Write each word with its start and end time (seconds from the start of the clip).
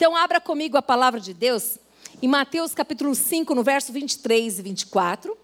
Então, 0.00 0.16
abra 0.16 0.40
comigo 0.40 0.78
a 0.78 0.82
palavra 0.82 1.20
de 1.20 1.34
Deus 1.34 1.76
em 2.22 2.26
Mateus 2.26 2.74
capítulo 2.74 3.14
5, 3.14 3.54
no 3.54 3.62
verso 3.62 3.92
23 3.92 4.58
e 4.58 4.62
24. 4.62 5.36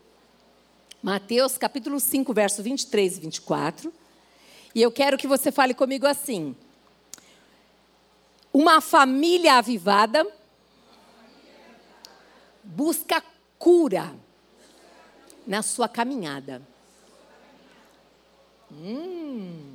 Mateus 1.03 1.59
capítulo 1.59 2.01
5, 2.01 2.33
verso 2.33 2.63
23 2.63 3.19
e 3.19 3.21
24. 3.21 3.93
E 4.75 4.81
eu 4.81 4.91
quero 4.91 5.19
que 5.19 5.27
você 5.27 5.53
fale 5.53 5.75
comigo 5.75 6.07
assim: 6.07 6.57
Uma 8.51 8.81
família 8.81 9.57
avivada 9.57 10.27
busca 12.65 13.23
cura 13.59 14.11
na 15.47 15.61
sua 15.61 15.87
caminhada. 15.87 16.63
Hum. 18.73 19.75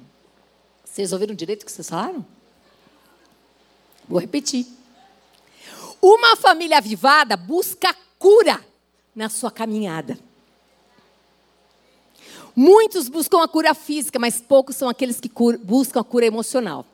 Vocês 0.84 1.14
ouviram 1.14 1.36
direito 1.36 1.62
o 1.62 1.66
que 1.68 1.72
vocês 1.72 1.88
falaram? 1.88 2.26
Vou 4.12 4.20
repetir. 4.20 4.68
Uma 6.02 6.36
família 6.36 6.80
avivada 6.80 7.38
busca 7.38 7.96
cura 8.20 8.60
na 9.16 9.30
sua 9.30 9.50
caminhada. 9.50 10.20
Muitos 12.54 13.08
buscam 13.08 13.42
a 13.42 13.48
cura 13.48 13.74
física, 13.74 14.20
mas 14.20 14.42
poucos 14.42 14.76
são 14.76 14.90
aqueles 14.90 15.22
que 15.22 15.32
buscam 15.64 16.02
a 16.02 16.04
cura 16.04 16.26
emocional. 16.26 16.86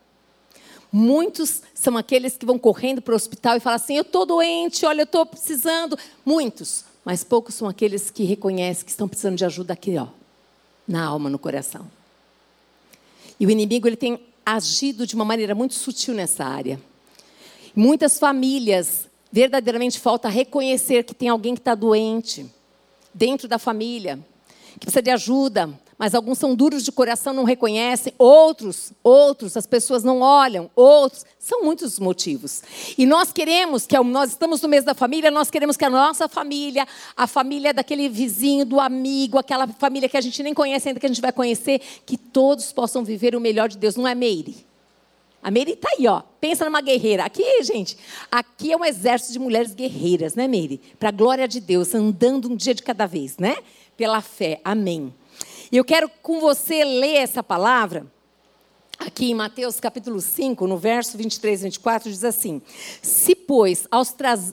Muitos 0.92 1.64
são 1.74 1.98
aqueles 1.98 2.38
que 2.38 2.46
vão 2.46 2.60
correndo 2.60 3.02
para 3.02 3.14
o 3.14 3.16
hospital 3.16 3.58
e 3.58 3.60
falam 3.60 3.78
assim: 3.78 3.96
Eu 3.96 4.04
estou 4.04 4.24
doente, 4.24 4.86
olha, 4.86 5.02
eu 5.02 5.06
estou 5.06 5.26
precisando. 5.26 5.98
Muitos, 6.24 6.86
mas 7.04 7.24
poucos 7.24 7.56
são 7.56 7.68
aqueles 7.68 8.12
que 8.12 8.26
reconhecem 8.26 8.86
que 8.86 8.92
estão 8.92 9.08
precisando 9.08 9.38
de 9.38 9.44
ajuda 9.44 9.74
aqui, 9.74 9.98
ó, 9.98 10.08
na 10.88 11.04
alma, 11.04 11.32
no 11.32 11.40
coração. 11.40 11.90
E 13.40 13.48
o 13.48 13.50
inimigo 13.50 13.88
ele 13.88 13.98
tem 13.98 14.22
agido 14.46 15.08
de 15.08 15.16
uma 15.16 15.26
maneira 15.26 15.56
muito 15.56 15.74
sutil 15.74 16.14
nessa 16.14 16.46
área. 16.46 16.80
Muitas 17.80 18.18
famílias, 18.18 19.08
verdadeiramente 19.32 20.00
falta 20.00 20.28
reconhecer 20.28 21.04
que 21.04 21.14
tem 21.14 21.30
alguém 21.30 21.54
que 21.54 21.62
está 21.62 21.76
doente 21.76 22.44
dentro 23.14 23.48
da 23.48 23.60
família, 23.60 24.18
que 24.80 24.88
precisa 24.88 25.00
de 25.00 25.12
ajuda, 25.12 25.70
mas 25.96 26.16
alguns 26.16 26.40
são 26.40 26.56
duros 26.56 26.84
de 26.84 26.92
coração, 26.92 27.34
não 27.34 27.44
reconhecem, 27.44 28.16
outros, 28.18 28.92
outros, 29.04 29.56
as 29.56 29.68
pessoas 29.68 30.04
não 30.04 30.22
olham, 30.22 30.72
outros, 30.76 31.24
são 31.38 31.64
muitos 31.64 32.00
motivos. 32.00 32.64
E 32.98 33.06
nós 33.06 33.32
queremos 33.32 33.86
que 33.86 33.96
nós 34.00 34.32
estamos 34.32 34.60
no 34.60 34.70
mês 34.70 34.84
da 34.84 34.96
família, 34.96 35.30
nós 35.30 35.52
queremos 35.52 35.78
que 35.78 35.86
a 35.86 35.90
nossa 35.92 36.28
família, 36.28 36.88
a 37.16 37.28
família 37.28 37.76
daquele 37.76 38.10
vizinho, 38.10 38.66
do 38.66 38.80
amigo, 38.80 39.38
aquela 39.38 39.68
família 39.68 40.10
que 40.10 40.18
a 40.18 40.22
gente 40.22 40.42
nem 40.42 40.52
conhece 40.56 40.88
ainda 40.88 41.00
que 41.00 41.06
a 41.06 41.10
gente 41.10 41.22
vai 41.22 41.32
conhecer, 41.32 41.80
que 42.08 42.18
todos 42.18 42.72
possam 42.72 43.04
viver 43.04 43.36
o 43.36 43.40
melhor 43.40 43.70
de 43.70 43.78
Deus, 43.78 43.96
não 43.96 44.08
é 44.08 44.16
Meire? 44.16 44.67
A 45.42 45.52
Meire 45.52 45.74
está 45.74 45.90
aí, 45.98 46.08
ó. 46.08 46.22
Pensa 46.42 46.66
numa 46.66 46.82
guerreira. 46.82 47.24
Aqui, 47.24 47.64
gente, 47.64 47.98
aqui 48.32 48.72
é 48.72 48.78
um 48.78 48.84
exército 48.84 49.34
de 49.34 49.40
mulheres 49.40 49.74
guerreiras, 49.74 50.36
né, 50.36 50.48
Meire? 50.48 50.82
Para 51.00 51.10
a 51.10 51.12
glória 51.12 51.48
de 51.48 51.60
Deus, 51.60 51.94
andando 51.94 52.50
um 52.50 52.56
dia 52.56 52.74
de 52.74 52.84
cada 52.84 53.06
vez, 53.06 53.38
né? 53.38 53.58
Pela 53.96 54.22
fé. 54.22 54.60
Amém. 54.64 55.14
E 55.72 55.78
eu 55.78 55.86
quero 55.86 56.10
com 56.22 56.40
você 56.40 56.84
ler 56.84 57.18
essa 57.18 57.44
palavra 57.44 58.06
aqui 58.98 59.32
em 59.32 59.36
Mateus 59.36 59.80
capítulo 59.80 60.20
5, 60.20 60.66
no 60.66 60.78
verso 60.78 61.18
23 61.18 61.62
e 61.62 61.64
24, 61.66 62.10
diz 62.10 62.24
assim: 62.24 62.62
Se, 63.02 63.36
pois, 63.36 63.88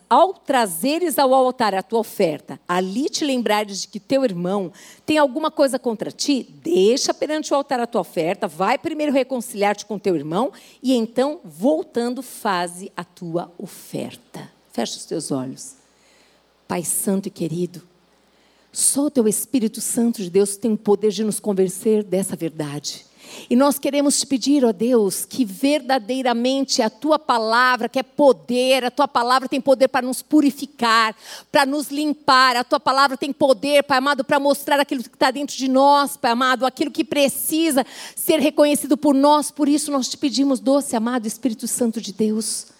ao 0.08 0.34
trazeres 0.34 1.18
ao 1.18 1.32
altar 1.32 1.74
a 1.74 1.82
tua 1.82 2.00
oferta, 2.00 2.60
ali 2.68 3.08
te 3.08 3.24
lembrares 3.24 3.82
de 3.82 3.88
que 3.88 3.98
teu 3.98 4.24
irmão 4.24 4.72
tem 5.06 5.18
alguma 5.18 5.50
coisa 5.50 5.78
contra 5.78 6.10
ti, 6.10 6.46
deixa 6.62 7.14
perante 7.14 7.52
o 7.52 7.56
altar 7.56 7.80
a 7.80 7.86
tua 7.86 8.02
oferta, 8.02 8.46
vai 8.46 8.78
primeiro 8.78 9.12
reconciliar-te 9.12 9.86
com 9.86 9.98
teu 9.98 10.14
irmão, 10.14 10.52
e 10.82 10.94
então, 10.94 11.40
voltando, 11.44 12.22
faze 12.22 12.92
a 12.96 13.04
tua 13.04 13.50
oferta. 13.58 14.50
Fecha 14.72 14.96
os 14.96 15.04
teus 15.04 15.30
olhos. 15.30 15.74
Pai 16.66 16.82
Santo 16.82 17.28
e 17.28 17.30
querido, 17.30 17.82
só 18.72 19.02
o 19.02 19.10
teu 19.10 19.28
Espírito 19.28 19.80
Santo 19.80 20.20
de 20.20 20.28
Deus 20.28 20.56
tem 20.56 20.72
o 20.72 20.76
poder 20.76 21.12
de 21.12 21.22
nos 21.22 21.38
convencer 21.38 22.02
dessa 22.02 22.34
verdade. 22.34 23.06
E 23.48 23.56
nós 23.56 23.78
queremos 23.78 24.18
te 24.20 24.26
pedir, 24.26 24.64
ó 24.64 24.72
Deus, 24.72 25.24
que 25.24 25.44
verdadeiramente 25.44 26.82
a 26.82 26.90
tua 26.90 27.18
palavra, 27.18 27.88
que 27.88 27.98
é 27.98 28.02
poder, 28.02 28.84
a 28.84 28.90
tua 28.90 29.08
palavra 29.08 29.48
tem 29.48 29.60
poder 29.60 29.88
para 29.88 30.06
nos 30.06 30.22
purificar, 30.22 31.14
para 31.50 31.64
nos 31.64 31.90
limpar, 31.90 32.56
a 32.56 32.64
tua 32.64 32.80
palavra 32.80 33.16
tem 33.16 33.32
poder, 33.32 33.82
Pai 33.84 33.98
amado, 33.98 34.24
para 34.24 34.40
mostrar 34.40 34.80
aquilo 34.80 35.02
que 35.02 35.08
está 35.08 35.30
dentro 35.30 35.56
de 35.56 35.68
nós, 35.68 36.16
Pai 36.16 36.32
amado, 36.32 36.66
aquilo 36.66 36.90
que 36.90 37.04
precisa 37.04 37.84
ser 38.16 38.40
reconhecido 38.40 38.96
por 38.96 39.14
nós. 39.14 39.50
Por 39.50 39.68
isso 39.68 39.90
nós 39.90 40.08
te 40.08 40.16
pedimos, 40.16 40.60
doce, 40.60 40.96
amado 40.96 41.26
Espírito 41.26 41.66
Santo 41.66 42.00
de 42.00 42.12
Deus 42.12 42.73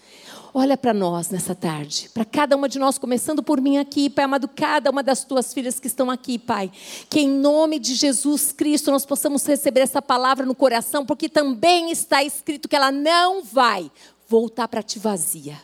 Olha 0.57 0.77
para 0.77 0.93
nós 0.93 1.29
nessa 1.29 1.53
tarde, 1.53 2.09
para 2.13 2.23
cada 2.23 2.55
uma 2.55 2.69
de 2.69 2.79
nós, 2.79 2.97
começando 2.97 3.43
por 3.43 3.59
mim 3.59 3.77
aqui, 3.77 4.09
Pai 4.09 4.23
amado, 4.23 4.47
cada 4.47 4.89
uma 4.89 5.03
das 5.03 5.25
tuas 5.25 5.53
filhas 5.53 5.81
que 5.81 5.87
estão 5.87 6.09
aqui, 6.09 6.39
Pai. 6.39 6.71
Que 7.09 7.19
em 7.19 7.27
nome 7.29 7.77
de 7.77 7.93
Jesus 7.93 8.53
Cristo 8.53 8.89
nós 8.89 9.05
possamos 9.05 9.45
receber 9.45 9.81
essa 9.81 10.01
palavra 10.01 10.45
no 10.45 10.55
coração, 10.55 11.05
porque 11.05 11.27
também 11.27 11.91
está 11.91 12.23
escrito 12.23 12.69
que 12.69 12.75
ela 12.77 12.89
não 12.89 13.43
vai 13.43 13.91
voltar 14.29 14.69
para 14.69 14.81
ti 14.81 14.97
vazia 14.97 15.57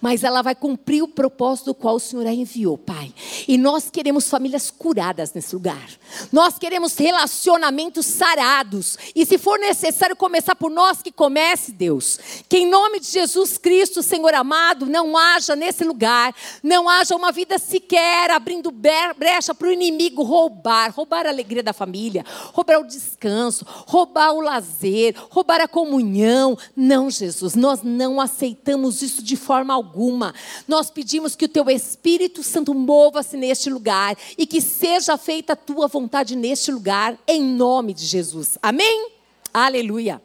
mas 0.00 0.24
ela 0.24 0.42
vai 0.42 0.54
cumprir 0.54 1.02
o 1.02 1.08
propósito 1.08 1.66
do 1.66 1.74
qual 1.74 1.96
o 1.96 2.00
Senhor 2.00 2.26
a 2.26 2.32
enviou, 2.32 2.76
Pai. 2.76 3.12
E 3.46 3.56
nós 3.56 3.90
queremos 3.90 4.28
famílias 4.28 4.70
curadas 4.70 5.32
nesse 5.32 5.54
lugar. 5.54 5.88
Nós 6.32 6.58
queremos 6.58 6.96
relacionamentos 6.96 8.06
sarados. 8.06 8.98
E 9.14 9.24
se 9.24 9.38
for 9.38 9.58
necessário 9.58 10.16
começar 10.16 10.56
por 10.56 10.70
nós, 10.70 11.02
que 11.02 11.12
comece, 11.12 11.72
Deus. 11.72 12.18
Que 12.48 12.58
em 12.58 12.70
nome 12.70 13.00
de 13.00 13.06
Jesus 13.06 13.58
Cristo, 13.58 14.02
Senhor 14.02 14.34
amado, 14.34 14.86
não 14.86 15.16
haja 15.16 15.54
nesse 15.54 15.84
lugar, 15.84 16.34
não 16.62 16.88
haja 16.88 17.14
uma 17.14 17.32
vida 17.32 17.58
sequer 17.58 18.30
abrindo 18.30 18.70
brecha 18.70 19.54
para 19.54 19.68
o 19.68 19.72
inimigo 19.72 20.22
roubar 20.22 20.86
roubar 20.96 21.26
a 21.26 21.28
alegria 21.28 21.62
da 21.62 21.72
família, 21.72 22.24
roubar 22.52 22.80
o 22.80 22.86
descanso, 22.86 23.64
roubar 23.86 24.32
o 24.32 24.40
lazer, 24.40 25.14
roubar 25.30 25.60
a 25.60 25.68
comunhão. 25.68 26.56
Não, 26.74 27.10
Jesus, 27.10 27.54
nós 27.54 27.82
não 27.82 28.20
aceitamos 28.20 29.02
isso 29.02 29.22
de 29.22 29.36
forma 29.36 29.75
alguma. 29.76 30.34
Nós 30.66 30.90
pedimos 30.90 31.36
que 31.36 31.44
o 31.44 31.48
teu 31.48 31.70
Espírito 31.70 32.42
Santo 32.42 32.74
mova-se 32.74 33.36
neste 33.36 33.70
lugar 33.70 34.16
e 34.36 34.46
que 34.46 34.60
seja 34.60 35.16
feita 35.16 35.52
a 35.52 35.56
tua 35.56 35.86
vontade 35.86 36.34
neste 36.34 36.72
lugar, 36.72 37.18
em 37.26 37.42
nome 37.42 37.94
de 37.94 38.04
Jesus. 38.04 38.58
Amém? 38.62 39.10
Aleluia. 39.52 40.20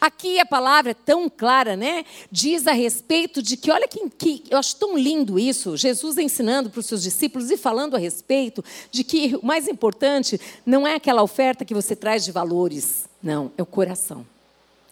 Aqui 0.00 0.40
a 0.40 0.46
palavra 0.46 0.92
é 0.92 0.94
tão 0.94 1.28
clara, 1.28 1.76
né? 1.76 2.04
Diz 2.30 2.66
a 2.66 2.72
respeito 2.72 3.42
de 3.42 3.56
que, 3.56 3.70
olha 3.70 3.86
que, 3.86 4.08
que 4.10 4.44
eu 4.50 4.58
acho 4.58 4.76
tão 4.76 4.96
lindo 4.96 5.38
isso, 5.38 5.76
Jesus 5.76 6.16
ensinando 6.18 6.70
para 6.70 6.80
os 6.80 6.86
seus 6.86 7.02
discípulos 7.02 7.50
e 7.50 7.56
falando 7.56 7.94
a 7.94 7.98
respeito 7.98 8.64
de 8.90 9.04
que 9.04 9.36
o 9.40 9.44
mais 9.44 9.68
importante 9.68 10.40
não 10.64 10.86
é 10.86 10.94
aquela 10.94 11.22
oferta 11.22 11.64
que 11.64 11.74
você 11.74 11.94
traz 11.94 12.24
de 12.24 12.32
valores, 12.32 13.08
não, 13.22 13.52
é 13.56 13.62
o 13.62 13.66
coração. 13.66 14.26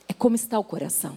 É 0.08 0.12
como 0.12 0.36
está 0.36 0.58
o 0.58 0.64
coração. 0.64 1.16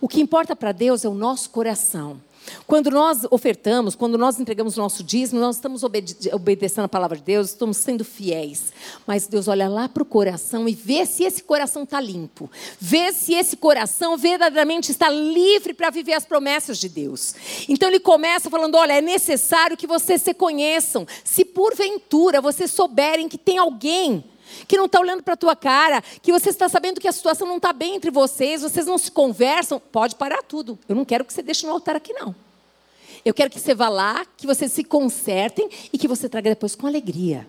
O 0.00 0.08
que 0.08 0.20
importa 0.20 0.54
para 0.54 0.72
Deus 0.72 1.04
é 1.04 1.08
o 1.08 1.14
nosso 1.14 1.50
coração. 1.50 2.20
Quando 2.66 2.90
nós 2.90 3.26
ofertamos, 3.30 3.94
quando 3.94 4.18
nós 4.18 4.38
entregamos 4.38 4.76
o 4.76 4.80
nosso 4.80 5.02
dízimo, 5.02 5.40
nós 5.40 5.56
estamos 5.56 5.82
obede 5.82 6.16
obedecendo 6.32 6.84
a 6.84 6.88
palavra 6.88 7.16
de 7.16 7.22
Deus, 7.22 7.48
estamos 7.48 7.76
sendo 7.76 8.04
fiéis. 8.04 8.72
Mas 9.06 9.26
Deus 9.26 9.48
olha 9.48 9.68
lá 9.68 9.88
para 9.88 10.02
o 10.02 10.06
coração 10.06 10.68
e 10.68 10.74
vê 10.74 11.04
se 11.06 11.24
esse 11.24 11.42
coração 11.42 11.82
está 11.82 12.00
limpo. 12.00 12.50
Vê 12.78 13.12
se 13.12 13.34
esse 13.34 13.56
coração 13.56 14.16
verdadeiramente 14.16 14.90
está 14.90 15.08
livre 15.08 15.74
para 15.74 15.90
viver 15.90 16.14
as 16.14 16.24
promessas 16.24 16.78
de 16.78 16.88
Deus. 16.88 17.34
Então 17.68 17.88
ele 17.88 18.00
começa 18.00 18.50
falando: 18.50 18.76
olha, 18.76 18.94
é 18.94 19.00
necessário 19.00 19.76
que 19.76 19.86
vocês 19.86 20.22
se 20.22 20.34
conheçam. 20.34 21.06
Se 21.24 21.44
porventura 21.44 22.40
vocês 22.40 22.70
souberem 22.70 23.28
que 23.28 23.38
tem 23.38 23.58
alguém 23.58 24.24
que 24.66 24.76
não 24.76 24.86
está 24.86 25.00
olhando 25.00 25.22
para 25.22 25.34
a 25.34 25.36
tua 25.36 25.56
cara, 25.56 26.02
que 26.22 26.32
você 26.32 26.50
está 26.50 26.68
sabendo 26.68 27.00
que 27.00 27.08
a 27.08 27.12
situação 27.12 27.46
não 27.46 27.56
está 27.56 27.72
bem 27.72 27.96
entre 27.96 28.10
vocês, 28.10 28.62
vocês 28.62 28.86
não 28.86 28.98
se 28.98 29.10
conversam, 29.10 29.80
pode 29.80 30.14
parar 30.14 30.42
tudo. 30.42 30.78
Eu 30.88 30.94
não 30.94 31.04
quero 31.04 31.24
que 31.24 31.32
você 31.32 31.42
deixe 31.42 31.66
no 31.66 31.72
altar 31.72 31.96
aqui, 31.96 32.12
não. 32.12 32.34
Eu 33.24 33.34
quero 33.34 33.50
que 33.50 33.58
você 33.58 33.74
vá 33.74 33.88
lá, 33.88 34.24
que 34.36 34.46
vocês 34.46 34.70
se 34.72 34.84
consertem 34.84 35.68
e 35.92 35.98
que 35.98 36.06
você 36.06 36.28
traga 36.28 36.50
depois 36.50 36.76
com 36.76 36.86
alegria. 36.86 37.46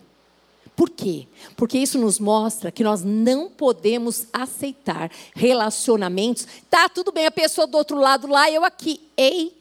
Por 0.75 0.91
quê? 0.91 1.27
Porque 1.55 1.77
isso 1.77 1.97
nos 1.97 2.19
mostra 2.19 2.71
que 2.71 2.83
nós 2.83 3.03
não 3.03 3.49
podemos 3.49 4.27
aceitar 4.31 5.11
relacionamentos. 5.35 6.47
Tá, 6.69 6.87
tudo 6.87 7.11
bem, 7.11 7.25
a 7.25 7.31
pessoa 7.31 7.65
do 7.65 7.77
outro 7.77 7.97
lado 7.97 8.27
lá, 8.27 8.49
eu 8.51 8.63
aqui. 8.63 9.01
Ei, 9.17 9.57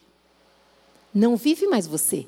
não 1.13 1.35
vive 1.35 1.65
mais 1.65 1.87
você, 1.87 2.27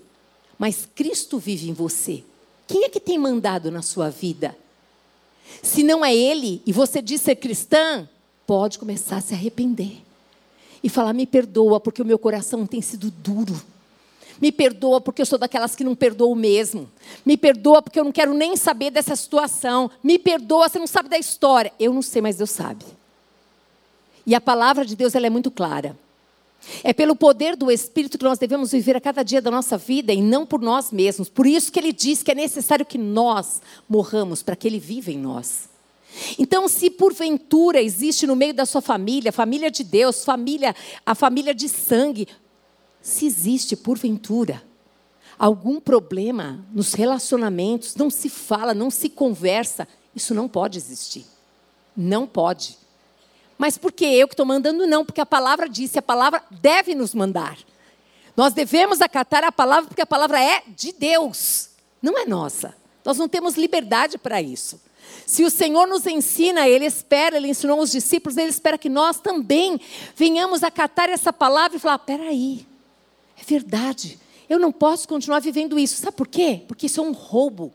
mas 0.58 0.88
Cristo 0.96 1.38
vive 1.38 1.70
em 1.70 1.74
você. 1.74 2.24
Quem 2.66 2.84
é 2.84 2.90
que 2.90 3.00
tem 3.00 3.18
mandado 3.18 3.70
na 3.70 3.84
sua 3.84 4.10
vida? 4.10 4.58
Se 5.62 5.84
não 5.84 6.04
é 6.04 6.16
Ele 6.16 6.62
e 6.66 6.72
você 6.72 7.02
diz 7.02 7.22
ser 7.22 7.36
cristã, 7.36 8.08
pode 8.46 8.80
começar 8.80 9.18
a 9.18 9.22
se 9.22 9.34
arrepender 9.34 10.02
e 10.84 10.90
falar: 10.90 11.14
me 11.14 11.26
perdoa 11.26 11.80
porque 11.80 12.02
o 12.02 12.06
meu 12.06 12.18
coração 12.18 12.66
tem 12.66 12.82
sido 12.82 13.12
duro. 13.12 13.62
Me 14.42 14.52
perdoa 14.52 15.02
porque 15.02 15.22
eu 15.22 15.26
sou 15.26 15.38
daquelas 15.38 15.76
que 15.76 15.84
não 15.84 15.94
perdoam 15.94 16.34
mesmo. 16.34 16.90
Me 17.26 17.36
perdoa 17.36 17.82
porque 17.82 18.00
eu 18.00 18.06
não 18.06 18.12
quero 18.12 18.34
nem 18.34 18.56
saber 18.56 18.90
dessa 18.90 19.16
situação. 19.16 19.92
Me 20.02 20.18
perdoa, 20.18 20.70
você 20.70 20.80
não 20.80 20.88
sabe 20.88 21.10
da 21.10 21.18
história. 21.18 21.74
Eu 21.78 21.94
não 21.94 22.02
sei, 22.02 22.22
mas 22.22 22.38
Deus 22.38 22.52
sabe. 22.52 22.86
E 24.26 24.34
a 24.34 24.40
palavra 24.40 24.86
de 24.86 24.96
Deus 24.96 25.14
ela 25.14 25.28
é 25.28 25.30
muito 25.30 25.52
clara. 25.52 25.98
É 26.84 26.94
pelo 26.94 27.16
poder 27.16 27.56
do 27.56 27.72
Espírito 27.72 28.18
que 28.18 28.24
nós 28.24 28.38
devemos 28.38 28.72
viver 28.72 28.96
a 28.96 29.02
cada 29.02 29.24
dia 29.24 29.42
da 29.42 29.50
nossa 29.50 29.78
vida 29.78 30.14
e 30.14 30.22
não 30.22 30.46
por 30.46 30.62
nós 30.62 30.92
mesmos. 30.92 31.30
Por 31.30 31.48
isso 31.48 31.72
que 31.72 31.80
ele 31.80 31.92
diz 31.92 32.22
que 32.22 32.32
é 32.32 32.36
necessário 32.36 32.86
que 32.86 32.98
nós 32.98 33.62
morramos 33.88 34.44
para 34.44 34.56
que 34.56 34.68
ele 34.68 34.80
viva 34.80 35.12
em 35.12 35.18
nós. 35.18 35.70
Então, 36.38 36.68
se 36.68 36.90
porventura 36.90 37.82
existe 37.82 38.28
no 38.28 38.36
meio 38.36 38.54
da 38.54 38.66
sua 38.66 38.82
família, 38.82 39.32
família 39.32 39.72
de 39.72 39.84
Deus, 39.84 40.24
família, 40.24 40.76
a 41.06 41.16
família 41.16 41.54
de 41.54 41.70
sangue, 41.70 42.28
se 43.02 43.26
existe 43.26 43.76
porventura 43.76 44.62
algum 45.40 45.80
problema 45.80 46.66
nos 46.74 46.94
relacionamentos, 46.94 47.96
não 47.96 48.10
se 48.10 48.28
fala, 48.28 48.74
não 48.74 48.92
se 48.92 49.08
conversa, 49.08 49.88
isso 50.14 50.36
não 50.36 50.50
pode 50.50 50.78
existir. 50.78 51.26
Não 51.96 52.28
pode. 52.28 52.78
Mas 53.60 53.78
por 53.78 53.92
que 53.92 54.06
eu 54.06 54.26
que 54.26 54.34
estou 54.34 54.46
mandando? 54.46 54.88
Não, 54.88 55.04
porque 55.04 55.20
a 55.20 55.26
palavra 55.26 55.68
disse, 55.68 56.00
a 56.00 56.02
palavra 56.02 56.42
deve 56.50 56.96
nos 56.96 57.14
mandar. 57.14 57.58
Nós 58.36 58.54
devemos 58.54 59.02
acatar 59.02 59.44
a 59.44 59.52
palavra 59.52 59.90
porque 59.90 60.02
a 60.02 60.06
palavra 60.06 60.42
é 60.42 60.64
de 60.66 60.94
Deus, 60.94 61.72
não 62.02 62.18
é 62.18 62.26
nossa. 62.26 62.74
Nós 63.04 63.18
não 63.18 63.28
temos 63.28 63.56
liberdade 63.56 64.18
para 64.18 64.42
isso. 64.42 64.80
Se 65.26 65.44
o 65.44 65.50
Senhor 65.50 65.88
nos 65.88 66.06
ensina, 66.06 66.70
Ele 66.70 66.86
espera, 66.86 67.36
Ele 67.36 67.50
ensinou 67.50 67.82
os 67.82 67.92
discípulos, 67.92 68.38
Ele 68.38 68.50
espera 68.50 68.78
que 68.78 68.88
nós 68.88 69.20
também 69.20 69.78
venhamos 70.16 70.64
acatar 70.64 71.10
essa 71.10 71.34
palavra 71.34 71.76
e 71.76 71.82
falar: 71.82 72.00
peraí, 72.00 72.66
é 73.38 73.44
verdade, 73.44 74.18
eu 74.50 74.58
não 74.58 74.72
posso 74.72 75.06
continuar 75.06 75.40
vivendo 75.40 75.78
isso. 75.78 76.02
Sabe 76.02 76.16
por 76.16 76.30
quê? 76.30 76.64
Porque 76.66 76.86
isso 76.86 77.02
é 77.02 77.04
um 77.04 77.12
roubo. 77.12 77.74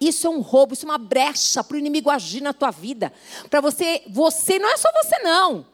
Isso 0.00 0.26
é 0.26 0.30
um 0.30 0.40
roubo, 0.40 0.74
isso 0.74 0.84
é 0.84 0.90
uma 0.90 0.98
brecha 0.98 1.64
para 1.64 1.74
o 1.74 1.78
inimigo 1.78 2.10
agir 2.10 2.42
na 2.42 2.52
tua 2.52 2.70
vida. 2.70 3.12
Para 3.48 3.60
você, 3.60 4.02
você 4.08 4.58
não 4.58 4.68
é 4.68 4.76
só 4.76 4.90
você 4.92 5.18
não. 5.20 5.66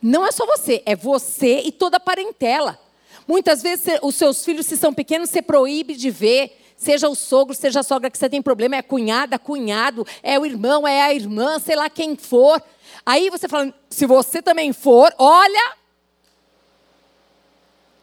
Não 0.00 0.26
é 0.26 0.32
só 0.32 0.44
você, 0.44 0.82
é 0.84 0.94
você 0.94 1.60
e 1.60 1.72
toda 1.72 1.96
a 1.96 2.00
parentela. 2.00 2.78
Muitas 3.26 3.62
vezes 3.62 3.86
os 4.02 4.16
seus 4.16 4.44
filhos, 4.44 4.66
se 4.66 4.76
são 4.76 4.92
pequenos, 4.92 5.30
você 5.30 5.40
proíbe 5.40 5.94
de 5.94 6.10
ver. 6.10 6.58
Seja 6.76 7.08
o 7.08 7.14
sogro, 7.14 7.54
seja 7.54 7.80
a 7.80 7.82
sogra 7.84 8.10
que 8.10 8.18
você 8.18 8.28
tem 8.28 8.42
problema, 8.42 8.74
é 8.74 8.80
a 8.80 8.82
cunhada, 8.82 9.38
cunhado, 9.38 10.04
é 10.20 10.36
o 10.36 10.44
irmão, 10.44 10.86
é 10.86 11.00
a 11.00 11.14
irmã, 11.14 11.60
sei 11.60 11.76
lá 11.76 11.88
quem 11.88 12.16
for. 12.16 12.60
Aí 13.06 13.30
você 13.30 13.48
fala, 13.48 13.72
se 13.88 14.04
você 14.04 14.42
também 14.42 14.72
for, 14.72 15.14
olha. 15.16 15.76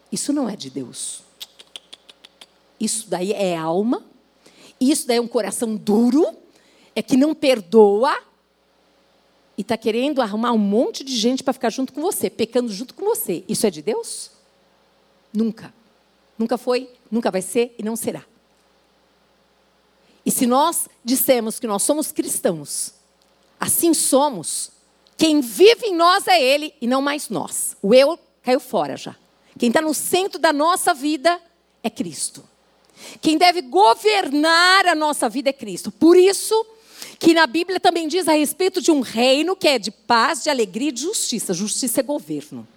Isso 0.10 0.31
não 0.31 0.50
é 0.50 0.56
de 0.56 0.70
Deus. 0.70 1.22
Isso 2.80 3.10
daí 3.10 3.34
é 3.34 3.58
alma 3.58 4.08
isso 4.80 5.08
daí 5.08 5.18
é 5.18 5.22
um 5.22 5.28
coração 5.28 5.76
duro, 5.76 6.28
é 6.96 7.02
que 7.02 7.18
não 7.18 7.36
perdoa 7.36 8.18
e 9.58 9.62
está 9.62 9.78
querendo 9.78 10.22
arrumar 10.22 10.54
um 10.54 10.58
monte 10.58 11.04
de 11.04 11.16
gente 11.16 11.44
para 11.44 11.54
ficar 11.54 11.70
junto 11.70 11.92
com 11.92 12.02
você, 12.02 12.30
pecando 12.30 12.72
junto 12.72 12.94
com 12.94 13.04
você. 13.04 13.44
Isso 13.48 13.68
é 13.68 13.70
de 13.70 13.81
Deus? 13.81 14.31
Nunca. 15.34 15.74
Nunca 16.38 16.58
foi, 16.58 16.90
nunca 17.12 17.30
vai 17.30 17.42
ser 17.42 17.76
e 17.78 17.84
não 17.84 17.98
será. 17.98 18.24
E 20.26 20.31
se 20.31 20.46
nós 20.46 20.88
dissemos 21.04 21.60
que 21.60 21.68
nós 21.68 21.84
somos 21.84 22.12
cristãos, 22.12 22.94
assim 23.60 23.94
somos, 23.94 24.72
quem 25.18 25.42
vive 25.42 25.88
em 25.88 25.96
nós 25.96 26.28
é 26.28 26.42
Ele 26.42 26.74
e 26.80 26.88
não 26.88 27.02
mais 27.02 27.28
nós. 27.28 27.76
O 27.81 27.94
eu 27.94 28.18
caiu 28.42 28.60
fora 28.60 28.96
já. 28.96 29.16
Quem 29.58 29.68
está 29.68 29.81
no 29.81 29.94
centro 29.94 30.40
da 30.40 30.54
nossa 30.54 30.94
vida 30.94 31.42
é 31.84 31.90
Cristo. 31.90 32.44
Quem 33.22 33.38
deve 33.38 33.62
governar 33.62 34.88
a 34.88 34.96
nossa 34.96 35.28
vida 35.30 35.50
é 35.50 35.54
Cristo. 35.54 35.92
Por 35.92 36.18
isso 36.18 36.66
que 37.18 37.34
na 37.34 37.46
Bíblia 37.46 37.80
também 37.80 38.07
diz 38.07 38.28
a 38.28 38.34
respeito 38.34 38.81
de 38.81 38.92
um 38.92 39.01
reino 39.01 39.56
que 39.56 39.68
é 39.68 39.78
de 39.78 39.92
paz, 39.92 40.44
de 40.44 40.50
alegria 40.50 40.90
e 40.90 40.94
de 40.94 41.01
justiça. 41.01 41.54
Justiça 41.54 42.00
é 42.00 42.04
governo. 42.04 42.68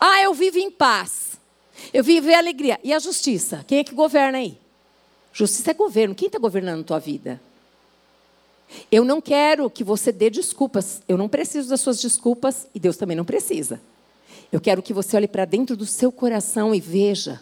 Ah, 0.00 0.22
eu 0.22 0.32
vivo 0.34 0.58
em 0.58 0.70
paz. 0.70 1.32
Eu 1.92 2.02
vivo 2.02 2.28
em 2.28 2.34
alegria. 2.34 2.78
E 2.82 2.92
a 2.92 2.98
justiça? 2.98 3.64
Quem 3.66 3.78
é 3.78 3.84
que 3.84 3.94
governa 3.94 4.38
aí? 4.38 4.58
Justiça 5.32 5.70
é 5.70 5.74
governo. 5.74 6.14
Quem 6.14 6.26
está 6.26 6.38
governando 6.38 6.80
a 6.80 6.84
tua 6.84 6.98
vida? 6.98 7.40
Eu 8.90 9.04
não 9.04 9.20
quero 9.20 9.70
que 9.70 9.84
você 9.84 10.12
dê 10.12 10.30
desculpas. 10.30 11.00
Eu 11.08 11.16
não 11.16 11.28
preciso 11.28 11.68
das 11.68 11.80
suas 11.80 12.00
desculpas 12.00 12.66
e 12.74 12.80
Deus 12.80 12.96
também 12.96 13.16
não 13.16 13.24
precisa. 13.24 13.80
Eu 14.50 14.60
quero 14.60 14.82
que 14.82 14.92
você 14.92 15.16
olhe 15.16 15.28
para 15.28 15.44
dentro 15.44 15.76
do 15.76 15.86
seu 15.86 16.10
coração 16.10 16.74
e 16.74 16.80
veja 16.80 17.40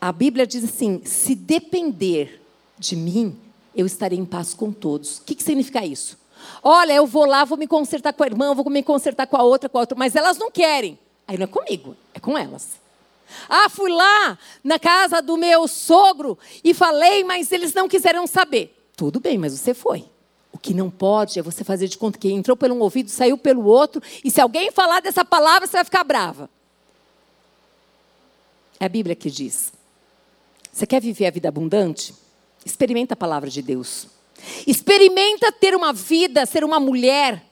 a 0.00 0.12
Bíblia 0.12 0.46
diz 0.46 0.64
assim: 0.64 1.00
se 1.04 1.34
depender 1.34 2.40
de 2.78 2.96
mim, 2.96 3.38
eu 3.74 3.86
estarei 3.86 4.18
em 4.18 4.24
paz 4.24 4.54
com 4.54 4.72
todos. 4.72 5.18
O 5.18 5.22
que, 5.22 5.34
que 5.34 5.42
significa 5.42 5.84
isso? 5.84 6.18
Olha, 6.62 6.92
eu 6.92 7.06
vou 7.06 7.24
lá, 7.24 7.44
vou 7.44 7.56
me 7.56 7.66
consertar 7.66 8.12
com 8.12 8.22
a 8.22 8.26
irmã, 8.26 8.54
vou 8.54 8.68
me 8.70 8.82
consertar 8.82 9.26
com 9.26 9.36
a 9.36 9.42
outra, 9.42 9.68
com 9.68 9.78
a 9.78 9.80
outra, 9.80 9.96
mas 9.96 10.14
elas 10.14 10.38
não 10.38 10.50
querem. 10.50 10.98
Aí 11.26 11.38
não 11.38 11.44
é 11.44 11.46
comigo, 11.46 11.96
é 12.12 12.20
com 12.20 12.36
elas. 12.36 12.82
Ah, 13.48 13.68
fui 13.68 13.90
lá 13.90 14.38
na 14.62 14.78
casa 14.78 15.20
do 15.20 15.36
meu 15.36 15.66
sogro 15.66 16.38
e 16.62 16.74
falei, 16.74 17.24
mas 17.24 17.50
eles 17.50 17.72
não 17.72 17.88
quiseram 17.88 18.26
saber. 18.26 18.76
Tudo 18.96 19.18
bem, 19.20 19.38
mas 19.38 19.58
você 19.58 19.74
foi. 19.74 20.04
O 20.52 20.58
que 20.58 20.72
não 20.72 20.88
pode 20.88 21.38
é 21.38 21.42
você 21.42 21.64
fazer 21.64 21.88
de 21.88 21.98
conta 21.98 22.18
que 22.18 22.30
entrou 22.30 22.56
pelo 22.56 22.74
um 22.74 22.80
ouvido, 22.80 23.10
saiu 23.10 23.36
pelo 23.36 23.64
outro, 23.64 24.00
e 24.22 24.30
se 24.30 24.40
alguém 24.40 24.70
falar 24.70 25.00
dessa 25.00 25.24
palavra, 25.24 25.66
você 25.66 25.72
vai 25.72 25.84
ficar 25.84 26.04
brava. 26.04 26.48
É 28.78 28.84
a 28.84 28.88
Bíblia 28.88 29.16
que 29.16 29.30
diz. 29.30 29.72
Você 30.74 30.88
quer 30.88 31.00
viver 31.00 31.26
a 31.26 31.30
vida 31.30 31.48
abundante? 31.48 32.12
Experimenta 32.66 33.14
a 33.14 33.16
palavra 33.16 33.48
de 33.48 33.62
Deus. 33.62 34.08
Experimenta 34.66 35.52
ter 35.52 35.72
uma 35.72 35.92
vida, 35.92 36.44
ser 36.46 36.64
uma 36.64 36.80
mulher 36.80 37.46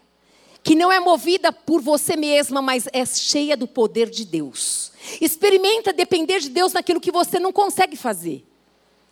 que 0.60 0.74
não 0.74 0.90
é 0.90 0.98
movida 0.98 1.52
por 1.52 1.80
você 1.80 2.16
mesma, 2.16 2.60
mas 2.60 2.88
é 2.92 3.06
cheia 3.06 3.56
do 3.56 3.69
poder 3.69 4.10
de 4.10 4.24
Deus. 4.24 4.90
Experimenta 5.20 5.92
depender 5.92 6.40
de 6.40 6.48
Deus 6.48 6.72
naquilo 6.72 7.00
que 7.00 7.12
você 7.12 7.38
não 7.38 7.52
consegue 7.52 7.94
fazer. 7.96 8.44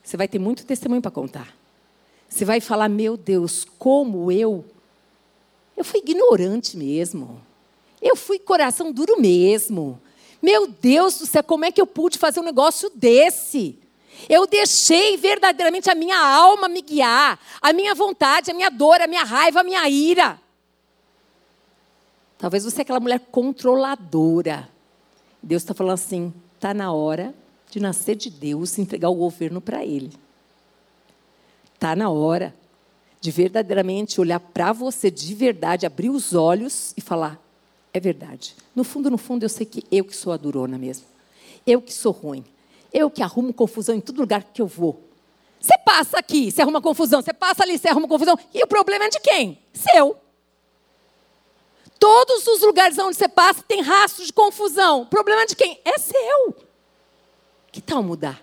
Você 0.03 0.17
vai 0.17 0.27
ter 0.27 0.41
muito 0.41 0.67
testemunho 0.67 1.01
para 1.01 1.13
contar. 1.13 1.57
Você 2.29 2.45
vai 2.45 2.61
falar: 2.61 2.89
"Meu 2.89 3.17
Deus, 3.17 3.65
como 3.79 4.33
eu 4.33 4.65
eu 5.77 5.85
fui 5.85 6.01
ignorante 6.01 6.77
mesmo. 6.77 7.41
Eu 8.03 8.17
fui 8.17 8.41
coração 8.41 8.91
duro 8.91 9.21
mesmo. 9.21 10.01
Meu 10.43 10.67
Deus 10.67 11.21
do 11.21 11.27
céu, 11.27 11.45
como 11.45 11.65
é 11.65 11.71
que 11.71 11.81
eu 11.81 11.87
pude 11.87 12.19
fazer 12.19 12.41
um 12.41 12.45
negócio 12.45 12.91
desse? 12.93 13.79
Eu 14.29 14.47
deixei 14.47 15.17
verdadeiramente 15.17 15.91
a 15.91 15.95
minha 15.95 16.19
alma 16.19 16.69
me 16.69 16.83
guiar, 16.83 17.39
a 17.61 17.73
minha 17.73 17.95
vontade, 17.95 18.51
a 18.51 18.55
minha 18.55 18.71
dor, 18.71 19.01
a 19.01 19.07
minha 19.07 19.25
raiva, 19.25 19.61
a 19.61 19.65
minha 19.65 19.89
ira. 19.89 20.41
Talvez 22.39 22.65
você 22.65 22.79
é 22.79 22.83
aquela 22.83 23.01
mulher 23.01 23.21
controladora. 23.31 24.69
Deus 25.43 25.63
está 25.63 25.75
falando 25.75 25.95
assim: 25.95 26.33
está 26.55 26.73
na 26.73 26.93
hora 26.93 27.35
de 27.71 27.81
nascer 27.81 28.17
de 28.17 28.31
Deus 28.31 28.77
e 28.77 28.83
entregar 28.83 29.11
o 29.11 29.15
governo 29.15 29.61
para 29.61 29.85
Ele. 29.85 30.13
Está 31.75 31.95
na 31.95 32.11
hora 32.11 32.55
de 33.21 33.31
verdadeiramente 33.31 34.21
olhar 34.21 34.41
para 34.41 34.73
você 34.73 35.11
de 35.11 35.35
verdade, 35.35 35.87
abrir 35.87 36.11
os 36.11 36.35
olhos 36.35 36.95
e 36.97 37.01
falar: 37.01 37.39
é 37.93 38.01
verdade. 38.01 38.57
No 38.75 38.85
fundo, 38.85 39.11
no 39.11 39.19
fundo, 39.19 39.45
eu 39.45 39.49
sei 39.49 39.67
que 39.67 39.85
eu 39.91 40.05
que 40.05 40.17
sou 40.17 40.33
a 40.33 40.37
durona 40.37 40.79
mesmo. 40.79 41.07
Eu 41.67 41.83
que 41.83 41.93
sou 41.93 42.13
ruim. 42.13 42.45
Eu 42.93 43.11
que 43.11 43.23
arrumo 43.23 43.53
confusão 43.53 43.95
em 43.95 44.01
todo 44.01 44.21
lugar 44.21 44.45
que 44.45 44.61
eu 44.61 44.67
vou. 44.67 45.09
Você 45.61 45.77
passa 45.79 46.19
aqui, 46.19 46.51
você 46.51 46.63
arruma 46.63 46.81
confusão. 46.81 47.21
Você 47.21 47.33
passa 47.33 47.63
ali, 47.63 47.79
você 47.79 47.89
arruma 47.89 48.09
confusão. 48.09 48.39
E 48.55 48.63
o 48.63 48.67
problema 48.67 49.05
é 49.05 49.09
de 49.11 49.21
quem? 49.21 49.59
Seu. 49.73 50.17
Todos 51.99 52.47
os 52.47 52.63
lugares 52.63 52.99
onde 52.99 53.17
você 53.17 53.29
passa 53.29 53.63
tem 53.63 53.83
rastro 53.83 54.25
de 54.25 54.33
confusão. 54.33 55.03
O 55.03 55.07
problema 55.07 55.43
é 55.43 55.47
de 55.47 55.55
quem? 55.55 55.79
É 55.85 55.99
seu. 55.99 56.57
Que 57.71 57.83
tal 57.83 58.03
mudar? 58.03 58.43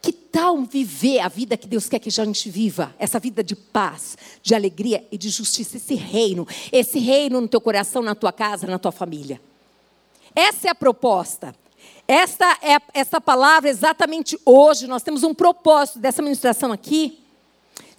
Que 0.00 0.12
tal 0.12 0.56
viver 0.62 1.20
a 1.20 1.28
vida 1.28 1.58
que 1.58 1.68
Deus 1.68 1.90
quer 1.90 1.98
que 1.98 2.08
a 2.08 2.12
gente 2.12 2.48
viva? 2.48 2.94
Essa 2.98 3.20
vida 3.20 3.44
de 3.44 3.54
paz, 3.54 4.16
de 4.42 4.54
alegria 4.54 5.06
e 5.12 5.18
de 5.18 5.28
justiça. 5.28 5.76
Esse 5.76 5.94
reino. 5.94 6.48
Esse 6.72 6.98
reino 6.98 7.38
no 7.38 7.48
teu 7.48 7.60
coração, 7.60 8.00
na 8.00 8.14
tua 8.14 8.32
casa, 8.32 8.66
na 8.66 8.78
tua 8.78 8.92
família. 8.92 9.38
Essa 10.34 10.68
é 10.68 10.70
a 10.70 10.74
proposta. 10.74 11.54
Esta 12.06 12.58
é 12.62 12.78
essa 12.94 13.20
palavra 13.20 13.68
exatamente 13.68 14.38
hoje 14.44 14.86
nós 14.86 15.02
temos 15.02 15.22
um 15.22 15.34
propósito 15.34 15.98
dessa 15.98 16.22
ministração 16.22 16.72
aqui 16.72 17.18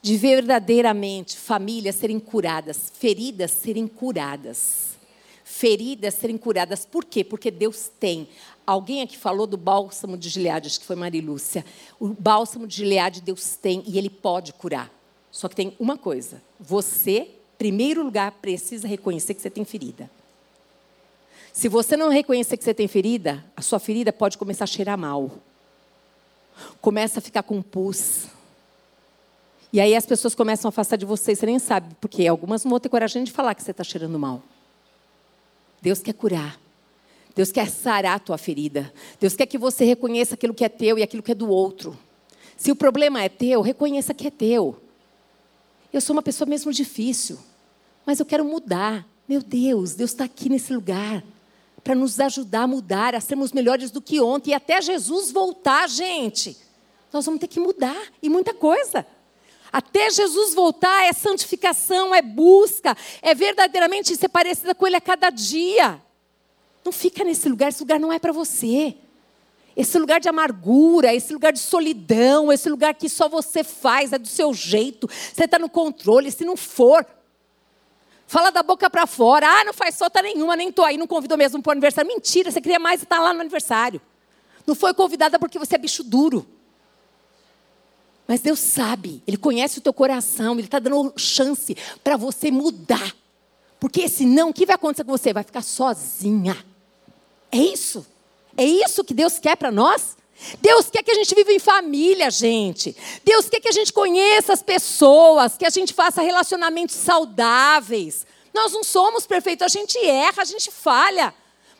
de 0.02 0.18
verdadeiramente 0.18 1.38
famílias 1.38 1.96
serem 1.96 2.20
curadas, 2.20 2.92
feridas 2.96 3.52
serem 3.52 3.88
curadas. 3.88 4.90
Feridas 5.44 6.14
serem 6.14 6.38
curadas. 6.38 6.86
Por 6.86 7.04
quê? 7.04 7.24
Porque 7.24 7.50
Deus 7.50 7.92
tem. 8.00 8.30
Alguém 8.68 9.02
aqui 9.02 9.18
falou 9.18 9.48
do 9.48 9.58
bálsamo 9.58 10.16
de 10.16 10.30
Gileade, 10.30 10.68
acho 10.68 10.80
que 10.80 10.86
foi 10.86 10.96
Marilúcia. 10.96 11.66
O 12.00 12.10
bálsamo 12.10 12.68
de 12.68 12.76
Gileade 12.76 13.20
Deus 13.20 13.56
tem 13.56 13.84
e 13.88 13.98
ele 13.98 14.12
pode 14.12 14.54
curar. 14.54 14.92
Só 15.32 15.50
que 15.50 15.56
tem 15.56 15.76
uma 15.80 15.98
coisa: 15.98 16.42
você, 16.60 17.32
primeiro 17.58 18.04
lugar, 18.04 18.32
precisa 18.34 18.88
reconhecer 18.88 19.34
que 19.34 19.42
você 19.42 19.50
tem 19.50 19.66
ferida. 19.66 20.10
Se 21.54 21.68
você 21.68 21.98
não 21.98 22.10
reconhecer 22.10 22.58
que 22.58 22.64
você 22.64 22.74
tem 22.74 22.88
ferida, 22.88 23.44
a 23.56 23.62
sua 23.62 23.80
ferida 23.80 24.14
pode 24.14 24.38
começar 24.38 24.64
a 24.66 24.68
cheirar 24.68 24.98
mal. 24.98 25.32
Começa 26.82 27.20
a 27.20 27.22
ficar 27.22 27.44
com 27.44 27.62
pus. 27.62 28.28
E 29.72 29.80
aí 29.80 29.96
as 29.96 30.06
pessoas 30.06 30.34
começam 30.34 30.68
a 30.68 30.70
afastar 30.70 30.96
de 30.96 31.06
você, 31.06 31.36
você 31.36 31.46
nem 31.46 31.60
sabe, 31.60 31.96
porque 32.02 32.26
algumas 32.28 32.64
não 32.64 32.72
vão 32.72 32.80
ter 32.80 32.90
coragem 32.90 33.24
de 33.24 33.32
falar 33.32 33.54
que 33.54 33.64
você 33.64 33.72
está 33.72 33.84
cheirando 33.84 34.18
mal. 34.18 34.42
Deus 35.82 36.00
quer 36.00 36.14
curar. 36.14 36.60
Deus 37.36 37.52
quer 37.52 37.70
sarar 37.70 38.16
a 38.16 38.20
tua 38.20 38.38
ferida. 38.38 38.92
Deus 39.20 39.36
quer 39.36 39.46
que 39.46 39.58
você 39.58 39.86
reconheça 39.86 40.34
aquilo 40.34 40.54
que 40.54 40.66
é 40.66 40.70
teu 40.70 40.98
e 40.98 41.04
aquilo 41.04 41.24
que 41.24 41.32
é 41.32 41.36
do 41.36 41.50
outro. 41.50 41.98
Se 42.58 42.72
o 42.72 42.76
problema 42.76 43.24
é 43.24 43.30
teu, 43.30 43.62
reconheça 43.62 44.14
que 44.14 44.28
é 44.28 44.32
teu. 44.32 44.82
Eu 45.94 46.02
sou 46.02 46.16
uma 46.16 46.22
pessoa 46.22 46.48
mesmo 46.48 46.74
difícil, 46.74 47.40
mas 48.06 48.20
eu 48.20 48.26
quero 48.26 48.44
mudar. 48.44 49.08
Meu 49.28 49.42
Deus, 49.42 49.94
Deus 49.94 50.12
está 50.12 50.26
aqui 50.26 50.50
nesse 50.50 50.74
lugar 50.74 51.24
para 51.84 51.96
nos 51.96 52.20
ajudar 52.20 52.64
a 52.64 52.68
mudar, 52.68 53.16
a 53.16 53.22
sermos 53.22 53.52
melhores 53.52 53.92
do 53.92 54.02
que 54.02 54.20
ontem 54.20 54.52
e 54.52 54.54
até 54.54 54.82
Jesus 54.82 55.32
voltar, 55.32 55.88
gente. 55.88 56.58
Nós 57.12 57.26
vamos 57.26 57.40
ter 57.40 57.48
que 57.48 57.60
mudar 57.60 58.02
e 58.22 58.30
muita 58.30 58.54
coisa. 58.54 59.06
Até 59.72 60.10
Jesus 60.10 60.54
voltar 60.54 61.06
é 61.06 61.14
santificação, 61.14 62.14
é 62.14 62.22
busca, 62.22 62.98
é 63.22 63.36
verdadeiramente 63.36 64.16
ser 64.16 64.30
parecida 64.30 64.74
com 64.74 64.88
Ele 64.88 64.96
a 64.96 65.02
cada 65.02 65.30
dia. 65.30 66.02
Não 66.84 66.92
fica 66.92 67.24
nesse 67.24 67.48
lugar, 67.48 67.70
esse 67.70 67.82
lugar 67.82 68.00
não 68.00 68.12
é 68.12 68.20
para 68.20 68.32
você. 68.32 68.96
Esse 69.76 69.98
lugar 69.98 70.20
de 70.20 70.28
amargura, 70.28 71.14
esse 71.14 71.32
lugar 71.32 71.54
de 71.54 71.60
solidão, 71.60 72.52
esse 72.52 72.70
lugar 72.70 72.94
que 72.96 73.08
só 73.08 73.30
você 73.30 73.64
faz, 73.64 74.12
é 74.12 74.18
do 74.18 74.28
seu 74.28 74.54
jeito, 74.54 75.08
você 75.08 75.46
está 75.46 75.58
no 75.58 75.70
controle. 75.70 76.32
Se 76.32 76.44
não 76.44 76.58
for, 76.58 77.06
fala 78.30 78.52
da 78.52 78.62
boca 78.62 78.88
para 78.92 79.08
fora. 79.08 79.48
Ah, 79.48 79.66
não 79.66 79.74
faz 79.74 79.98
falta 79.98 80.22
nenhuma, 80.22 80.56
nem 80.56 80.70
estou 80.70 80.86
aí, 80.86 80.98
não 80.98 81.08
convidou 81.08 81.36
mesmo 81.36 81.62
para 81.64 81.72
o 81.72 81.74
aniversário. 81.74 82.08
Mentira, 82.08 82.52
você 82.52 82.62
queria 82.62 82.80
mais 82.80 83.02
estar 83.02 83.20
lá 83.20 83.34
no 83.34 83.42
aniversário. 83.42 84.00
Não 84.68 84.76
foi 84.76 84.94
convidada 84.94 85.40
porque 85.40 85.58
você 85.58 85.76
é 85.76 85.78
bicho 85.80 86.04
duro. 86.04 86.48
Mas 88.28 88.42
Deus 88.42 88.60
sabe, 88.60 89.24
Ele 89.26 89.36
conhece 89.36 89.80
o 89.80 89.82
teu 89.82 89.92
coração, 89.92 90.54
Ele 90.54 90.66
está 90.66 90.78
dando 90.78 91.12
chance 91.18 91.76
para 92.04 92.16
você 92.16 92.52
mudar. 92.52 93.16
Porque 93.80 94.08
senão, 94.08 94.50
o 94.50 94.54
que 94.54 94.68
vai 94.68 94.76
acontecer 94.76 95.04
com 95.04 95.12
você? 95.12 95.34
Vai 95.34 95.44
ficar 95.44 95.64
sozinha. 95.64 96.56
É 97.52 97.58
isso. 97.58 98.06
É 98.56 98.64
isso 98.64 99.04
que 99.04 99.14
Deus 99.16 99.40
quer 99.40 99.58
para 99.58 99.72
nós? 99.72 100.16
Deus 100.62 100.90
quer 100.90 101.04
que 101.04 101.12
a 101.12 101.16
gente 101.16 101.34
viva 101.36 101.52
em 101.52 101.60
família, 101.60 102.30
gente. 102.32 102.96
Deus 103.24 103.50
quer 103.50 103.60
que 103.60 103.70
a 103.70 103.74
gente 103.74 103.92
conheça 103.92 104.54
as 104.54 104.64
pessoas, 104.64 105.58
que 105.58 105.66
a 105.66 105.70
gente 105.70 105.94
faça 105.94 106.22
relacionamentos 106.22 106.96
saudáveis. 106.96 108.26
Nós 108.54 108.72
não 108.72 108.84
somos 108.84 109.28
perfeitos, 109.28 109.66
a 109.66 109.68
gente 109.68 109.98
erra, 109.98 110.42
a 110.42 110.46
gente 110.46 110.72
falha. 110.72 111.34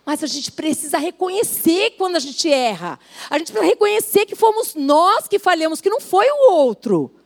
Mas 0.06 0.24
a 0.24 0.28
gente 0.28 0.52
precisa 0.52 0.98
reconhecer 0.98 1.92
quando 1.98 2.16
a 2.16 2.20
gente 2.20 2.52
erra. 2.52 3.00
A 3.30 3.38
gente 3.38 3.52
precisa 3.52 3.70
reconhecer 3.70 4.26
que 4.26 4.36
fomos 4.36 4.74
nós 4.76 5.28
que 5.28 5.38
falhamos, 5.38 5.82
que 5.82 5.90
não 5.90 6.00
foi 6.00 6.26
o 6.30 6.52
outro. 6.52 7.19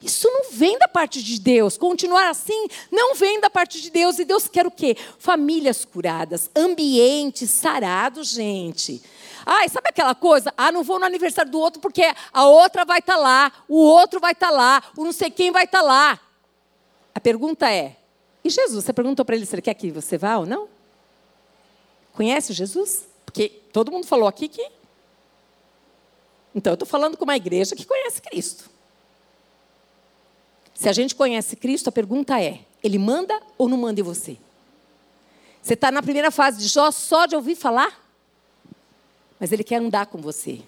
Isso 0.00 0.30
não 0.30 0.52
vem 0.52 0.78
da 0.78 0.86
parte 0.86 1.22
de 1.22 1.40
Deus. 1.40 1.76
Continuar 1.76 2.30
assim 2.30 2.68
não 2.90 3.14
vem 3.14 3.40
da 3.40 3.50
parte 3.50 3.80
de 3.80 3.90
Deus. 3.90 4.18
E 4.18 4.24
Deus 4.24 4.46
quer 4.46 4.66
o 4.66 4.70
quê? 4.70 4.96
Famílias 5.18 5.84
curadas, 5.84 6.50
ambientes 6.54 7.50
sarados, 7.50 8.28
gente. 8.28 9.02
Ai, 9.44 9.68
sabe 9.68 9.88
aquela 9.88 10.14
coisa? 10.14 10.52
Ah, 10.56 10.70
não 10.70 10.84
vou 10.84 10.98
no 10.98 11.06
aniversário 11.06 11.50
do 11.50 11.58
outro 11.58 11.80
porque 11.80 12.04
a 12.32 12.46
outra 12.46 12.84
vai 12.84 13.00
estar 13.00 13.14
tá 13.14 13.18
lá, 13.18 13.52
o 13.68 13.76
outro 13.76 14.20
vai 14.20 14.32
estar 14.32 14.48
tá 14.48 14.52
lá, 14.52 14.82
o 14.96 15.04
não 15.04 15.12
sei 15.12 15.30
quem 15.30 15.50
vai 15.50 15.64
estar 15.64 15.80
tá 15.80 15.84
lá. 15.84 16.20
A 17.14 17.20
pergunta 17.20 17.68
é: 17.72 17.96
e 18.44 18.50
Jesus? 18.50 18.84
Você 18.84 18.92
perguntou 18.92 19.24
para 19.24 19.34
ele 19.34 19.46
se 19.46 19.54
ele 19.54 19.62
quer 19.62 19.74
que 19.74 19.90
você 19.90 20.16
vá 20.16 20.38
ou 20.38 20.46
não? 20.46 20.68
Conhece 22.12 22.52
Jesus? 22.52 23.06
Porque 23.24 23.48
todo 23.72 23.90
mundo 23.90 24.06
falou 24.06 24.28
aqui 24.28 24.48
que. 24.48 24.64
Então, 26.54 26.72
eu 26.72 26.74
estou 26.74 26.88
falando 26.88 27.16
com 27.16 27.24
uma 27.24 27.36
igreja 27.36 27.76
que 27.76 27.84
conhece 27.84 28.22
Cristo. 28.22 28.70
Se 30.78 30.88
a 30.88 30.92
gente 30.92 31.12
conhece 31.12 31.56
Cristo, 31.56 31.88
a 31.88 31.92
pergunta 31.92 32.40
é: 32.40 32.60
Ele 32.84 33.00
manda 33.00 33.42
ou 33.58 33.68
não 33.68 33.76
manda 33.76 34.00
em 34.00 34.04
você? 34.04 34.38
Você 35.60 35.74
está 35.74 35.90
na 35.90 36.00
primeira 36.00 36.30
fase 36.30 36.60
de 36.60 36.68
Jó 36.68 36.92
só 36.92 37.26
de 37.26 37.34
ouvir 37.34 37.56
falar? 37.56 38.00
Mas 39.40 39.50
Ele 39.50 39.64
quer 39.64 39.80
andar 39.80 40.06
com 40.06 40.18
você. 40.18 40.60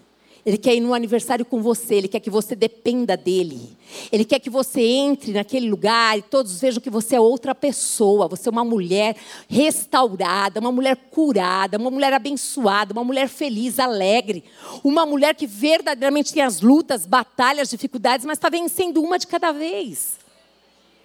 Ele 0.44 0.56
quer 0.56 0.74
ir 0.74 0.80
no 0.80 0.94
aniversário 0.94 1.44
com 1.44 1.60
você, 1.60 1.96
ele 1.96 2.08
quer 2.08 2.20
que 2.20 2.30
você 2.30 2.56
dependa 2.56 3.16
dele. 3.16 3.76
Ele 4.10 4.24
quer 4.24 4.38
que 4.38 4.48
você 4.48 4.80
entre 4.80 5.32
naquele 5.32 5.68
lugar 5.68 6.18
e 6.18 6.22
todos 6.22 6.60
vejam 6.60 6.80
que 6.80 6.88
você 6.88 7.16
é 7.16 7.20
outra 7.20 7.54
pessoa. 7.54 8.26
Você 8.28 8.48
é 8.48 8.52
uma 8.52 8.64
mulher 8.64 9.16
restaurada, 9.48 10.60
uma 10.60 10.72
mulher 10.72 10.96
curada, 11.10 11.76
uma 11.76 11.90
mulher 11.90 12.12
abençoada, 12.12 12.92
uma 12.92 13.04
mulher 13.04 13.28
feliz, 13.28 13.78
alegre. 13.78 14.44
Uma 14.82 15.04
mulher 15.04 15.34
que 15.34 15.46
verdadeiramente 15.46 16.32
tem 16.32 16.42
as 16.42 16.62
lutas, 16.62 17.04
batalhas, 17.04 17.68
dificuldades, 17.68 18.24
mas 18.24 18.38
está 18.38 18.48
vencendo 18.48 19.02
uma 19.02 19.18
de 19.18 19.26
cada 19.26 19.52
vez. 19.52 20.18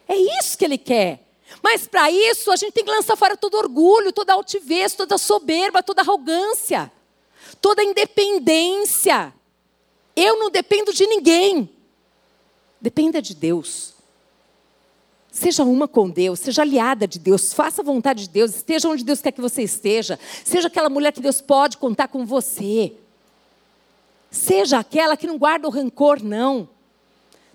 É 0.08 0.16
isso 0.16 0.58
que 0.58 0.64
ele 0.64 0.78
quer. 0.78 1.26
Mas 1.62 1.88
para 1.88 2.10
isso 2.10 2.52
a 2.52 2.56
gente 2.56 2.72
tem 2.72 2.86
que 2.86 2.92
lançar 2.92 3.18
fora 3.18 3.36
todo 3.36 3.56
orgulho, 3.58 4.14
toda 4.14 4.34
altivez, 4.34 4.94
toda 4.94 5.18
soberba, 5.18 5.84
toda 5.84 6.02
arrogância 6.02 6.92
toda 7.62 7.84
independência. 7.84 9.34
Eu 10.16 10.40
não 10.40 10.50
dependo 10.50 10.94
de 10.94 11.06
ninguém. 11.06 11.70
Dependa 12.80 13.22
de 13.22 13.34
Deus. 13.34 13.94
Seja 15.32 15.66
uma 15.66 15.86
com 15.86 16.10
Deus, 16.10 16.40
seja 16.40 16.62
aliada 16.62 17.06
de 17.06 17.20
Deus, 17.20 17.52
faça 17.52 17.82
a 17.82 17.84
vontade 17.84 18.24
de 18.24 18.30
Deus, 18.30 18.56
esteja 18.56 18.88
onde 18.88 19.04
Deus 19.04 19.22
quer 19.22 19.34
que 19.34 19.42
você 19.42 19.64
esteja, 19.64 20.18
seja 20.46 20.70
aquela 20.70 20.88
mulher 20.88 21.12
que 21.12 21.20
Deus 21.20 21.42
pode 21.42 21.76
contar 21.76 22.08
com 22.08 22.26
você. 22.26 22.94
Seja 24.32 24.80
aquela 24.80 25.18
que 25.18 25.28
não 25.28 25.38
guarda 25.38 25.68
o 25.68 25.72
rancor, 25.72 26.24
não. 26.24 26.70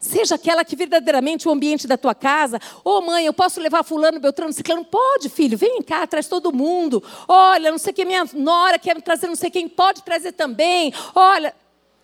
Seja 0.01 0.37
aquela 0.37 0.65
que 0.65 0.75
verdadeiramente 0.75 1.47
o 1.47 1.53
ambiente 1.53 1.87
da 1.87 1.99
tua 1.99 2.15
casa. 2.15 2.59
Ô 2.83 2.99
oh, 2.99 3.01
mãe, 3.03 3.27
eu 3.27 3.35
posso 3.35 3.61
levar 3.61 3.83
fulano, 3.85 4.19
beltrano, 4.19 4.51
ciclano? 4.51 4.83
Pode, 4.83 5.29
filho, 5.29 5.59
vem 5.59 5.83
cá, 5.83 6.07
traz 6.07 6.27
todo 6.27 6.51
mundo. 6.51 7.05
Olha, 7.29 7.71
não 7.71 7.77
sei 7.77 7.93
quem, 7.93 8.07
minha 8.07 8.25
nora 8.33 8.79
quer 8.79 8.99
trazer 9.03 9.27
não 9.27 9.37
sei 9.37 9.51
quem, 9.51 9.69
pode 9.69 10.03
trazer 10.03 10.33
também. 10.33 10.91
Olha, 11.15 11.55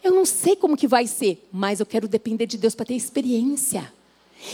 eu 0.04 0.12
não 0.12 0.26
sei 0.26 0.54
como 0.54 0.76
que 0.76 0.86
vai 0.86 1.06
ser, 1.06 1.48
mas 1.50 1.80
eu 1.80 1.86
quero 1.86 2.06
depender 2.06 2.44
de 2.44 2.58
Deus 2.58 2.74
para 2.74 2.84
ter 2.84 2.94
experiência. 2.94 3.90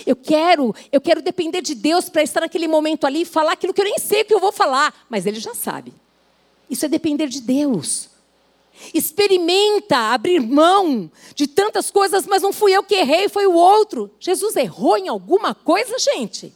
Eu 0.06 0.14
quero, 0.14 0.72
eu 0.92 1.00
quero 1.00 1.20
depender 1.20 1.62
de 1.62 1.74
Deus 1.74 2.08
para 2.08 2.22
estar 2.22 2.42
naquele 2.42 2.68
momento 2.68 3.08
ali 3.08 3.22
e 3.22 3.24
falar 3.24 3.54
aquilo 3.54 3.74
que 3.74 3.80
eu 3.80 3.84
nem 3.84 3.98
sei 3.98 4.22
que 4.22 4.32
eu 4.32 4.38
vou 4.38 4.52
falar, 4.52 4.94
mas 5.10 5.26
ele 5.26 5.40
já 5.40 5.52
sabe. 5.52 5.92
Isso 6.70 6.86
é 6.86 6.88
depender 6.88 7.26
de 7.26 7.40
Deus. 7.40 8.11
Experimenta 8.92 9.96
abrir 10.12 10.40
mão 10.40 11.10
de 11.34 11.46
tantas 11.46 11.90
coisas, 11.90 12.26
mas 12.26 12.42
não 12.42 12.52
fui 12.52 12.72
eu 12.72 12.82
que 12.82 12.94
errei, 12.94 13.28
foi 13.28 13.46
o 13.46 13.52
outro. 13.52 14.10
Jesus 14.18 14.56
errou 14.56 14.96
em 14.96 15.08
alguma 15.08 15.54
coisa, 15.54 15.98
gente? 15.98 16.52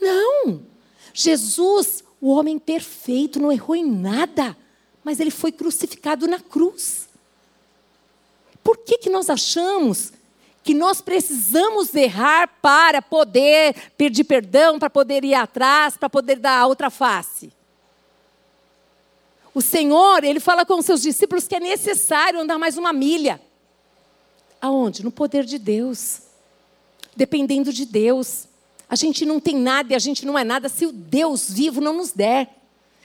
Não. 0.00 0.62
Jesus, 1.12 2.04
o 2.20 2.30
homem 2.30 2.58
perfeito, 2.58 3.40
não 3.40 3.52
errou 3.52 3.76
em 3.76 3.86
nada, 3.86 4.56
mas 5.02 5.20
ele 5.20 5.30
foi 5.30 5.52
crucificado 5.52 6.26
na 6.26 6.40
cruz. 6.40 7.08
Por 8.62 8.78
que, 8.78 8.98
que 8.98 9.10
nós 9.10 9.30
achamos 9.30 10.12
que 10.62 10.74
nós 10.74 11.02
precisamos 11.02 11.94
errar 11.94 12.48
para 12.60 13.02
poder 13.02 13.92
pedir 13.98 14.24
perdão, 14.24 14.78
para 14.78 14.88
poder 14.88 15.22
ir 15.22 15.34
atrás, 15.34 15.96
para 15.96 16.08
poder 16.08 16.36
dar 16.36 16.58
a 16.58 16.66
outra 16.66 16.88
face? 16.88 17.52
O 19.54 19.60
Senhor, 19.60 20.24
ele 20.24 20.40
fala 20.40 20.66
com 20.66 20.74
os 20.78 20.84
seus 20.84 21.00
discípulos 21.00 21.46
que 21.46 21.54
é 21.54 21.60
necessário 21.60 22.40
andar 22.40 22.58
mais 22.58 22.76
uma 22.76 22.92
milha. 22.92 23.40
Aonde? 24.60 25.04
No 25.04 25.12
poder 25.12 25.44
de 25.44 25.58
Deus. 25.58 26.22
Dependendo 27.14 27.72
de 27.72 27.86
Deus. 27.86 28.48
A 28.90 28.96
gente 28.96 29.24
não 29.24 29.38
tem 29.38 29.56
nada 29.56 29.92
e 29.92 29.96
a 29.96 29.98
gente 30.00 30.26
não 30.26 30.36
é 30.36 30.42
nada 30.42 30.68
se 30.68 30.84
o 30.84 30.92
Deus 30.92 31.50
vivo 31.50 31.80
não 31.80 31.94
nos 31.94 32.12
der, 32.12 32.50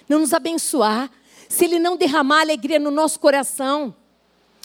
não 0.09 0.19
nos 0.19 0.33
abençoar, 0.33 1.09
se 1.47 1.65
Ele 1.65 1.79
não 1.79 1.95
derramar 1.95 2.41
alegria 2.41 2.79
no 2.79 2.91
nosso 2.91 3.19
coração. 3.19 3.95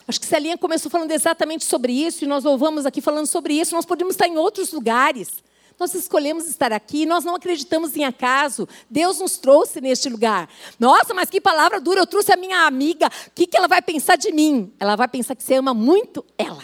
Acho 0.07 0.21
que 0.21 0.27
Celinha 0.27 0.59
começou 0.59 0.91
falando 0.91 1.13
exatamente 1.13 1.65
sobre 1.65 1.93
isso 1.93 2.25
e 2.25 2.27
nós 2.27 2.45
louvamos 2.45 2.85
aqui 2.85 3.01
falando 3.01 3.27
sobre 3.27 3.55
isso. 3.55 3.75
Nós 3.75 3.87
podemos 3.87 4.15
estar 4.15 4.29
em 4.29 4.37
outros 4.37 4.73
lugares. 4.73 5.43
Nós 5.79 5.93
escolhemos 5.95 6.47
estar 6.47 6.73
aqui, 6.73 7.05
nós 7.05 7.25
não 7.25 7.35
acreditamos 7.35 7.97
em 7.97 8.05
acaso. 8.05 8.69
Deus 8.89 9.19
nos 9.19 9.37
trouxe 9.37 9.81
neste 9.81 10.09
lugar. 10.09 10.49
Nossa, 10.79 11.13
mas 11.13 11.29
que 11.29 11.41
palavra 11.41 11.81
dura! 11.81 12.01
Eu 12.01 12.07
trouxe 12.07 12.33
a 12.33 12.37
minha 12.37 12.67
amiga. 12.67 13.07
O 13.07 13.31
que, 13.35 13.47
que 13.47 13.57
ela 13.57 13.67
vai 13.67 13.83
pensar 13.83 14.17
de 14.17 14.31
mim? 14.33 14.73
Ela 14.79 14.95
vai 14.95 15.09
pensar 15.09 15.35
que 15.35 15.43
você 15.43 15.55
ama 15.55 15.75
muito 15.75 16.25
ela. 16.39 16.63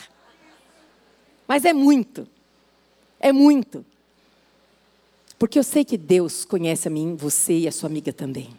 Mas 1.46 1.64
é 1.64 1.72
muito. 1.72 2.26
É 3.18 3.32
muito. 3.32 3.84
Porque 5.38 5.58
eu 5.58 5.64
sei 5.64 5.84
que 5.84 5.96
Deus 5.96 6.44
conhece 6.44 6.86
a 6.86 6.90
mim, 6.90 7.16
você 7.16 7.60
e 7.60 7.68
a 7.68 7.72
sua 7.72 7.88
amiga 7.88 8.12
também. 8.12 8.54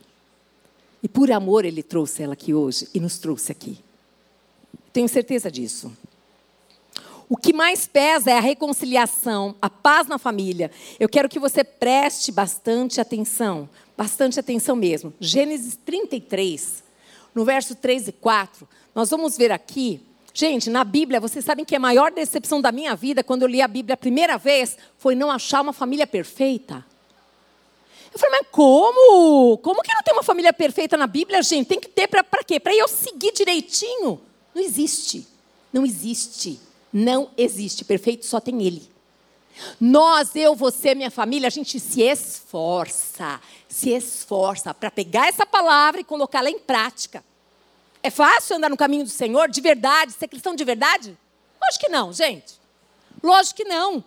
E 1.01 1.07
por 1.07 1.31
amor 1.31 1.63
Ele 1.63 1.81
trouxe 1.81 2.23
ela 2.23 2.33
aqui 2.33 2.53
hoje 2.53 2.89
e 2.93 2.99
nos 2.99 3.17
trouxe 3.17 3.51
aqui. 3.51 3.79
Tenho 4.91 5.07
certeza 5.07 5.49
disso. 5.49 5.95
O 7.31 7.37
que 7.37 7.53
mais 7.53 7.87
pesa 7.87 8.29
é 8.29 8.37
a 8.37 8.41
reconciliação, 8.41 9.55
a 9.61 9.69
paz 9.69 10.05
na 10.05 10.17
família. 10.17 10.69
Eu 10.99 11.07
quero 11.07 11.29
que 11.29 11.39
você 11.39 11.63
preste 11.63 12.29
bastante 12.29 12.99
atenção, 12.99 13.69
bastante 13.95 14.37
atenção 14.37 14.75
mesmo. 14.75 15.13
Gênesis 15.17 15.79
33, 15.85 16.83
no 17.33 17.45
verso 17.45 17.73
3 17.73 18.09
e 18.09 18.11
4, 18.11 18.67
nós 18.93 19.09
vamos 19.09 19.37
ver 19.37 19.49
aqui. 19.49 20.01
Gente, 20.33 20.69
na 20.69 20.83
Bíblia, 20.83 21.21
vocês 21.21 21.45
sabem 21.45 21.63
que 21.63 21.73
a 21.73 21.79
maior 21.79 22.11
decepção 22.11 22.59
da 22.59 22.69
minha 22.69 22.97
vida, 22.97 23.23
quando 23.23 23.43
eu 23.43 23.47
li 23.47 23.61
a 23.61 23.67
Bíblia 23.69 23.93
a 23.93 23.97
primeira 23.97 24.37
vez, 24.37 24.77
foi 24.97 25.15
não 25.15 25.31
achar 25.31 25.61
uma 25.61 25.71
família 25.71 26.05
perfeita. 26.05 26.85
Eu 28.13 28.19
falei, 28.19 28.41
mas 28.41 28.49
como? 28.51 29.57
Como 29.59 29.81
que 29.81 29.93
não 29.93 30.03
tem 30.03 30.13
uma 30.13 30.23
família 30.23 30.51
perfeita 30.51 30.97
na 30.97 31.07
Bíblia, 31.07 31.41
gente? 31.41 31.67
Tem 31.67 31.79
que 31.79 31.87
ter 31.87 32.09
para 32.09 32.43
quê? 32.43 32.59
Para 32.59 32.75
eu 32.75 32.89
seguir 32.89 33.31
direitinho? 33.31 34.19
Não 34.53 34.61
existe. 34.61 35.25
Não 35.71 35.85
existe. 35.85 36.59
Não 36.91 37.31
existe. 37.37 37.85
Perfeito 37.85 38.25
só 38.25 38.39
tem 38.39 38.61
Ele. 38.63 38.89
Nós, 39.79 40.35
eu, 40.35 40.55
você, 40.55 40.95
minha 40.95 41.11
família, 41.11 41.47
a 41.47 41.51
gente 41.51 41.79
se 41.79 42.01
esforça, 42.01 43.39
se 43.67 43.89
esforça 43.89 44.73
para 44.73 44.89
pegar 44.89 45.27
essa 45.27 45.45
palavra 45.45 46.01
e 46.01 46.03
colocá-la 46.03 46.49
em 46.49 46.59
prática. 46.59 47.23
É 48.03 48.09
fácil 48.09 48.55
andar 48.55 48.69
no 48.69 48.77
caminho 48.77 49.03
do 49.03 49.09
Senhor 49.09 49.49
de 49.49 49.61
verdade, 49.61 50.13
ser 50.13 50.27
cristão 50.27 50.55
de 50.55 50.63
verdade? 50.63 51.17
Lógico 51.61 51.85
que 51.85 51.91
não, 51.91 52.11
gente. 52.11 52.55
Lógico 53.21 53.57
que 53.57 53.65
não. 53.65 54.03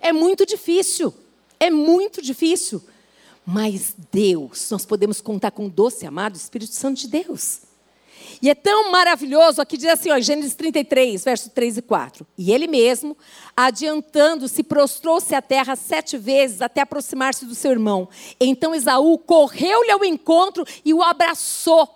É 0.00 0.12
muito 0.12 0.46
difícil. 0.46 1.12
É 1.58 1.70
muito 1.70 2.22
difícil. 2.22 2.82
Mas 3.44 3.94
Deus, 4.12 4.70
nós 4.70 4.86
podemos 4.86 5.20
contar 5.20 5.50
com 5.50 5.66
o 5.66 5.70
doce 5.70 6.06
amado 6.06 6.36
Espírito 6.36 6.74
Santo 6.74 7.00
de 7.00 7.08
Deus. 7.08 7.62
E 8.40 8.48
é 8.48 8.54
tão 8.54 8.90
maravilhoso, 8.90 9.60
aqui 9.60 9.76
diz 9.76 9.88
assim, 9.88 10.10
ó, 10.10 10.20
Gênesis 10.20 10.54
33, 10.54 11.24
verso 11.24 11.50
3 11.50 11.78
e 11.78 11.82
4. 11.82 12.26
E 12.36 12.52
ele 12.52 12.68
mesmo, 12.68 13.16
adiantando-se, 13.56 14.62
prostrou-se 14.62 15.34
à 15.34 15.42
terra 15.42 15.74
sete 15.74 16.16
vezes 16.16 16.62
até 16.62 16.82
aproximar-se 16.82 17.44
do 17.44 17.54
seu 17.54 17.72
irmão. 17.72 18.08
Então 18.38 18.74
Esaú 18.74 19.18
correu-lhe 19.18 19.90
ao 19.90 20.04
encontro 20.04 20.64
e 20.84 20.94
o 20.94 21.02
abraçou. 21.02 21.88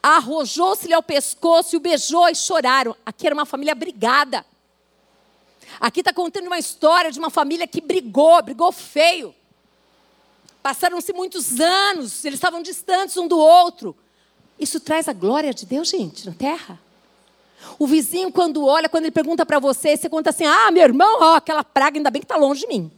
Arrojou-se-lhe 0.00 0.94
ao 0.94 1.02
pescoço 1.02 1.74
e 1.74 1.78
o 1.78 1.80
beijou 1.80 2.28
e 2.28 2.34
choraram. 2.34 2.94
Aqui 3.04 3.26
era 3.26 3.34
uma 3.34 3.46
família 3.46 3.74
brigada. 3.74 4.46
Aqui 5.80 6.00
está 6.00 6.12
contando 6.12 6.46
uma 6.46 6.58
história 6.58 7.10
de 7.10 7.18
uma 7.18 7.30
família 7.30 7.66
que 7.66 7.80
brigou, 7.80 8.40
brigou 8.42 8.70
feio. 8.70 9.34
Passaram-se 10.62 11.12
muitos 11.12 11.60
anos, 11.60 12.24
eles 12.24 12.36
estavam 12.36 12.62
distantes 12.62 13.16
um 13.16 13.26
do 13.26 13.38
outro. 13.38 13.96
Isso 14.58 14.80
traz 14.80 15.08
a 15.08 15.12
glória 15.12 15.54
de 15.54 15.64
Deus, 15.64 15.88
gente, 15.88 16.26
na 16.26 16.32
terra. 16.32 16.80
O 17.78 17.86
vizinho, 17.86 18.32
quando 18.32 18.64
olha, 18.64 18.88
quando 18.88 19.04
ele 19.04 19.12
pergunta 19.12 19.44
para 19.44 19.58
você, 19.58 19.96
você 19.96 20.08
conta 20.08 20.30
assim: 20.30 20.44
ah, 20.44 20.70
meu 20.70 20.82
irmão, 20.82 21.18
ó, 21.20 21.36
aquela 21.36 21.62
praga, 21.62 21.98
ainda 21.98 22.10
bem 22.10 22.20
que 22.20 22.24
está 22.24 22.36
longe 22.36 22.62
de 22.62 22.66
mim. 22.68 22.90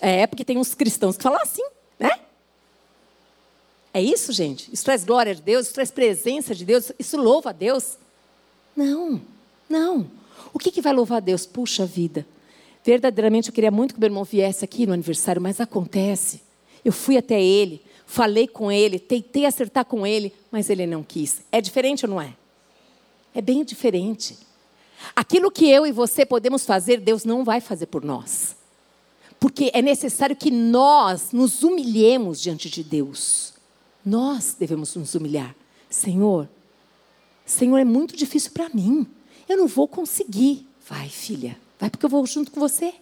É, 0.00 0.26
porque 0.26 0.44
tem 0.44 0.58
uns 0.58 0.74
cristãos 0.74 1.16
que 1.16 1.22
falam 1.22 1.40
assim, 1.40 1.62
né? 1.98 2.10
É 3.94 4.02
isso, 4.02 4.32
gente? 4.32 4.72
Isso 4.72 4.84
traz 4.84 5.04
glória 5.04 5.34
de 5.34 5.42
Deus, 5.42 5.66
isso 5.66 5.74
traz 5.74 5.90
presença 5.90 6.54
de 6.54 6.64
Deus, 6.64 6.90
isso 6.98 7.16
louva 7.16 7.50
a 7.50 7.52
Deus? 7.52 7.96
Não, 8.74 9.20
não. 9.68 10.10
O 10.52 10.58
que, 10.58 10.70
que 10.70 10.80
vai 10.80 10.92
louvar 10.92 11.18
a 11.18 11.20
Deus? 11.20 11.46
Puxa 11.46 11.86
vida. 11.86 12.26
Verdadeiramente 12.84 13.48
eu 13.48 13.54
queria 13.54 13.70
muito 13.70 13.94
que 13.94 14.00
meu 14.00 14.08
irmão 14.08 14.24
viesse 14.24 14.64
aqui 14.64 14.86
no 14.86 14.92
aniversário, 14.92 15.40
mas 15.40 15.60
acontece. 15.60 16.40
Eu 16.84 16.92
fui 16.92 17.16
até 17.16 17.40
ele, 17.40 17.80
falei 18.12 18.46
com 18.46 18.70
ele, 18.70 18.98
tentei 18.98 19.46
acertar 19.46 19.86
com 19.86 20.06
ele, 20.06 20.34
mas 20.50 20.68
ele 20.68 20.86
não 20.86 21.02
quis. 21.02 21.40
É 21.50 21.62
diferente 21.62 22.04
ou 22.04 22.10
não 22.10 22.20
é? 22.20 22.36
É 23.34 23.40
bem 23.40 23.64
diferente. 23.64 24.38
Aquilo 25.16 25.50
que 25.50 25.66
eu 25.66 25.86
e 25.86 25.92
você 25.92 26.26
podemos 26.26 26.66
fazer, 26.66 27.00
Deus 27.00 27.24
não 27.24 27.42
vai 27.42 27.58
fazer 27.58 27.86
por 27.86 28.04
nós. 28.04 28.54
Porque 29.40 29.70
é 29.72 29.80
necessário 29.80 30.36
que 30.36 30.50
nós 30.50 31.32
nos 31.32 31.62
humilhemos 31.62 32.38
diante 32.38 32.68
de 32.68 32.84
Deus. 32.84 33.54
Nós 34.04 34.54
devemos 34.58 34.94
nos 34.94 35.14
humilhar. 35.14 35.56
Senhor, 35.88 36.46
Senhor, 37.46 37.78
é 37.78 37.84
muito 37.84 38.14
difícil 38.14 38.50
para 38.52 38.68
mim. 38.68 39.06
Eu 39.48 39.56
não 39.56 39.66
vou 39.66 39.88
conseguir. 39.88 40.66
Vai, 40.86 41.08
filha, 41.08 41.58
vai 41.80 41.88
porque 41.88 42.04
eu 42.04 42.10
vou 42.10 42.26
junto 42.26 42.50
com 42.50 42.60
você. 42.60 42.92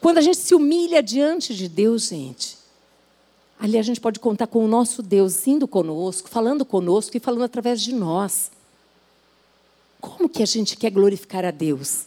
Quando 0.00 0.18
a 0.18 0.22
gente 0.22 0.38
se 0.38 0.54
humilha 0.54 1.02
diante 1.02 1.56
de 1.56 1.68
Deus, 1.68 2.06
gente, 2.08 2.65
Ali 3.58 3.78
a 3.78 3.82
gente 3.82 4.00
pode 4.00 4.20
contar 4.20 4.46
com 4.46 4.64
o 4.64 4.68
nosso 4.68 5.02
Deus 5.02 5.46
indo 5.46 5.66
conosco, 5.66 6.28
falando 6.28 6.64
conosco 6.64 7.16
e 7.16 7.20
falando 7.20 7.44
através 7.44 7.80
de 7.80 7.94
nós. 7.94 8.50
Como 10.00 10.28
que 10.28 10.42
a 10.42 10.46
gente 10.46 10.76
quer 10.76 10.90
glorificar 10.90 11.44
a 11.44 11.50
Deus? 11.50 12.06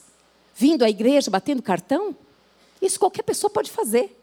Vindo 0.56 0.84
à 0.84 0.90
igreja, 0.90 1.32
batendo 1.32 1.62
cartão? 1.62 2.16
Isso 2.82 3.00
qualquer 3.00 3.24
pessoa 3.24 3.50
pode 3.50 3.72
fazer. 3.72 4.16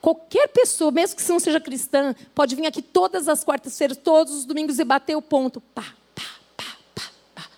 Qualquer 0.00 0.48
pessoa, 0.48 0.90
mesmo 0.90 1.16
que 1.16 1.28
não 1.30 1.40
seja 1.40 1.60
cristã, 1.60 2.14
pode 2.34 2.54
vir 2.54 2.66
aqui 2.66 2.82
todas 2.82 3.26
as 3.26 3.42
quartas-feiras, 3.42 3.96
todos 3.96 4.34
os 4.34 4.44
domingos 4.44 4.78
e 4.78 4.84
bater 4.84 5.16
o 5.16 5.22
ponto. 5.22 5.60
Pá, 5.60 5.94
pá, 6.14 6.22
pá, 6.56 6.76
pá, 6.94 7.10
pá. 7.34 7.48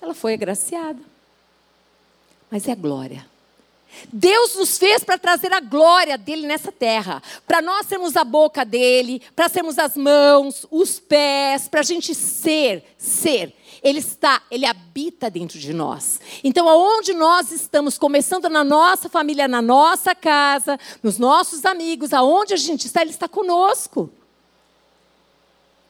Ela 0.00 0.14
foi 0.14 0.34
agraciada. 0.34 1.00
Mas 2.48 2.68
é 2.68 2.72
a 2.72 2.76
glória. 2.76 3.26
Deus 4.12 4.54
nos 4.54 4.78
fez 4.78 5.02
para 5.04 5.18
trazer 5.18 5.52
a 5.52 5.60
glória 5.60 6.16
dele 6.16 6.46
nessa 6.46 6.70
terra, 6.70 7.22
para 7.46 7.60
nós 7.60 7.86
sermos 7.86 8.16
a 8.16 8.24
boca 8.24 8.64
dele, 8.64 9.22
para 9.34 9.48
sermos 9.48 9.78
as 9.78 9.96
mãos, 9.96 10.66
os 10.70 11.00
pés, 11.00 11.68
para 11.68 11.80
a 11.80 11.84
gente 11.84 12.14
ser, 12.14 12.84
ser. 12.96 13.54
Ele 13.82 13.98
está, 13.98 14.42
ele 14.50 14.64
habita 14.64 15.28
dentro 15.28 15.58
de 15.58 15.74
nós. 15.74 16.18
Então, 16.42 16.68
aonde 16.68 17.12
nós 17.12 17.52
estamos, 17.52 17.98
começando 17.98 18.48
na 18.48 18.64
nossa 18.64 19.10
família, 19.10 19.46
na 19.46 19.60
nossa 19.60 20.14
casa, 20.14 20.78
nos 21.02 21.18
nossos 21.18 21.66
amigos, 21.66 22.14
aonde 22.14 22.54
a 22.54 22.56
gente 22.56 22.86
está, 22.86 23.02
ele 23.02 23.10
está 23.10 23.28
conosco. 23.28 24.10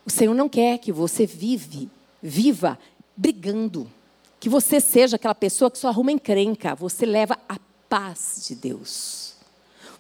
O 0.04 0.10
Senhor 0.10 0.34
não 0.34 0.48
quer 0.48 0.78
que 0.78 0.90
você 0.90 1.24
vive, 1.24 1.88
viva 2.20 2.78
brigando, 3.16 3.90
que 4.40 4.48
você 4.48 4.80
seja 4.80 5.16
aquela 5.16 5.34
pessoa 5.34 5.70
que 5.70 5.78
só 5.78 5.88
arruma 5.88 6.12
encrenca. 6.12 6.74
Você 6.74 7.06
leva 7.06 7.38
a 7.48 7.58
paz 7.88 8.44
de 8.46 8.54
Deus. 8.54 9.34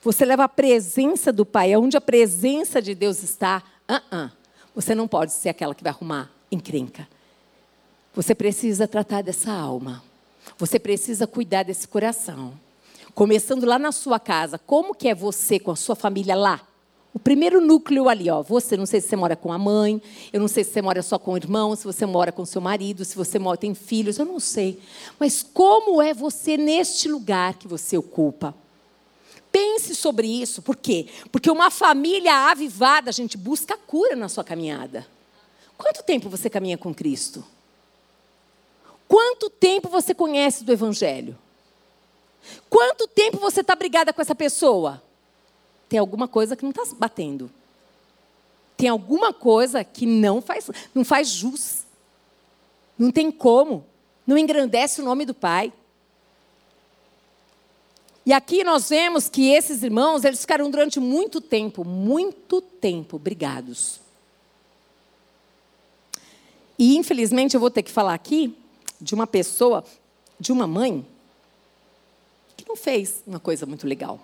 Você 0.02 0.24
leva 0.24 0.44
a 0.44 0.48
presença 0.48 1.32
do 1.32 1.46
Pai, 1.46 1.74
onde 1.76 1.96
a 1.96 2.00
presença 2.00 2.82
de 2.82 2.94
Deus 2.94 3.22
está. 3.22 3.62
Uh 3.88 4.16
-uh. 4.16 4.32
Você 4.74 4.94
não 4.94 5.08
pode 5.08 5.32
ser 5.32 5.48
aquela 5.48 5.74
que 5.74 5.82
vai 5.82 5.92
arrumar 5.92 6.30
encrenca. 6.50 7.08
Você 8.14 8.34
precisa 8.34 8.86
tratar 8.86 9.22
dessa 9.22 9.52
alma. 9.52 10.02
Você 10.58 10.78
precisa 10.78 11.26
cuidar 11.26 11.62
desse 11.62 11.88
coração. 11.88 12.52
Começando 13.14 13.64
lá 13.64 13.78
na 13.78 13.92
sua 13.92 14.18
casa, 14.18 14.58
como 14.58 14.94
que 14.94 15.08
é 15.08 15.14
você 15.14 15.58
com 15.58 15.70
a 15.70 15.76
sua 15.76 15.94
família 15.94 16.34
lá? 16.34 16.60
O 17.14 17.18
primeiro 17.20 17.60
núcleo 17.60 18.08
ali, 18.08 18.28
ó, 18.28 18.42
você, 18.42 18.76
não 18.76 18.86
sei 18.86 19.00
se 19.00 19.06
você 19.06 19.14
mora 19.14 19.36
com 19.36 19.52
a 19.52 19.58
mãe, 19.58 20.02
eu 20.32 20.40
não 20.40 20.48
sei 20.48 20.64
se 20.64 20.72
você 20.72 20.82
mora 20.82 21.00
só 21.00 21.16
com 21.16 21.34
o 21.34 21.36
irmão, 21.36 21.76
se 21.76 21.84
você 21.84 22.04
mora 22.04 22.32
com 22.32 22.44
seu 22.44 22.60
marido, 22.60 23.04
se 23.04 23.14
você 23.14 23.38
mora, 23.38 23.56
tem 23.56 23.72
filhos, 23.72 24.18
eu 24.18 24.24
não 24.24 24.40
sei. 24.40 24.80
Mas 25.16 25.40
como 25.40 26.02
é 26.02 26.12
você 26.12 26.56
neste 26.56 27.08
lugar 27.08 27.54
que 27.54 27.68
você 27.68 27.96
ocupa? 27.96 28.52
Pense 29.52 29.94
sobre 29.94 30.26
isso, 30.26 30.60
por 30.60 30.74
quê? 30.74 31.06
Porque 31.30 31.48
uma 31.48 31.70
família 31.70 32.50
avivada, 32.50 33.10
a 33.10 33.12
gente 33.12 33.38
busca 33.38 33.78
cura 33.78 34.16
na 34.16 34.28
sua 34.28 34.42
caminhada. 34.42 35.06
Quanto 35.78 36.02
tempo 36.02 36.28
você 36.28 36.50
caminha 36.50 36.76
com 36.76 36.92
Cristo? 36.92 37.44
Quanto 39.06 39.48
tempo 39.48 39.88
você 39.88 40.12
conhece 40.12 40.64
do 40.64 40.72
Evangelho? 40.72 41.38
Quanto 42.68 43.06
tempo 43.06 43.38
você 43.38 43.60
está 43.60 43.76
brigada 43.76 44.12
com 44.12 44.20
essa 44.20 44.34
pessoa? 44.34 45.00
Tem 45.88 45.98
alguma 45.98 46.26
coisa 46.26 46.56
que 46.56 46.62
não 46.62 46.70
está 46.70 46.84
batendo. 46.96 47.50
Tem 48.76 48.88
alguma 48.88 49.32
coisa 49.32 49.84
que 49.84 50.06
não 50.06 50.42
faz, 50.42 50.68
não 50.94 51.04
faz 51.04 51.28
jus. 51.28 51.84
Não 52.98 53.10
tem 53.10 53.30
como. 53.30 53.84
Não 54.26 54.38
engrandece 54.38 55.00
o 55.00 55.04
nome 55.04 55.24
do 55.24 55.34
Pai. 55.34 55.72
E 58.26 58.32
aqui 58.32 58.64
nós 58.64 58.88
vemos 58.88 59.28
que 59.28 59.50
esses 59.50 59.82
irmãos, 59.82 60.24
eles 60.24 60.40
ficaram 60.40 60.70
durante 60.70 60.98
muito 60.98 61.40
tempo, 61.40 61.84
muito 61.84 62.60
tempo 62.60 63.18
brigados. 63.18 64.00
E 66.78 66.96
infelizmente 66.96 67.54
eu 67.54 67.60
vou 67.60 67.70
ter 67.70 67.82
que 67.82 67.90
falar 67.90 68.14
aqui 68.14 68.56
de 69.00 69.14
uma 69.14 69.26
pessoa, 69.26 69.84
de 70.40 70.50
uma 70.50 70.66
mãe, 70.66 71.06
que 72.56 72.66
não 72.66 72.76
fez 72.76 73.22
uma 73.26 73.38
coisa 73.38 73.66
muito 73.66 73.86
legal. 73.86 74.18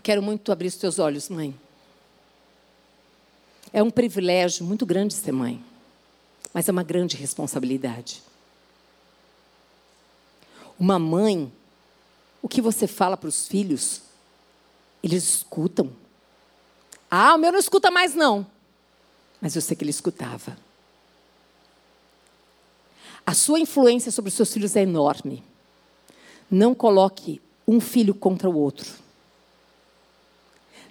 Eu 0.00 0.02
quero 0.02 0.22
muito 0.22 0.50
abrir 0.50 0.68
os 0.68 0.76
teus 0.76 0.98
olhos, 0.98 1.28
mãe. 1.28 1.54
É 3.70 3.82
um 3.82 3.90
privilégio 3.90 4.64
muito 4.64 4.86
grande 4.86 5.12
ser 5.12 5.30
mãe, 5.30 5.62
mas 6.54 6.66
é 6.66 6.72
uma 6.72 6.82
grande 6.82 7.18
responsabilidade. 7.18 8.22
Uma 10.78 10.98
mãe, 10.98 11.52
o 12.40 12.48
que 12.48 12.62
você 12.62 12.86
fala 12.86 13.14
para 13.14 13.28
os 13.28 13.46
filhos, 13.46 14.00
eles 15.02 15.22
escutam. 15.22 15.92
Ah, 17.10 17.34
o 17.34 17.38
meu 17.38 17.52
não 17.52 17.58
escuta 17.58 17.90
mais, 17.90 18.14
não. 18.14 18.46
Mas 19.38 19.54
eu 19.54 19.60
sei 19.60 19.76
que 19.76 19.84
ele 19.84 19.90
escutava. 19.90 20.56
A 23.26 23.34
sua 23.34 23.60
influência 23.60 24.10
sobre 24.10 24.30
os 24.30 24.34
seus 24.34 24.50
filhos 24.50 24.76
é 24.76 24.80
enorme. 24.80 25.44
Não 26.50 26.74
coloque 26.74 27.38
um 27.68 27.82
filho 27.82 28.14
contra 28.14 28.48
o 28.48 28.56
outro. 28.56 29.09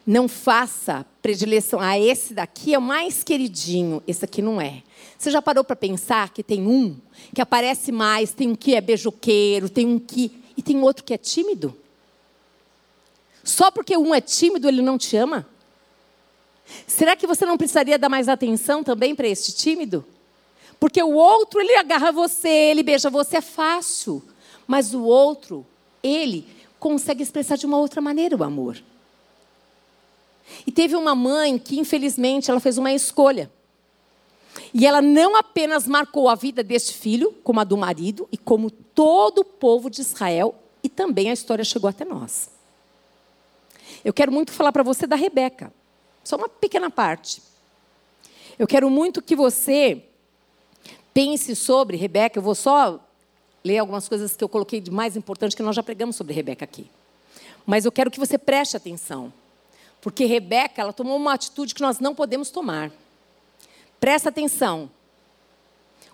Não 0.10 0.28
faça 0.28 1.06
predileção. 1.22 1.80
Ah, 1.80 2.00
esse 2.00 2.34
daqui 2.34 2.74
é 2.74 2.80
o 2.80 2.82
mais 2.82 3.24
queridinho, 3.24 4.02
esse 4.08 4.26
aqui 4.26 4.41
não 4.41 4.60
é. 4.60 4.82
Você 5.15 5.30
já 5.30 5.39
parou 5.39 5.63
para 5.63 5.76
pensar 5.76 6.30
que 6.34 6.41
tem 6.41 6.65
um 6.65 6.98
que 7.32 7.39
aparece 7.39 7.91
mais, 7.91 8.34
tem 8.34 8.50
um 8.50 8.56
que 8.56 8.74
é 8.74 8.82
beijoqueiro, 8.82 9.69
tem 9.69 9.86
um 9.86 10.00
que. 10.00 10.32
e 10.58 10.63
tem 10.63 10.82
outro 10.82 11.04
que 11.04 11.13
é 11.13 11.17
tímido? 11.19 11.78
Só 13.43 13.69
porque 13.69 13.95
um 13.95 14.15
é 14.15 14.19
tímido, 14.19 14.67
ele 14.67 14.82
não 14.82 14.98
te 14.98 15.15
ama? 15.15 15.48
Será 16.88 17.15
que 17.15 17.28
você 17.28 17.45
não 17.45 17.56
precisaria 17.56 18.00
dar 18.00 18.10
mais 18.10 18.28
atenção 18.28 18.84
também 18.84 19.13
para 19.13 19.28
este 19.28 19.54
tímido? 19.54 20.04
Porque 20.80 21.04
o 21.04 21.13
outro, 21.13 21.62
ele 21.62 21.76
agarra 21.76 22.12
você, 22.12 22.50
ele 22.50 22.82
beija 22.82 23.12
você, 23.12 23.38
é 23.38 23.41
fácil. 23.41 24.24
Mas 24.65 24.91
o 24.91 25.04
outro, 25.04 25.63
ele 26.02 26.48
consegue 26.80 27.22
expressar 27.22 27.58
de 27.58 27.67
uma 27.67 27.78
outra 27.78 28.02
maneira 28.02 28.36
o 28.36 28.43
amor. 28.43 28.82
E 30.65 30.71
teve 30.71 30.95
uma 30.95 31.15
mãe 31.15 31.57
que, 31.57 31.79
infelizmente, 31.79 32.49
ela 32.49 32.59
fez 32.59 32.77
uma 32.77 32.91
escolha. 32.91 33.49
E 34.73 34.85
ela 34.85 35.01
não 35.01 35.35
apenas 35.35 35.88
marcou 35.88 36.29
a 36.29 36.35
vida 36.35 36.63
deste 36.63 36.93
filho, 36.93 37.33
como 37.43 37.59
a 37.59 37.63
do 37.63 37.77
marido, 37.77 38.27
e 38.31 38.38
como 38.38 38.69
todo 38.69 39.39
o 39.39 39.45
povo 39.45 39.89
de 39.89 40.01
Israel, 40.01 40.55
e 40.83 40.89
também 40.89 41.29
a 41.29 41.33
história 41.33 41.63
chegou 41.63 41.89
até 41.89 42.05
nós. 42.05 42.49
Eu 44.03 44.13
quero 44.13 44.31
muito 44.31 44.51
falar 44.51 44.71
para 44.71 44.83
você 44.83 45.05
da 45.05 45.15
Rebeca. 45.15 45.73
Só 46.23 46.35
uma 46.35 46.49
pequena 46.49 46.89
parte. 46.89 47.41
Eu 48.57 48.67
quero 48.67 48.89
muito 48.89 49.21
que 49.21 49.35
você 49.35 50.03
pense 51.13 51.55
sobre 51.55 51.97
Rebeca. 51.97 52.39
Eu 52.39 52.43
vou 52.43 52.55
só 52.55 52.99
ler 53.63 53.79
algumas 53.79 54.07
coisas 54.07 54.35
que 54.35 54.43
eu 54.43 54.49
coloquei 54.49 54.79
de 54.79 54.91
mais 54.91 55.15
importante, 55.15 55.55
que 55.55 55.63
nós 55.63 55.75
já 55.75 55.83
pregamos 55.83 56.15
sobre 56.15 56.33
Rebeca 56.33 56.63
aqui. 56.63 56.89
Mas 57.65 57.85
eu 57.85 57.91
quero 57.91 58.09
que 58.09 58.19
você 58.19 58.38
preste 58.38 58.77
atenção. 58.77 59.33
Porque 60.01 60.25
Rebeca, 60.25 60.81
ela 60.81 60.93
tomou 60.93 61.17
uma 61.17 61.33
atitude 61.33 61.75
que 61.75 61.81
nós 61.81 61.99
não 61.99 62.15
podemos 62.15 62.49
tomar. 62.49 62.91
Presta 63.99 64.29
atenção. 64.29 64.89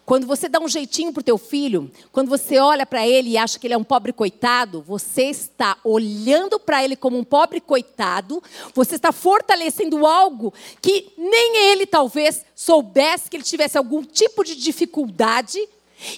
Quando 0.05 0.27
você 0.27 0.47
dá 0.47 0.59
um 0.59 0.67
jeitinho 0.67 1.11
para 1.11 1.21
o 1.21 1.23
teu 1.23 1.37
filho, 1.37 1.91
quando 2.11 2.29
você 2.29 2.59
olha 2.59 2.85
para 2.85 3.07
ele 3.07 3.31
e 3.31 3.37
acha 3.39 3.57
que 3.57 3.65
ele 3.65 3.73
é 3.73 3.77
um 3.77 3.83
pobre 3.83 4.13
coitado, 4.13 4.83
você 4.83 5.23
está 5.23 5.77
olhando 5.83 6.59
para 6.59 6.83
ele 6.83 6.95
como 6.95 7.17
um 7.17 7.23
pobre 7.23 7.59
coitado, 7.59 8.41
você 8.75 8.95
está 8.95 9.11
fortalecendo 9.11 10.05
algo 10.05 10.53
que 10.79 11.11
nem 11.17 11.57
ele 11.71 11.87
talvez 11.87 12.45
soubesse 12.53 13.31
que 13.31 13.37
ele 13.37 13.43
tivesse 13.43 13.79
algum 13.79 14.03
tipo 14.03 14.43
de 14.43 14.55
dificuldade, 14.55 15.57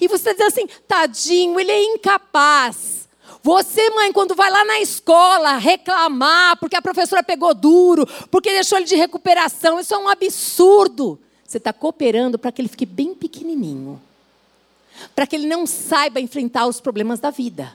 e 0.01 0.07
você 0.07 0.33
dizendo 0.33 0.47
assim, 0.47 0.67
tadinho, 0.85 1.57
ele 1.57 1.71
é 1.71 1.83
incapaz. 1.83 2.96
Você, 3.47 3.89
mãe, 3.91 4.11
quando 4.11 4.35
vai 4.35 4.51
lá 4.51 4.65
na 4.65 4.81
escola 4.81 5.55
reclamar 5.55 6.59
porque 6.59 6.75
a 6.75 6.81
professora 6.81 7.23
pegou 7.23 7.53
duro, 7.53 8.05
porque 8.29 8.51
deixou 8.51 8.77
ele 8.77 8.85
de 8.85 8.97
recuperação, 8.97 9.79
isso 9.79 9.93
é 9.93 9.97
um 9.97 10.09
absurdo. 10.09 11.17
Você 11.45 11.57
está 11.57 11.71
cooperando 11.71 12.37
para 12.37 12.51
que 12.51 12.61
ele 12.61 12.67
fique 12.67 12.85
bem 12.85 13.15
pequenininho. 13.15 14.01
Para 15.15 15.25
que 15.25 15.37
ele 15.37 15.47
não 15.47 15.65
saiba 15.65 16.19
enfrentar 16.19 16.67
os 16.67 16.81
problemas 16.81 17.21
da 17.21 17.29
vida. 17.29 17.73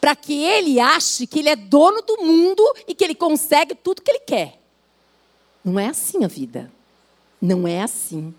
Para 0.00 0.14
que 0.14 0.44
ele 0.44 0.78
ache 0.78 1.26
que 1.26 1.40
ele 1.40 1.48
é 1.48 1.56
dono 1.56 2.00
do 2.02 2.18
mundo 2.18 2.62
e 2.86 2.94
que 2.94 3.02
ele 3.02 3.16
consegue 3.16 3.74
tudo 3.74 4.00
que 4.00 4.10
ele 4.12 4.20
quer. 4.20 4.56
Não 5.64 5.80
é 5.80 5.88
assim 5.88 6.24
a 6.24 6.28
vida. 6.28 6.70
Não 7.42 7.66
é 7.66 7.82
assim. 7.82 8.32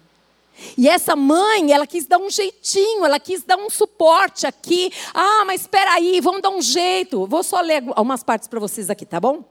E 0.78 0.88
essa 0.88 1.16
mãe, 1.16 1.72
ela 1.72 1.86
quis 1.88 2.06
dar 2.06 2.18
um 2.18 2.30
jeitinho, 2.30 3.06
ela 3.06 3.20
quis 3.20 3.44
dar 3.44 3.58
um 3.58 3.70
suporte 3.70 4.46
aqui. 4.48 4.92
Ah, 5.14 5.44
mas 5.46 5.62
espera 5.62 5.94
aí, 5.94 6.20
vamos 6.22 6.42
dar 6.42 6.50
um 6.50 6.62
jeito. 6.62 7.26
Vou 7.28 7.44
só 7.44 7.62
ler 7.62 7.84
algumas 7.96 8.24
partes 8.24 8.48
para 8.48 8.60
vocês 8.60 8.90
aqui, 8.90 9.06
tá 9.06 9.20
bom? 9.20 9.44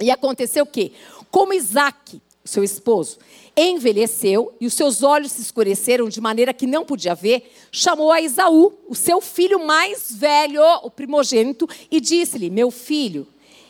E 0.00 0.10
aconteceu 0.10 0.64
o 0.64 0.66
quê? 0.66 0.92
Como 1.30 1.52
Isaac 1.52 2.20
seu 2.44 2.64
esposo, 2.64 3.18
envelheceu 3.56 4.52
e 4.60 4.66
os 4.66 4.74
seus 4.74 5.02
olhos 5.02 5.32
se 5.32 5.40
escureceram 5.40 6.08
de 6.08 6.20
maneira 6.20 6.52
que 6.52 6.66
não 6.66 6.84
podia 6.84 7.14
ver, 7.14 7.52
chamou 7.70 8.10
a 8.10 8.20
Esaú, 8.20 8.72
o 8.88 8.94
seu 8.94 9.20
filho 9.20 9.64
mais 9.64 10.12
velho, 10.12 10.60
o 10.82 10.90
primogênito, 10.90 11.68
e 11.90 12.00
disse-lhe: 12.00 12.50
Meu 12.50 12.70
filho. 12.70 13.26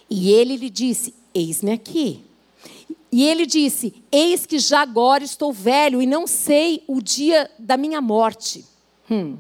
E 0.08 0.32
ele 0.32 0.56
lhe 0.56 0.70
disse: 0.70 1.14
Eis-me 1.34 1.72
aqui. 1.72 2.24
E 3.12 3.24
ele 3.28 3.44
disse: 3.44 4.02
Eis 4.10 4.46
que 4.46 4.58
já 4.58 4.80
agora 4.80 5.22
estou 5.22 5.52
velho 5.52 6.00
e 6.00 6.06
não 6.06 6.26
sei 6.26 6.82
o 6.88 7.00
dia 7.00 7.50
da 7.58 7.76
minha 7.76 8.00
morte. 8.00 8.64
Hum. 9.10 9.36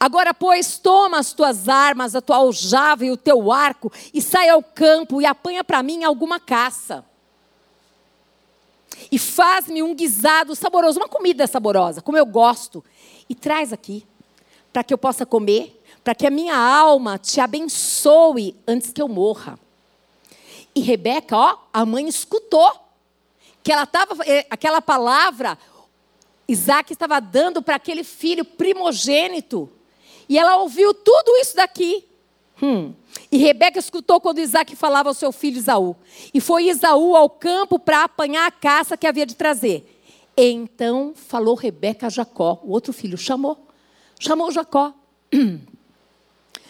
Agora, 0.00 0.32
pois, 0.32 0.78
toma 0.78 1.18
as 1.18 1.32
tuas 1.32 1.68
armas, 1.68 2.14
a 2.14 2.20
tua 2.20 2.36
aljava 2.36 3.04
e 3.04 3.10
o 3.10 3.16
teu 3.16 3.52
arco, 3.52 3.92
e 4.14 4.22
sai 4.22 4.48
ao 4.48 4.62
campo 4.62 5.20
e 5.20 5.26
apanha 5.26 5.62
para 5.62 5.82
mim 5.82 6.04
alguma 6.04 6.40
caça 6.40 7.04
e 9.10 9.18
faz-me 9.18 9.82
um 9.82 9.94
guisado 9.94 10.54
saboroso, 10.54 10.98
uma 10.98 11.08
comida 11.08 11.46
saborosa, 11.46 12.02
como 12.02 12.18
eu 12.18 12.26
gosto, 12.26 12.84
e 13.28 13.34
traz 13.34 13.72
aqui, 13.72 14.04
para 14.72 14.82
que 14.82 14.92
eu 14.92 14.98
possa 14.98 15.24
comer, 15.24 15.80
para 16.02 16.14
que 16.14 16.26
a 16.26 16.30
minha 16.30 16.56
alma 16.56 17.18
te 17.18 17.40
abençoe 17.40 18.56
antes 18.66 18.92
que 18.92 19.00
eu 19.00 19.08
morra. 19.08 19.58
E 20.78 20.80
Rebeca, 20.80 21.36
ó, 21.36 21.58
a 21.72 21.84
mãe 21.84 22.06
escutou 22.06 22.70
que 23.64 23.72
ela 23.72 23.82
estava, 23.82 24.24
eh, 24.24 24.46
aquela 24.48 24.80
palavra, 24.80 25.58
Isaac 26.46 26.92
estava 26.92 27.20
dando 27.20 27.60
para 27.60 27.74
aquele 27.74 28.04
filho 28.04 28.44
primogênito. 28.44 29.68
E 30.28 30.38
ela 30.38 30.58
ouviu 30.58 30.94
tudo 30.94 31.36
isso 31.38 31.56
daqui. 31.56 32.04
Hum. 32.62 32.94
E 33.32 33.38
Rebeca 33.38 33.80
escutou 33.80 34.20
quando 34.20 34.38
Isaac 34.38 34.76
falava 34.76 35.08
ao 35.08 35.14
seu 35.14 35.32
filho 35.32 35.56
Isaú. 35.56 35.96
E 36.32 36.40
foi 36.40 36.68
Isaú 36.68 37.16
ao 37.16 37.28
campo 37.28 37.80
para 37.80 38.04
apanhar 38.04 38.46
a 38.46 38.52
caça 38.52 38.96
que 38.96 39.08
havia 39.08 39.26
de 39.26 39.34
trazer. 39.34 40.00
Então 40.36 41.12
falou 41.12 41.56
Rebeca 41.56 42.06
a 42.06 42.10
Jacó, 42.10 42.60
o 42.62 42.70
outro 42.70 42.92
filho, 42.92 43.18
chamou. 43.18 43.66
Chamou 44.20 44.52
Jacó. 44.52 44.94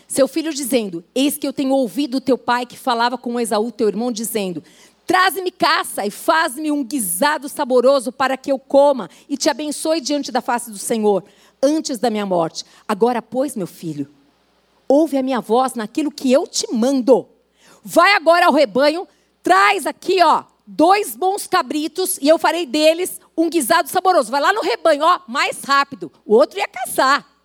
Seu 0.08 0.26
filho 0.26 0.54
dizendo: 0.54 1.04
Eis 1.14 1.36
que 1.36 1.46
eu 1.46 1.52
tenho 1.52 1.72
ouvido 1.72 2.20
teu 2.20 2.38
pai 2.38 2.64
que 2.64 2.78
falava 2.78 3.18
com 3.18 3.38
Esaú, 3.38 3.70
teu 3.70 3.88
irmão, 3.88 4.10
dizendo: 4.10 4.64
Traze-me 5.06 5.50
caça 5.50 6.06
e 6.06 6.10
faz-me 6.10 6.72
um 6.72 6.82
guisado 6.82 7.46
saboroso 7.46 8.10
para 8.10 8.36
que 8.36 8.50
eu 8.50 8.58
coma 8.58 9.10
e 9.28 9.36
te 9.36 9.50
abençoe 9.50 10.00
diante 10.00 10.32
da 10.32 10.40
face 10.40 10.70
do 10.70 10.78
Senhor, 10.78 11.22
antes 11.62 11.98
da 11.98 12.08
minha 12.08 12.24
morte. 12.24 12.64
Agora, 12.88 13.20
pois, 13.20 13.54
meu 13.54 13.66
filho, 13.66 14.10
ouve 14.88 15.18
a 15.18 15.22
minha 15.22 15.42
voz 15.42 15.74
naquilo 15.74 16.10
que 16.10 16.32
eu 16.32 16.46
te 16.46 16.66
mando. 16.72 17.28
Vai 17.84 18.14
agora 18.14 18.46
ao 18.46 18.52
rebanho, 18.52 19.06
traz 19.42 19.86
aqui, 19.86 20.22
ó, 20.22 20.44
dois 20.66 21.14
bons 21.14 21.46
cabritos 21.46 22.18
e 22.20 22.28
eu 22.28 22.38
farei 22.38 22.64
deles 22.64 23.20
um 23.36 23.48
guisado 23.50 23.88
saboroso. 23.88 24.30
Vai 24.30 24.40
lá 24.40 24.54
no 24.54 24.62
rebanho, 24.62 25.04
ó, 25.04 25.20
mais 25.28 25.62
rápido. 25.62 26.10
O 26.24 26.34
outro 26.34 26.58
ia 26.58 26.68
caçar. 26.68 27.37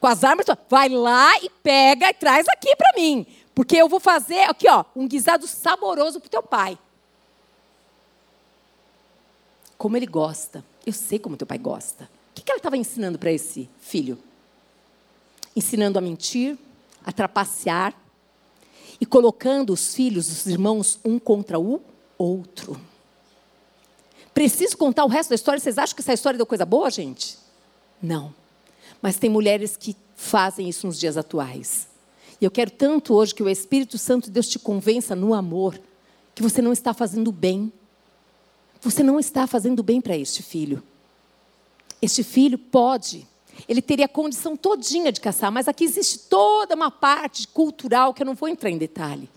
Com 0.00 0.06
as 0.06 0.24
armas, 0.24 0.46
vai 0.68 0.88
lá 0.88 1.38
e 1.42 1.50
pega 1.62 2.08
e 2.08 2.14
traz 2.14 2.48
aqui 2.48 2.74
para 2.74 2.92
mim. 2.96 3.26
Porque 3.54 3.76
eu 3.76 3.88
vou 3.88 4.00
fazer 4.00 4.44
aqui, 4.44 4.68
ó, 4.68 4.84
um 4.96 5.06
guisado 5.06 5.46
saboroso 5.46 6.18
para 6.18 6.30
teu 6.30 6.42
pai. 6.42 6.78
Como 9.76 9.96
ele 9.96 10.06
gosta. 10.06 10.64
Eu 10.86 10.92
sei 10.92 11.18
como 11.18 11.36
teu 11.36 11.46
pai 11.46 11.58
gosta. 11.58 12.04
O 12.04 12.34
que, 12.34 12.42
que 12.42 12.50
ela 12.50 12.58
estava 12.58 12.76
ensinando 12.76 13.18
para 13.18 13.30
esse 13.30 13.68
filho? 13.80 14.18
ensinando 15.54 15.98
a 15.98 16.02
mentir, 16.02 16.58
a 17.04 17.12
trapacear 17.12 17.94
e 19.00 19.06
colocando 19.06 19.72
os 19.72 19.94
filhos, 19.94 20.30
os 20.30 20.46
irmãos, 20.46 20.98
um 21.04 21.18
contra 21.18 21.58
o 21.58 21.80
outro. 22.18 22.80
Preciso 24.32 24.76
contar 24.76 25.04
o 25.04 25.08
resto 25.08 25.30
da 25.30 25.34
história? 25.34 25.60
Vocês 25.60 25.78
acham 25.78 25.94
que 25.94 26.02
essa 26.02 26.12
história 26.12 26.36
deu 26.36 26.46
coisa 26.46 26.64
boa, 26.64 26.90
gente? 26.90 27.38
Não. 28.02 28.34
Mas 29.00 29.16
tem 29.16 29.30
mulheres 29.30 29.76
que 29.76 29.96
fazem 30.14 30.68
isso 30.68 30.86
nos 30.86 30.98
dias 30.98 31.16
atuais. 31.16 31.88
E 32.40 32.44
eu 32.44 32.50
quero 32.50 32.70
tanto 32.70 33.14
hoje 33.14 33.34
que 33.34 33.42
o 33.42 33.48
Espírito 33.48 33.98
Santo 33.98 34.30
Deus 34.30 34.48
te 34.48 34.58
convença 34.58 35.14
no 35.14 35.34
amor 35.34 35.80
que 36.34 36.42
você 36.42 36.62
não 36.62 36.72
está 36.72 36.94
fazendo 36.94 37.30
bem. 37.32 37.72
Você 38.80 39.02
não 39.02 39.18
está 39.18 39.46
fazendo 39.46 39.82
bem 39.82 40.00
para 40.00 40.16
este 40.16 40.42
filho. 40.42 40.82
Este 42.00 42.22
filho 42.22 42.56
pode 42.56 43.26
ele 43.68 43.82
teria 43.82 44.08
condição 44.08 44.56
todinha 44.56 45.12
de 45.12 45.20
caçar, 45.20 45.50
mas 45.50 45.68
aqui 45.68 45.84
existe 45.84 46.18
toda 46.20 46.74
uma 46.74 46.90
parte 46.90 47.46
cultural 47.48 48.14
que 48.14 48.22
eu 48.22 48.26
não 48.26 48.34
vou 48.34 48.48
entrar 48.48 48.70
em 48.70 48.78
detalhe. 48.78 49.28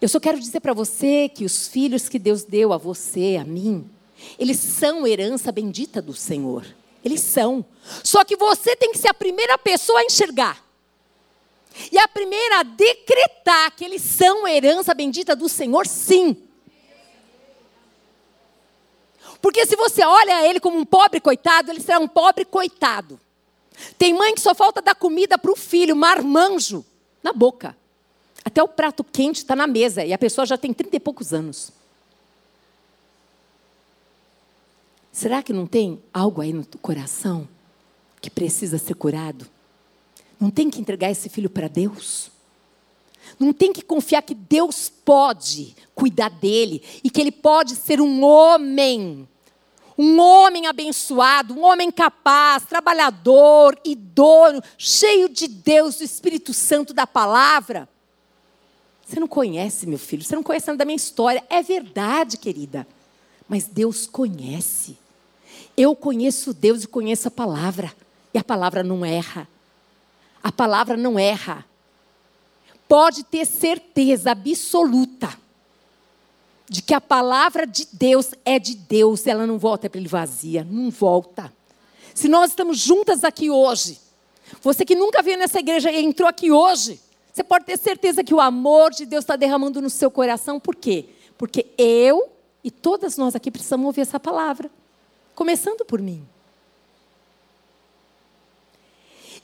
Eu 0.00 0.08
só 0.08 0.20
quero 0.20 0.38
dizer 0.38 0.60
para 0.60 0.74
você 0.74 1.28
que 1.28 1.44
os 1.44 1.66
filhos 1.68 2.08
que 2.08 2.18
Deus 2.18 2.44
deu 2.44 2.72
a 2.72 2.76
você, 2.76 3.38
a 3.40 3.44
mim, 3.44 3.88
eles 4.38 4.58
são 4.58 5.06
herança 5.06 5.50
bendita 5.50 6.02
do 6.02 6.12
Senhor. 6.12 6.66
Eles 7.06 7.20
são. 7.20 7.64
Só 8.02 8.24
que 8.24 8.34
você 8.34 8.74
tem 8.74 8.90
que 8.90 8.98
ser 8.98 9.06
a 9.06 9.14
primeira 9.14 9.56
pessoa 9.56 10.00
a 10.00 10.04
enxergar. 10.04 10.60
E 11.92 11.96
a 11.96 12.08
primeira 12.08 12.58
a 12.58 12.62
decretar 12.64 13.70
que 13.76 13.84
eles 13.84 14.02
são 14.02 14.48
herança 14.48 14.92
bendita 14.92 15.36
do 15.36 15.48
Senhor, 15.48 15.86
sim. 15.86 16.36
Porque 19.40 19.64
se 19.66 19.76
você 19.76 20.04
olha 20.04 20.44
ele 20.50 20.58
como 20.58 20.76
um 20.76 20.84
pobre 20.84 21.20
coitado, 21.20 21.70
ele 21.70 21.80
será 21.80 22.00
um 22.00 22.08
pobre 22.08 22.44
coitado. 22.44 23.20
Tem 23.96 24.12
mãe 24.12 24.34
que 24.34 24.40
só 24.40 24.52
falta 24.52 24.82
dar 24.82 24.96
comida 24.96 25.38
para 25.38 25.52
o 25.52 25.54
filho, 25.54 25.94
marmanjo, 25.94 26.84
na 27.22 27.32
boca. 27.32 27.76
Até 28.44 28.60
o 28.64 28.66
prato 28.66 29.04
quente 29.04 29.36
está 29.36 29.54
na 29.54 29.68
mesa 29.68 30.04
e 30.04 30.12
a 30.12 30.18
pessoa 30.18 30.44
já 30.44 30.58
tem 30.58 30.72
trinta 30.72 30.96
e 30.96 31.00
poucos 31.00 31.32
anos. 31.32 31.70
Será 35.16 35.42
que 35.42 35.50
não 35.50 35.66
tem 35.66 35.98
algo 36.12 36.42
aí 36.42 36.52
no 36.52 36.62
coração 36.82 37.48
que 38.20 38.28
precisa 38.28 38.76
ser 38.76 38.92
curado? 38.92 39.46
Não 40.38 40.50
tem 40.50 40.68
que 40.68 40.78
entregar 40.78 41.10
esse 41.10 41.30
filho 41.30 41.48
para 41.48 41.68
Deus? 41.68 42.30
Não 43.40 43.50
tem 43.50 43.72
que 43.72 43.80
confiar 43.80 44.20
que 44.20 44.34
Deus 44.34 44.90
pode 44.90 45.74
cuidar 45.94 46.28
dele 46.28 46.82
e 47.02 47.08
que 47.08 47.18
ele 47.18 47.32
pode 47.32 47.76
ser 47.76 47.98
um 47.98 48.22
homem. 48.22 49.26
Um 49.96 50.20
homem 50.20 50.66
abençoado, 50.66 51.54
um 51.54 51.64
homem 51.64 51.90
capaz, 51.90 52.66
trabalhador, 52.66 53.80
idôneo, 53.86 54.62
cheio 54.76 55.30
de 55.30 55.48
Deus, 55.48 55.96
do 55.96 56.04
Espírito 56.04 56.52
Santo, 56.52 56.92
da 56.92 57.06
palavra. 57.06 57.88
Você 59.06 59.18
não 59.18 59.26
conhece, 59.26 59.86
meu 59.86 59.98
filho, 59.98 60.22
você 60.22 60.36
não 60.36 60.42
conhece 60.42 60.66
nada 60.66 60.80
da 60.80 60.84
minha 60.84 60.94
história. 60.94 61.42
É 61.48 61.62
verdade, 61.62 62.36
querida. 62.36 62.86
Mas 63.48 63.64
Deus 63.64 64.06
conhece. 64.06 65.05
Eu 65.76 65.94
conheço 65.94 66.54
Deus 66.54 66.84
e 66.84 66.88
conheço 66.88 67.28
a 67.28 67.30
palavra. 67.30 67.92
E 68.32 68.38
a 68.38 68.44
palavra 68.44 68.82
não 68.82 69.04
erra. 69.04 69.48
A 70.42 70.52
palavra 70.52 70.96
não 70.96 71.18
erra. 71.18 71.64
Pode 72.88 73.24
ter 73.24 73.44
certeza 73.44 74.30
absoluta 74.30 75.36
de 76.68 76.82
que 76.82 76.94
a 76.94 77.00
palavra 77.00 77.66
de 77.66 77.86
Deus 77.92 78.30
é 78.44 78.58
de 78.58 78.74
Deus, 78.74 79.26
ela 79.26 79.46
não 79.46 79.58
volta 79.58 79.88
para 79.88 80.00
ele 80.00 80.08
vazia, 80.08 80.66
não 80.68 80.90
volta. 80.90 81.52
Se 82.14 82.28
nós 82.28 82.50
estamos 82.50 82.78
juntas 82.78 83.24
aqui 83.24 83.50
hoje, 83.50 84.00
você 84.60 84.84
que 84.84 84.94
nunca 84.94 85.22
veio 85.22 85.38
nessa 85.38 85.60
igreja 85.60 85.90
e 85.90 86.04
entrou 86.04 86.28
aqui 86.28 86.50
hoje, 86.50 87.00
você 87.32 87.44
pode 87.44 87.66
ter 87.66 87.78
certeza 87.78 88.24
que 88.24 88.34
o 88.34 88.40
amor 88.40 88.90
de 88.90 89.04
Deus 89.04 89.22
está 89.22 89.36
derramando 89.36 89.80
no 89.80 89.90
seu 89.90 90.10
coração, 90.10 90.58
por 90.58 90.74
quê? 90.74 91.06
Porque 91.36 91.66
eu 91.76 92.30
e 92.64 92.70
todas 92.70 93.16
nós 93.16 93.36
aqui 93.36 93.50
precisamos 93.50 93.86
ouvir 93.86 94.00
essa 94.00 94.18
palavra, 94.18 94.70
começando 95.36 95.84
por 95.84 96.00
mim. 96.00 96.26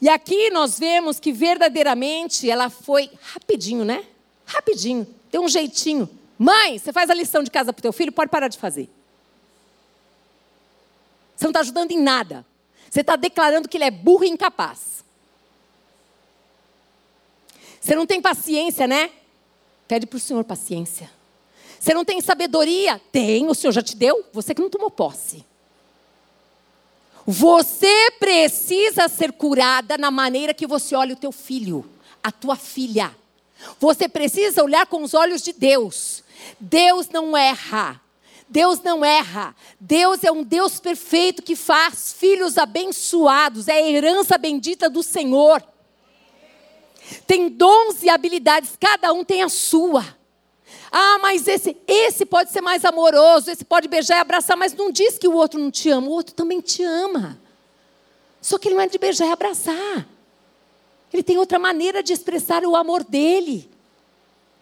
E 0.00 0.08
aqui 0.08 0.50
nós 0.50 0.80
vemos 0.80 1.20
que 1.20 1.30
verdadeiramente 1.30 2.50
ela 2.50 2.68
foi 2.68 3.08
rapidinho, 3.20 3.84
né? 3.84 4.04
Rapidinho, 4.44 5.06
deu 5.30 5.42
um 5.42 5.48
jeitinho. 5.48 6.08
Mãe, 6.36 6.76
você 6.76 6.92
faz 6.92 7.08
a 7.08 7.14
lição 7.14 7.44
de 7.44 7.50
casa 7.52 7.72
para 7.72 7.82
teu 7.82 7.92
filho, 7.92 8.10
pode 8.10 8.28
parar 8.28 8.48
de 8.48 8.58
fazer. 8.58 8.90
Você 11.36 11.44
não 11.44 11.50
está 11.50 11.60
ajudando 11.60 11.92
em 11.92 12.00
nada. 12.00 12.44
Você 12.90 13.00
está 13.02 13.14
declarando 13.14 13.68
que 13.68 13.76
ele 13.76 13.84
é 13.84 13.90
burro 13.90 14.24
e 14.24 14.28
incapaz. 14.28 15.04
Você 17.80 17.94
não 17.94 18.06
tem 18.06 18.20
paciência, 18.20 18.88
né? 18.88 19.10
Pede 19.86 20.06
para 20.06 20.16
o 20.16 20.20
Senhor 20.20 20.42
paciência. 20.42 21.10
Você 21.78 21.94
não 21.94 22.04
tem 22.04 22.20
sabedoria? 22.20 23.00
Tem, 23.10 23.48
o 23.48 23.54
Senhor 23.54 23.72
já 23.72 23.82
te 23.82 23.96
deu. 23.96 24.24
Você 24.32 24.54
que 24.54 24.62
não 24.62 24.70
tomou 24.70 24.90
posse. 24.90 25.44
Você 27.26 28.10
precisa 28.18 29.08
ser 29.08 29.32
curada 29.32 29.96
na 29.96 30.10
maneira 30.10 30.52
que 30.52 30.66
você 30.66 30.94
olha 30.94 31.14
o 31.14 31.18
teu 31.18 31.32
filho, 31.32 31.88
a 32.22 32.32
tua 32.32 32.56
filha. 32.56 33.14
Você 33.78 34.08
precisa 34.08 34.62
olhar 34.62 34.86
com 34.86 35.02
os 35.02 35.14
olhos 35.14 35.42
de 35.42 35.52
Deus. 35.52 36.24
Deus 36.58 37.08
não 37.08 37.36
erra. 37.36 38.00
Deus 38.48 38.82
não 38.82 39.04
erra. 39.04 39.54
Deus 39.80 40.24
é 40.24 40.32
um 40.32 40.42
Deus 40.42 40.80
perfeito 40.80 41.42
que 41.42 41.54
faz 41.54 42.12
filhos 42.12 42.58
abençoados. 42.58 43.68
É 43.68 43.74
a 43.74 43.88
herança 43.88 44.36
bendita 44.36 44.90
do 44.90 45.02
Senhor. 45.02 45.62
Tem 47.26 47.48
dons 47.48 48.02
e 48.02 48.08
habilidades, 48.08 48.76
cada 48.78 49.12
um 49.12 49.24
tem 49.24 49.42
a 49.42 49.48
sua. 49.48 50.04
Ah, 50.94 51.18
mas 51.22 51.48
esse, 51.48 51.74
esse 51.86 52.26
pode 52.26 52.52
ser 52.52 52.60
mais 52.60 52.84
amoroso, 52.84 53.50
esse 53.50 53.64
pode 53.64 53.88
beijar 53.88 54.18
e 54.18 54.20
abraçar, 54.20 54.58
mas 54.58 54.74
não 54.74 54.90
diz 54.90 55.16
que 55.16 55.26
o 55.26 55.32
outro 55.32 55.58
não 55.58 55.70
te 55.70 55.88
ama, 55.88 56.06
o 56.06 56.10
outro 56.10 56.34
também 56.34 56.60
te 56.60 56.84
ama. 56.84 57.40
Só 58.42 58.58
que 58.58 58.68
ele 58.68 58.74
não 58.74 58.82
é 58.82 58.88
de 58.88 58.98
beijar 58.98 59.26
e 59.26 59.32
abraçar. 59.32 60.06
Ele 61.10 61.22
tem 61.22 61.38
outra 61.38 61.58
maneira 61.58 62.02
de 62.02 62.12
expressar 62.12 62.62
o 62.64 62.76
amor 62.76 63.04
dele. 63.04 63.70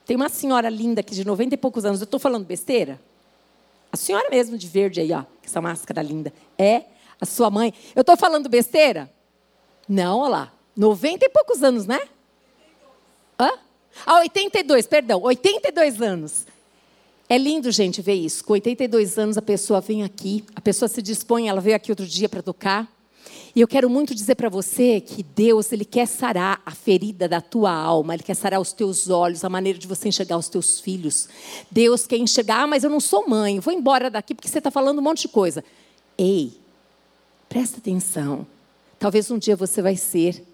Tem 0.07 0.15
uma 0.15 0.29
senhora 0.29 0.69
linda 0.69 1.01
aqui 1.01 1.17
de 1.17 1.27
90 1.27 1.55
e 1.55 1.59
poucos 1.59 1.85
anos, 1.85 2.01
eu 2.01 2.05
estou 2.05 2.21
falando 2.21 2.45
besteira? 2.45 3.01
A 3.91 3.97
senhora 3.97 4.31
mesmo 4.31 4.57
de 4.57 4.69
verde 4.69 5.01
aí, 5.01 5.13
ó, 5.13 5.23
com 5.23 5.29
essa 5.45 5.61
máscara 5.61 6.01
linda. 6.01 6.33
É 6.57 6.85
a 7.21 7.27
sua 7.27 7.51
mãe. 7.51 7.75
Eu 7.95 8.03
estou 8.03 8.17
falando 8.17 8.49
besteira? 8.49 9.11
Não, 9.89 10.21
olha 10.21 10.31
lá. 10.31 10.53
90 10.77 11.27
e 11.27 11.29
poucos 11.29 11.63
anos, 11.65 11.87
né? 11.87 12.01
Hã? 14.07 14.13
Ah, 14.17 14.21
82, 14.21 14.87
perdão, 14.87 15.23
82 15.23 16.01
anos. 16.01 16.47
É 17.29 17.39
lindo, 17.39 17.71
gente, 17.71 18.03
ver 18.03 18.15
isso. 18.15 18.45
Com 18.45 18.55
82 18.55 19.17
anos, 19.17 19.39
a 19.39 19.43
pessoa 19.43 19.81
vem 19.81 20.03
aqui, 20.03 20.45
a 20.55 20.61
pessoa 20.61 20.89
se 20.89 21.01
dispõe, 21.01 21.49
ela 21.49 21.61
veio 21.61 21.77
aqui 21.77 21.93
outro 21.93 22.07
dia 22.07 22.29
para 22.29 22.43
tocar. 22.43 22.91
E 23.55 23.61
eu 23.61 23.69
quero 23.69 23.91
muito 23.91 24.15
dizer 24.15 24.37
para 24.37 24.49
você 24.49 25.01
que 25.01 25.23
Deus, 25.23 25.73
Ele 25.73 25.85
quer 25.85 26.07
sarar 26.07 26.61
a 26.65 26.73
ferida 26.73 27.29
da 27.29 27.41
tua 27.41 27.73
alma, 27.73 28.15
Ele 28.15 28.23
quer 28.23 28.35
sarar 28.35 28.61
os 28.61 28.73
teus 28.73 29.09
olhos, 29.09 29.45
a 29.45 29.49
maneira 29.49 29.79
de 29.79 29.87
você 29.87 30.09
enxergar 30.09 30.39
os 30.39 30.49
teus 30.49 30.81
filhos. 30.81 31.29
Deus 31.71 32.07
quer 32.07 32.17
enxergar, 32.17 32.63
ah, 32.63 32.67
mas 32.67 32.85
eu 32.85 32.91
não 32.91 33.01
sou 33.01 33.29
mãe, 33.29 33.61
vou 33.61 33.73
embora 33.73 34.11
daqui 34.11 34.35
porque 34.35 34.49
você 34.49 34.59
está 34.59 34.71
falando 34.71 34.99
um 34.99 35.03
monte 35.03 35.23
de 35.23 35.29
coisa. 35.29 35.65
Ei, 36.17 36.53
presta 37.49 37.79
atenção. 37.79 38.47
Talvez 38.99 39.31
um 39.31 39.39
dia 39.39 39.57
você 39.57 39.81
vai 39.81 39.97
ser. 39.97 40.45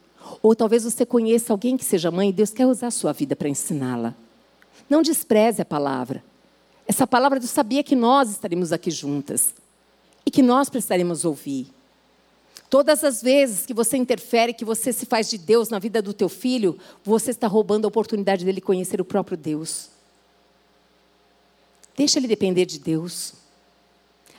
Ou 0.43 0.55
talvez 0.55 0.85
você 0.85 1.05
conheça 1.05 1.53
alguém 1.53 1.77
que 1.77 1.85
seja 1.85 2.11
mãe 2.11 2.31
e 2.31 2.33
Deus 2.33 2.51
quer 2.51 2.67
usar 2.67 2.89
a 2.89 2.91
sua 2.91 3.13
vida 3.13 3.35
para 3.35 3.49
ensiná-la. 3.49 4.15
Não 4.89 5.03
despreze 5.03 5.63
a 5.63 5.65
palavra. 5.65 6.23
Essa 6.87 7.07
palavra 7.07 7.41
Deus 7.41 7.51
sabia 7.51 7.83
que 7.83 7.97
nós 7.97 8.31
estaríamos 8.31 8.73
aqui 8.73 8.91
juntas 8.91 9.55
e 10.25 10.31
que 10.31 10.43
nós 10.43 10.69
precisaremos 10.69 11.25
ouvir. 11.25 11.69
Todas 12.69 13.05
as 13.05 13.23
vezes 13.23 13.65
que 13.65 13.75
você 13.75 13.97
interfere, 13.97 14.53
que 14.53 14.65
você 14.65 14.93
se 14.93 15.07
faz 15.07 15.31
de 15.31 15.39
Deus 15.39 15.69
na 15.69 15.79
vida 15.79 16.03
do 16.03 16.13
teu 16.13 16.29
filho, 16.29 16.79
você 17.05 17.31
está 17.31 17.47
roubando 17.47 17.85
a 17.85 17.89
oportunidade 17.89 18.45
dele 18.45 18.61
conhecer 18.61 19.01
o 19.01 19.05
próprio 19.05 19.37
Deus. 19.37 19.89
Deixa 21.97 22.19
ele 22.19 22.29
depender 22.29 22.67
de 22.67 22.79
Deus. 22.79 23.35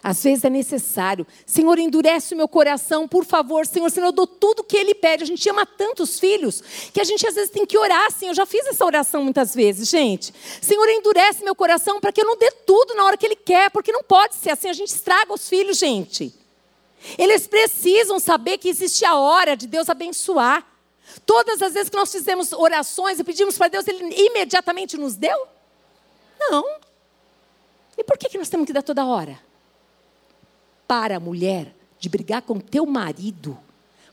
Às 0.08 0.24
vezes 0.24 0.46
é 0.46 0.50
necessário. 0.50 1.28
Senhor, 1.46 1.78
endurece 1.78 2.34
o 2.34 2.38
meu 2.38 2.48
coração, 2.48 3.06
por 3.10 3.26
favor, 3.26 3.68
Senhor, 3.68 3.92
Senhor, 3.92 4.06
eu 4.06 4.12
dou 4.14 4.26
tudo 4.26 4.64
que 4.64 4.78
Ele 4.78 4.96
pede. 4.96 5.24
A 5.24 5.26
gente 5.26 5.50
ama 5.50 5.66
tantos 5.66 6.18
filhos 6.18 6.64
que 6.94 7.02
a 7.02 7.04
gente 7.04 7.28
às 7.28 7.36
vezes 7.36 7.50
tem 7.50 7.66
que 7.66 7.78
orar 7.78 8.06
assim. 8.06 8.30
Eu 8.30 8.34
já 8.34 8.46
fiz 8.46 8.66
essa 8.68 8.86
oração 8.86 9.22
muitas 9.22 9.54
vezes, 9.54 9.90
gente. 9.90 10.34
Senhor, 10.62 10.88
endurece 10.88 11.44
meu 11.44 11.54
coração 11.54 12.00
para 12.00 12.14
que 12.14 12.22
eu 12.22 12.26
não 12.26 12.38
dê 12.38 12.50
tudo 12.66 12.96
na 12.96 13.04
hora 13.04 13.18
que 13.18 13.26
Ele 13.26 13.36
quer, 13.36 13.70
porque 13.70 13.92
não 13.92 14.02
pode 14.02 14.36
ser 14.36 14.52
assim. 14.52 14.70
A 14.70 14.74
gente 14.74 14.88
estraga 14.88 15.34
os 15.34 15.50
filhos, 15.50 15.78
gente. 15.78 16.34
Eles 17.18 17.46
precisam 17.46 18.18
saber 18.18 18.60
que 18.60 18.70
existe 18.70 19.04
a 19.04 19.16
hora 19.16 19.58
de 19.58 19.68
Deus 19.68 19.90
abençoar. 19.90 20.66
Todas 21.26 21.62
as 21.62 21.74
vezes 21.74 21.90
que 21.90 21.98
nós 21.98 22.10
fizemos 22.10 22.54
orações 22.54 23.20
e 23.20 23.26
pedimos 23.26 23.58
para 23.58 23.68
Deus, 23.68 23.86
Ele 23.86 24.06
imediatamente 24.16 24.96
nos 24.96 25.18
deu? 25.18 25.48
Não. 26.40 26.64
E 27.98 28.06
por 28.06 28.18
que 28.18 28.38
nós 28.38 28.48
temos 28.48 28.66
que 28.66 28.72
dar 28.72 28.84
toda 28.84 29.06
hora? 29.06 29.46
Para 30.88 31.20
mulher 31.20 31.76
de 32.00 32.10
brigar 32.10 32.42
com 32.42 32.60
teu 32.60 32.86
marido, 32.86 33.58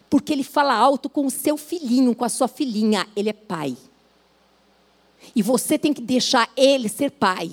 porque 0.09 0.33
ele 0.33 0.45
fala 0.45 0.75
alto 0.75 1.09
com 1.09 1.27
o 1.27 1.31
seu 1.31 1.57
filhinho, 1.57 2.15
com 2.15 2.25
a 2.25 2.29
sua 2.29 2.49
filhinha, 2.49 3.07
ele 3.15 3.29
é 3.29 3.33
pai. 3.33 3.77
E 5.35 5.43
você 5.43 5.79
tem 5.79 5.93
que 5.93 6.01
deixar 6.01 6.51
ele 6.57 6.89
ser 6.89 7.11
pai. 7.11 7.51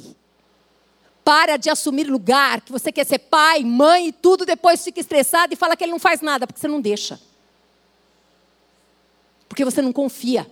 Para 1.23 1.57
de 1.57 1.69
assumir 1.69 2.09
lugar 2.09 2.61
que 2.61 2.71
você 2.71 2.91
quer 2.91 3.05
ser 3.05 3.19
pai, 3.19 3.63
mãe 3.63 4.07
e 4.07 4.11
tudo, 4.11 4.45
depois 4.45 4.83
fica 4.83 4.99
estressado 4.99 5.53
e 5.53 5.57
fala 5.57 5.75
que 5.75 5.83
ele 5.83 5.91
não 5.91 5.99
faz 5.99 6.21
nada, 6.21 6.47
porque 6.47 6.59
você 6.59 6.67
não 6.67 6.81
deixa. 6.81 7.19
Porque 9.47 9.63
você 9.63 9.81
não 9.81 9.93
confia. 9.93 10.49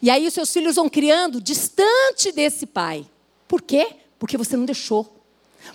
E 0.00 0.10
aí 0.10 0.26
os 0.26 0.34
seus 0.34 0.52
filhos 0.52 0.76
vão 0.76 0.88
criando 0.88 1.40
distante 1.40 2.32
desse 2.32 2.66
pai. 2.66 3.06
Por 3.46 3.62
quê? 3.62 3.96
Porque 4.18 4.36
você 4.36 4.56
não 4.56 4.64
deixou. 4.64 5.17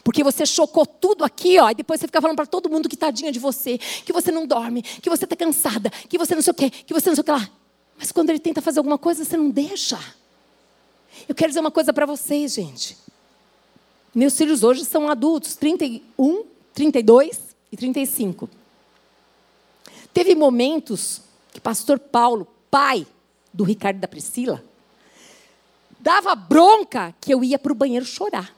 Porque 0.04 0.24
você 0.24 0.46
chocou 0.46 0.86
tudo 0.86 1.24
aqui, 1.24 1.60
ó, 1.60 1.70
e 1.70 1.76
depois 1.76 2.00
você 2.00 2.08
fica 2.08 2.22
falando 2.22 2.38
para 2.38 2.46
todo 2.46 2.70
mundo 2.70 2.88
que 2.88 2.96
tadinha 2.96 3.32
de 3.32 3.40
você, 3.40 3.78
que 3.78 4.14
você 4.14 4.32
não 4.32 4.48
dorme, 4.48 4.82
que 4.82 5.10
você 5.10 5.26
está 5.26 5.36
cansada, 5.36 5.90
que 5.90 6.18
você 6.18 6.36
não 6.36 6.42
sei 6.42 6.52
o 6.52 6.56
quê, 6.56 6.70
que 6.70 6.94
você 6.94 7.10
não 7.10 7.16
sei 7.16 7.22
o 7.22 7.26
que 7.26 7.32
lá. 7.32 7.50
Mas 7.98 8.12
quando 8.12 8.30
ele 8.30 8.40
tenta 8.40 8.62
fazer 8.62 8.80
alguma 8.80 8.98
coisa, 8.98 9.24
você 9.24 9.38
não 9.38 9.50
deixa. 9.50 10.00
Eu 11.28 11.36
quero 11.36 11.50
dizer 11.50 11.60
uma 11.60 11.72
coisa 11.72 11.94
para 11.94 12.06
vocês, 12.06 12.54
gente. 12.54 12.98
Meus 14.14 14.38
filhos 14.38 14.64
hoje 14.64 14.86
são 14.86 15.10
adultos, 15.10 15.56
31, 15.56 16.44
32 16.74 17.40
e 17.72 17.78
35. 17.78 18.50
Teve 20.14 20.36
momentos 20.36 21.22
que 21.52 21.60
pastor 21.60 21.98
Paulo, 21.98 22.48
pai 22.70 23.08
do 23.52 23.64
Ricardo 23.64 23.98
e 23.98 24.00
da 24.00 24.08
Priscila, 24.08 24.64
dava 26.00 26.36
bronca 26.36 27.16
que 27.20 27.34
eu 27.34 27.44
ia 27.44 27.58
para 27.58 27.72
o 27.72 27.76
banheiro 27.76 28.06
chorar. 28.06 28.54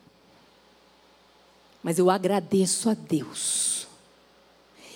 Mas 1.86 2.00
eu 2.00 2.10
agradeço 2.10 2.90
a 2.90 2.96
Deus. 2.96 3.86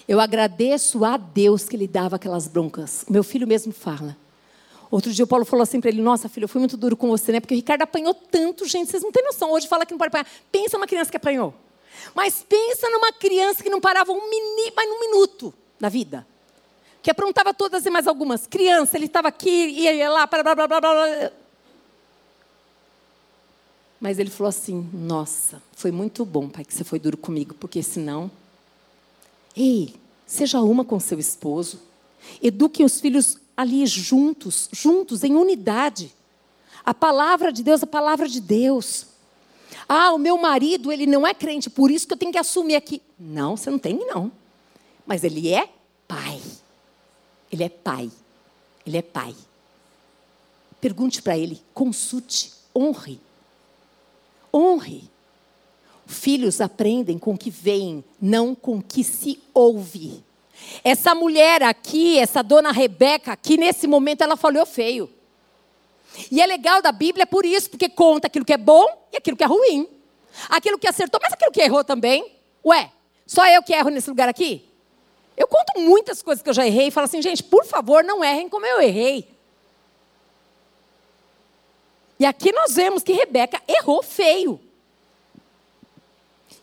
Eu 0.08 0.20
agradeço 0.20 1.06
a 1.06 1.18
Deus 1.18 1.70
que 1.70 1.76
ele 1.76 1.88
dava 1.88 2.16
aquelas 2.16 2.48
broncas. 2.48 3.06
Meu 3.08 3.24
filho 3.24 3.46
mesmo 3.46 3.72
fala. 3.72 4.18
Outro 4.90 5.14
dia 5.14 5.24
o 5.24 5.28
Paulo 5.28 5.46
falou 5.46 5.62
assim 5.62 5.80
para 5.80 5.92
ele: 5.92 6.02
Nossa, 6.02 6.28
filho, 6.28 6.46
eu 6.46 6.48
fui 6.48 6.58
muito 6.58 6.76
duro 6.76 6.98
com 6.98 7.08
você, 7.10 7.32
né? 7.32 7.40
Porque 7.40 7.54
o 7.54 7.58
Ricardo 7.58 7.84
apanhou 7.84 8.12
tanto, 8.16 8.66
gente, 8.66 8.90
vocês 8.90 9.04
não 9.04 9.12
têm 9.12 9.24
noção. 9.24 9.52
Hoje 9.52 9.68
fala 9.68 9.86
que 9.86 9.92
não 9.92 10.00
pode 10.00 10.08
apanhar. 10.08 10.26
Pensa 10.52 10.80
numa 10.80 10.88
criança 10.88 11.12
que 11.12 11.18
apanhou. 11.18 11.54
Mas 12.16 12.44
pensa 12.50 12.90
numa 12.90 13.14
criança 13.14 13.62
que 13.62 13.70
não 13.70 13.80
parava 13.80 14.12
um, 14.12 14.28
mini, 14.28 14.74
um 14.76 15.00
minuto 15.00 15.54
da 15.80 15.90
vida. 15.90 16.26
que 17.04 17.12
aprontava 17.12 17.54
todas 17.54 17.86
e 17.86 17.92
mais 17.92 18.08
algumas. 18.08 18.48
Criança, 18.48 18.98
ele 18.98 19.06
estava 19.06 19.28
aqui, 19.28 19.48
ia 19.48 20.10
lá, 20.10 20.26
blá, 20.26 20.42
blá, 20.42 20.56
blá, 20.56 20.68
blá, 20.68 20.82
blá. 20.82 21.32
Mas 24.00 24.20
ele 24.20 24.30
falou 24.30 24.50
assim: 24.50 24.90
Nossa, 24.94 25.62
foi 25.74 25.92
muito 25.92 26.24
bom, 26.26 26.48
pai, 26.48 26.64
que 26.64 26.74
você 26.74 26.84
foi 26.84 27.00
duro 27.00 27.18
comigo, 27.18 27.54
porque 27.56 27.84
senão. 27.84 28.32
Ei, 29.56 29.96
seja 30.26 30.62
uma 30.62 30.86
com 30.86 31.00
seu 31.00 31.20
esposo. 31.20 31.80
Eduquem 32.42 32.86
os 32.86 33.00
filhos 33.00 33.38
ali 33.58 33.86
juntos, 33.86 34.70
juntos, 34.72 35.24
em 35.24 35.36
unidade. 35.36 36.14
A 36.86 36.94
palavra 36.94 37.52
de 37.52 37.62
Deus, 37.62 37.84
a 37.84 37.88
palavra 37.88 38.28
de 38.28 38.40
Deus. 38.40 39.08
Ah, 39.88 40.12
o 40.12 40.18
meu 40.18 40.38
marido, 40.38 40.92
ele 40.92 41.06
não 41.06 41.26
é 41.26 41.34
crente, 41.34 41.70
por 41.70 41.92
isso 41.92 42.08
que 42.08 42.14
eu 42.14 42.18
tenho 42.18 42.32
que 42.32 42.38
assumir 42.38 42.76
aqui. 42.76 43.02
Não, 43.20 43.58
você 43.58 43.70
não 43.70 43.80
tem, 43.80 43.98
não. 44.08 44.32
Mas 45.06 45.24
ele 45.24 45.52
é 45.52 45.68
pai. 46.08 46.42
Ele 47.52 47.64
é 47.64 47.70
pai. 47.70 48.12
Ele 48.86 48.98
é 48.98 49.02
pai. 49.02 49.36
Pergunte 50.80 51.22
para 51.22 51.38
ele, 51.38 51.62
consulte, 51.74 52.54
honre. 52.76 53.20
Honre. 54.54 55.10
Filhos 56.06 56.60
aprendem 56.60 57.20
com 57.20 57.34
o 57.34 57.38
que 57.38 57.52
veem, 57.52 58.04
não 58.20 58.56
com 58.56 58.78
o 58.78 58.84
que 58.84 59.04
se 59.04 59.40
ouve. 59.54 60.24
Essa 60.84 61.14
mulher 61.14 61.62
aqui, 61.64 62.18
essa 62.18 62.42
dona 62.42 62.72
Rebeca, 62.72 63.32
aqui 63.34 63.58
nesse 63.58 63.88
momento 63.88 64.22
ela 64.22 64.36
falou 64.36 64.66
feio. 64.66 65.10
E 66.32 66.42
é 66.42 66.46
legal 66.46 66.82
da 66.82 66.92
Bíblia 66.92 67.26
por 67.28 67.46
isso, 67.46 67.70
porque 67.70 67.88
conta 67.88 68.28
aquilo 68.28 68.44
que 68.44 68.54
é 68.54 68.58
bom 68.58 68.86
e 69.14 69.18
aquilo 69.18 69.38
que 69.38 69.44
é 69.44 69.48
ruim. 69.48 69.88
Aquilo 70.50 70.80
que 70.80 70.88
acertou, 70.88 71.20
mas 71.22 71.34
aquilo 71.34 71.52
que 71.52 71.62
errou 71.62 71.84
também. 71.84 72.34
Ué, 72.66 72.92
só 73.26 73.48
eu 73.48 73.62
que 73.62 73.74
erro 73.74 73.90
nesse 73.90 74.10
lugar 74.10 74.28
aqui? 74.28 74.66
Eu 75.38 75.48
conto 75.48 75.80
muitas 75.80 76.22
coisas 76.22 76.42
que 76.42 76.50
eu 76.50 76.54
já 76.54 76.66
errei 76.66 76.88
e 76.88 76.92
falo 76.92 77.06
assim, 77.06 77.22
gente, 77.22 77.44
por 77.44 77.66
favor, 77.66 78.04
não 78.04 78.24
errem 78.24 78.50
como 78.50 78.66
eu 78.66 78.82
errei. 78.82 79.28
E 82.20 82.26
aqui 82.26 82.52
nós 82.52 82.76
vemos 82.76 83.02
que 83.02 83.14
Rebeca 83.14 83.62
errou 83.68 84.04
feio. 84.04 84.60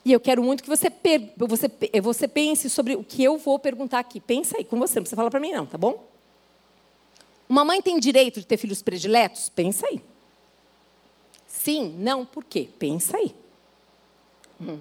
E 0.04 0.12
eu 0.12 0.20
quero 0.20 0.42
muito 0.42 0.62
que 0.62 0.68
você, 0.68 0.92
você, 1.36 2.00
você 2.00 2.28
pense 2.28 2.68
sobre 2.68 2.94
o 2.94 3.02
que 3.02 3.24
eu 3.24 3.38
vou 3.38 3.58
perguntar 3.58 3.98
aqui. 3.98 4.20
Pensa 4.20 4.58
aí 4.58 4.64
com 4.64 4.78
você, 4.78 4.96
não 4.96 5.02
precisa 5.02 5.16
falar 5.16 5.30
para 5.30 5.40
mim 5.40 5.52
não, 5.52 5.66
tá 5.66 5.78
bom? 5.78 6.06
Uma 7.48 7.64
mãe 7.64 7.80
tem 7.80 7.98
direito 7.98 8.38
de 8.38 8.46
ter 8.46 8.56
filhos 8.56 8.82
prediletos? 8.82 9.48
Pensa 9.48 9.86
aí. 9.86 10.00
Sim, 11.46 11.96
não, 11.98 12.26
por 12.26 12.44
quê? 12.44 12.68
Pensa 12.78 13.16
aí. 13.16 13.34
Hum. 14.60 14.78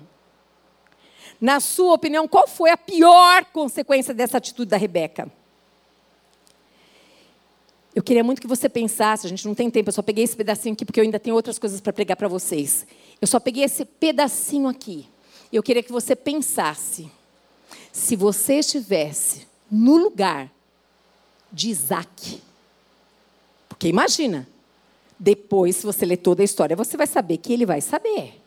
Na 1.40 1.60
sua 1.60 1.94
opinião, 1.94 2.28
qual 2.28 2.48
foi 2.48 2.70
a 2.70 2.78
pior 2.78 3.46
consequência 3.46 4.14
dessa 4.14 4.38
atitude 4.38 4.70
da 4.70 4.78
Rebeca? 4.78 5.32
Eu 7.96 8.04
queria 8.04 8.26
muito 8.26 8.42
que 8.42 8.48
você 8.48 8.68
pensasse, 8.68 9.26
a 9.26 9.30
gente 9.30 9.48
não 9.48 9.56
tem 9.56 9.72
tempo, 9.72 9.88
eu 9.88 9.94
só 9.94 10.02
peguei 10.02 10.26
esse 10.26 10.36
pedacinho 10.36 10.74
aqui 10.74 10.84
porque 10.84 11.00
eu 11.00 11.04
ainda 11.06 11.18
tenho 11.18 11.34
outras 11.34 11.58
coisas 11.58 11.80
para 11.80 11.94
pregar 11.94 12.18
para 12.18 12.28
vocês. 12.28 12.86
Eu 13.22 13.28
só 13.28 13.40
peguei 13.40 13.64
esse 13.64 13.86
pedacinho 13.86 14.68
aqui. 14.68 15.08
Eu 15.52 15.64
queria 15.64 15.82
que 15.82 15.94
você 15.94 16.14
pensasse, 16.14 17.10
se 17.94 18.18
você 18.18 18.56
estivesse 18.56 19.48
no 19.72 19.96
lugar 19.96 20.52
de 21.50 21.70
Isaac. 21.70 22.42
Porque 23.70 23.88
imagina, 23.88 24.46
depois, 25.18 25.78
se 25.78 25.86
você 25.86 26.06
ler 26.06 26.18
toda 26.18 26.42
a 26.42 26.46
história, 26.46 26.76
você 26.76 26.98
vai 26.98 27.08
saber 27.08 27.38
que 27.38 27.54
ele 27.54 27.66
vai 27.66 27.80
saber. 27.80 28.42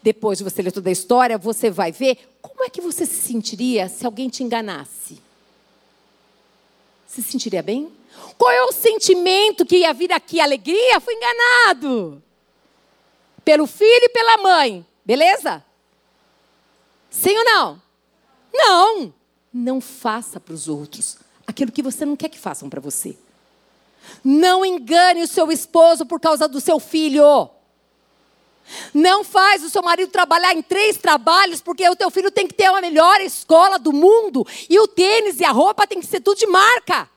Depois 0.00 0.38
de 0.38 0.44
você 0.44 0.62
ler 0.62 0.70
toda 0.70 0.88
a 0.88 0.92
história, 0.92 1.36
você 1.36 1.70
vai 1.70 1.90
ver 1.90 2.18
como 2.40 2.62
é 2.62 2.70
que 2.70 2.80
você 2.80 3.04
se 3.04 3.20
sentiria 3.20 3.88
se 3.88 4.06
alguém 4.06 4.28
te 4.28 4.44
enganasse. 4.44 5.18
Se 7.12 7.22
sentiria 7.22 7.62
bem? 7.62 7.92
Qual 8.38 8.50
é 8.50 8.62
o 8.62 8.72
sentimento 8.72 9.66
que 9.66 9.80
ia 9.80 9.92
vir 9.92 10.10
aqui? 10.10 10.40
Alegria? 10.40 10.98
Fui 10.98 11.14
enganado. 11.14 12.22
Pelo 13.44 13.66
filho 13.66 14.04
e 14.04 14.08
pela 14.08 14.38
mãe. 14.38 14.86
Beleza? 15.04 15.62
Sim 17.10 17.36
ou 17.36 17.44
não? 17.44 17.82
Não. 18.50 19.14
Não 19.52 19.78
faça 19.78 20.40
para 20.40 20.54
os 20.54 20.68
outros 20.68 21.18
aquilo 21.46 21.70
que 21.70 21.82
você 21.82 22.06
não 22.06 22.16
quer 22.16 22.30
que 22.30 22.38
façam 22.38 22.70
para 22.70 22.80
você. 22.80 23.14
Não 24.24 24.64
engane 24.64 25.20
o 25.20 25.28
seu 25.28 25.52
esposo 25.52 26.06
por 26.06 26.18
causa 26.18 26.48
do 26.48 26.62
seu 26.62 26.80
filho. 26.80 27.50
Não 28.94 29.22
faz 29.24 29.62
o 29.62 29.70
seu 29.70 29.82
marido 29.82 30.10
trabalhar 30.10 30.54
em 30.54 30.62
três 30.62 30.96
trabalhos, 30.96 31.60
porque 31.60 31.88
o 31.88 31.96
teu 31.96 32.10
filho 32.10 32.30
tem 32.30 32.46
que 32.46 32.54
ter 32.54 32.66
a 32.66 32.80
melhor 32.80 33.20
escola 33.20 33.78
do 33.78 33.92
mundo. 33.92 34.46
E 34.68 34.78
o 34.78 34.88
tênis 34.88 35.40
e 35.40 35.44
a 35.44 35.50
roupa 35.50 35.86
tem 35.86 36.00
que 36.00 36.06
ser 36.06 36.20
tudo 36.20 36.38
de 36.38 36.46
marca. 36.46 37.08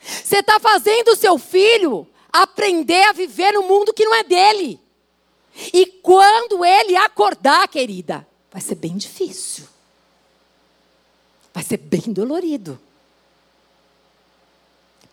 Você 0.00 0.38
está 0.38 0.58
fazendo 0.58 1.08
o 1.08 1.16
seu 1.16 1.38
filho 1.38 2.06
aprender 2.32 3.02
a 3.04 3.12
viver 3.12 3.52
no 3.52 3.62
mundo 3.62 3.92
que 3.92 4.04
não 4.04 4.14
é 4.14 4.24
dele. 4.24 4.80
E 5.72 5.86
quando 5.86 6.64
ele 6.64 6.96
acordar, 6.96 7.66
querida, 7.68 8.26
vai 8.50 8.62
ser 8.62 8.76
bem 8.76 8.96
difícil. 8.96 9.66
Vai 11.52 11.62
ser 11.62 11.78
bem 11.78 12.12
dolorido. 12.12 12.80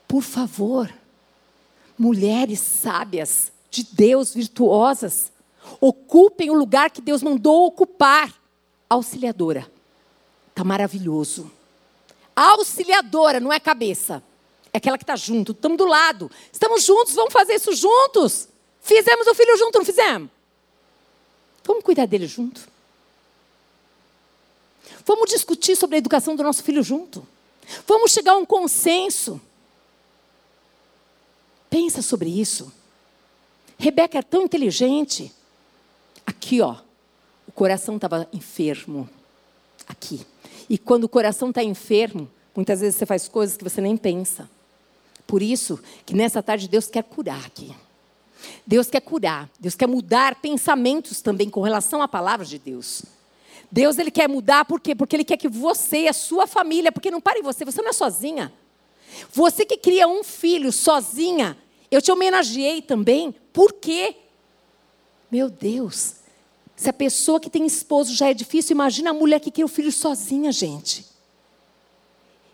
Por 0.07 0.21
favor, 0.21 0.91
mulheres 1.97 2.59
sábias, 2.59 3.51
de 3.69 3.83
Deus, 3.83 4.33
virtuosas, 4.33 5.31
ocupem 5.79 6.49
o 6.49 6.53
lugar 6.53 6.89
que 6.89 7.01
Deus 7.01 7.21
mandou 7.21 7.65
ocupar. 7.67 8.33
Auxiliadora. 8.89 9.69
Está 10.49 10.63
maravilhoso. 10.63 11.51
Auxiliadora, 12.35 13.39
não 13.39 13.51
é 13.51 13.59
cabeça. 13.59 14.23
É 14.73 14.77
aquela 14.77 14.97
que 14.97 15.03
está 15.03 15.15
junto. 15.15 15.51
Estamos 15.51 15.77
do 15.77 15.85
lado. 15.85 16.31
Estamos 16.51 16.83
juntos, 16.83 17.13
vamos 17.13 17.33
fazer 17.33 17.55
isso 17.55 17.73
juntos. 17.73 18.47
Fizemos 18.81 19.27
o 19.27 19.35
filho 19.35 19.57
junto, 19.57 19.79
não 19.79 19.85
fizemos? 19.85 20.29
Vamos 21.63 21.83
cuidar 21.83 22.05
dele 22.05 22.27
junto. 22.27 22.61
Vamos 25.05 25.29
discutir 25.29 25.75
sobre 25.75 25.95
a 25.95 25.99
educação 25.99 26.35
do 26.35 26.43
nosso 26.43 26.63
filho 26.63 26.81
junto. 26.81 27.27
Vamos 27.85 28.11
chegar 28.11 28.33
a 28.33 28.37
um 28.37 28.45
consenso. 28.45 29.41
Pensa 31.69 32.01
sobre 32.01 32.29
isso. 32.29 32.71
Rebeca 33.77 34.19
é 34.19 34.21
tão 34.21 34.43
inteligente. 34.43 35.31
Aqui, 36.37 36.61
ó, 36.61 36.75
o 37.47 37.51
coração 37.51 37.95
estava 37.95 38.27
enfermo. 38.31 39.09
Aqui. 39.87 40.25
E 40.69 40.77
quando 40.77 41.05
o 41.05 41.09
coração 41.09 41.49
está 41.49 41.63
enfermo, 41.63 42.29
muitas 42.55 42.79
vezes 42.79 42.95
você 42.95 43.05
faz 43.05 43.27
coisas 43.27 43.57
que 43.57 43.63
você 43.63 43.81
nem 43.81 43.97
pensa. 43.97 44.47
Por 45.25 45.41
isso 45.41 45.79
que 46.05 46.13
nessa 46.13 46.41
tarde 46.43 46.67
Deus 46.67 46.87
quer 46.87 47.03
curar 47.03 47.43
aqui. 47.45 47.75
Deus 48.65 48.87
quer 48.87 49.01
curar. 49.01 49.49
Deus 49.59 49.75
quer 49.75 49.87
mudar 49.87 50.35
pensamentos 50.35 51.21
também 51.21 51.49
com 51.49 51.61
relação 51.61 52.01
à 52.01 52.07
palavra 52.07 52.45
de 52.45 52.59
Deus. 52.59 53.03
Deus 53.71 53.97
ele 53.97 54.11
quer 54.11 54.29
mudar 54.29 54.63
por 54.65 54.79
quê? 54.79 54.93
Porque 54.93 55.15
ele 55.15 55.25
quer 55.25 55.37
que 55.37 55.49
você 55.49 56.03
e 56.03 56.07
a 56.07 56.13
sua 56.13 56.45
família, 56.45 56.91
porque 56.91 57.09
não 57.09 57.19
pare 57.19 57.41
você, 57.41 57.65
você 57.65 57.81
não 57.81 57.89
é 57.89 57.93
sozinha. 57.93 58.53
Você 59.33 59.65
que 59.65 59.77
cria 59.77 60.07
um 60.07 60.23
filho 60.23 60.71
sozinha, 60.71 61.57
eu 61.89 62.01
te 62.01 62.11
homenageei 62.11 62.81
também. 62.81 63.33
Por 63.51 63.73
quê? 63.73 64.15
Meu 65.31 65.49
Deus, 65.49 66.17
se 66.77 66.87
a 66.87 66.93
pessoa 66.93 67.39
que 67.39 67.49
tem 67.49 67.65
esposo 67.65 68.13
já 68.13 68.29
é 68.29 68.35
difícil, 68.35 68.75
imagina 68.75 69.09
a 69.09 69.13
mulher 69.13 69.39
que 69.39 69.49
cria 69.49 69.65
o 69.65 69.69
filho 69.69 69.91
sozinha, 69.91 70.51
gente. 70.51 71.03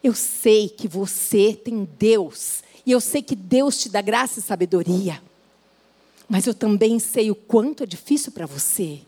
Eu 0.01 0.15
sei 0.15 0.69
que 0.69 0.87
você 0.87 1.53
tem 1.53 1.83
Deus, 1.83 2.63
e 2.85 2.91
eu 2.91 3.01
sei 3.01 3.21
que 3.21 3.35
Deus 3.35 3.77
te 3.77 3.89
dá 3.89 4.01
graça 4.01 4.39
e 4.39 4.41
sabedoria. 4.41 5.21
Mas 6.29 6.47
eu 6.47 6.53
também 6.53 6.99
sei 6.99 7.29
o 7.29 7.35
quanto 7.35 7.83
é 7.83 7.85
difícil 7.85 8.31
para 8.31 8.45
você. 8.45 9.01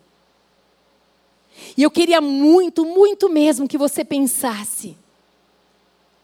E 1.78 1.82
eu 1.82 1.90
queria 1.90 2.20
muito, 2.20 2.84
muito 2.84 3.30
mesmo 3.30 3.70
que 3.70 3.78
você 3.78 4.04
pensasse: 4.04 4.98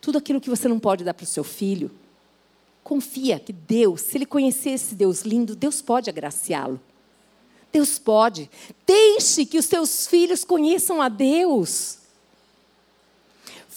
tudo 0.01 0.17
aquilo 0.17 0.41
que 0.41 0.49
você 0.49 0.67
não 0.67 0.79
pode 0.79 1.05
dar 1.05 1.13
para 1.13 1.23
o 1.23 1.27
seu 1.27 1.45
filho, 1.45 1.89
confia 2.83 3.39
que 3.39 3.53
Deus, 3.53 4.01
se 4.01 4.17
ele 4.17 4.25
conhecer 4.25 4.71
esse 4.71 4.95
Deus 4.95 5.21
lindo, 5.21 5.55
Deus 5.55 5.81
pode 5.81 6.09
agraciá-lo. 6.09 6.77
Deus 7.71 7.97
pode. 7.97 8.49
Deixe 8.85 9.45
que 9.45 9.57
os 9.57 9.65
seus 9.65 10.07
filhos 10.07 10.43
conheçam 10.43 11.01
a 11.01 11.09
Deus. 11.09 11.99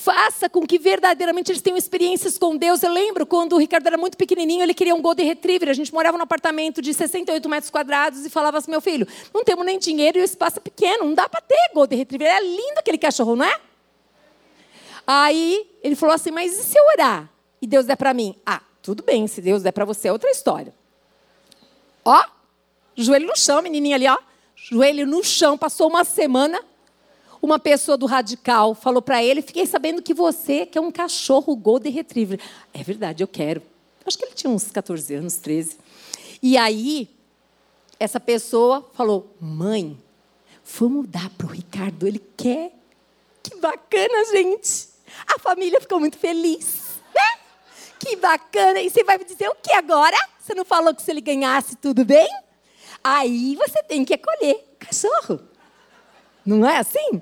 Faça 0.05 0.51
com 0.51 0.66
que 0.66 0.78
verdadeiramente 0.78 1.51
eles 1.51 1.62
tenham 1.62 1.78
experiências 1.78 2.36
com 2.36 2.57
Deus. 2.59 2.82
Eu 2.82 2.92
lembro 2.92 3.24
quando 3.24 3.55
o 3.55 3.59
Ricardo 3.59 3.86
era 3.86 3.97
muito 3.97 4.18
pequenininho, 4.18 4.62
ele 4.62 4.74
queria 4.74 4.95
um 4.95 5.01
Golden 5.01 5.26
Retriever. 5.26 5.70
A 5.70 5.72
gente 5.72 5.95
morava 5.95 6.18
num 6.18 6.24
apartamento 6.24 6.82
de 6.82 6.92
68 6.92 7.49
metros 7.49 7.70
quadrados 7.70 8.26
e 8.26 8.28
falava 8.28 8.59
assim: 8.59 8.70
meu 8.70 8.82
filho, 8.82 9.09
não 9.32 9.42
temos 9.42 9.64
nem 9.64 9.78
dinheiro 9.78 10.18
e 10.18 10.20
o 10.20 10.24
espaço 10.24 10.59
é 10.59 10.61
pequeno, 10.61 11.05
não 11.05 11.14
dá 11.14 11.26
para 11.26 11.40
ter 11.40 11.70
Golden 11.72 11.99
Retriever. 11.99 12.28
É 12.28 12.40
lindo 12.40 12.78
aquele 12.78 12.99
cachorro, 12.99 13.34
não 13.34 13.47
é? 13.47 13.59
Aí 15.07 15.66
ele 15.82 15.97
falou 15.97 16.14
assim: 16.14 16.30
mas 16.30 16.53
e 16.53 16.64
se 16.64 16.78
eu 16.78 16.84
orar 16.95 17.30
e 17.62 17.66
Deus 17.66 17.86
der 17.86 17.97
para 17.97 18.12
mim? 18.12 18.36
Ah, 18.45 18.61
tudo 18.82 19.03
bem, 19.03 19.26
se 19.26 19.40
Deus 19.40 19.62
der 19.62 19.72
para 19.72 19.86
você 19.86 20.09
é 20.09 20.12
outra 20.12 20.30
história. 20.30 20.74
Ó, 22.05 22.22
Joelho 22.97 23.26
no 23.26 23.36
chão, 23.36 23.61
menininha 23.62 23.97
ali, 23.97 24.09
ó. 24.09 24.18
Joelho 24.57 25.07
no 25.07 25.22
chão, 25.22 25.59
passou 25.59 25.88
uma 25.88 26.05
semana. 26.05 26.61
uma 27.42 27.59
pessoa 27.59 27.97
do 27.97 28.07
radical 28.07 28.74
falou 28.74 29.03
para 29.03 29.22
ele: 29.22 29.42
Fiquei 29.42 29.66
sabendo 29.66 30.01
que 30.01 30.14
você 30.14 30.64
quer 30.64 30.80
um 30.80 30.90
cachorro 30.90 31.55
Golden 31.57 31.92
Retriever. 31.92 32.40
É 32.72 32.82
verdade, 32.82 33.22
eu 33.22 33.28
quero. 33.28 33.62
Acho 34.07 34.18
que 34.18 34.24
ele 34.24 34.34
tinha 34.34 34.51
uns 34.51 34.70
14 34.70 35.14
anos, 35.14 35.36
13. 35.36 35.78
E 36.42 36.57
aí, 36.57 37.09
essa 37.99 38.20
pessoa 38.20 38.88
falou: 38.95 39.34
Mãe, 39.40 39.99
vamos 40.78 41.09
dar 41.09 41.30
para 41.30 41.47
o 41.47 41.51
Ricardo, 41.51 42.07
ele 42.07 42.22
quer. 42.36 42.72
Que 43.42 43.57
bacana, 43.57 44.24
gente. 44.32 44.88
A 45.26 45.38
família 45.38 45.80
ficou 45.80 46.01
muito 46.01 46.16
feliz. 46.16 47.01
Né? 47.14 47.40
Que 47.99 48.16
bacana. 48.16 48.80
E 48.80 48.88
você 48.88 49.05
vai 49.05 49.18
me 49.18 49.24
dizer 49.24 49.49
o 49.49 49.55
que 49.55 49.72
agora? 49.72 50.16
Você 50.40 50.55
não 50.55 50.64
falou 50.64 50.95
que 50.95 51.03
se 51.03 51.11
ele 51.11 51.20
ganhasse 51.20 51.76
tudo 51.76 52.05
bem? 52.05 52.28
Aí 53.05 53.55
você 53.57 53.82
tem 53.82 54.02
que 54.02 54.14
acolher 54.14 54.64
o 54.72 54.86
cachorro. 54.86 55.40
Não 56.44 56.66
é 56.66 56.78
assim? 56.78 57.20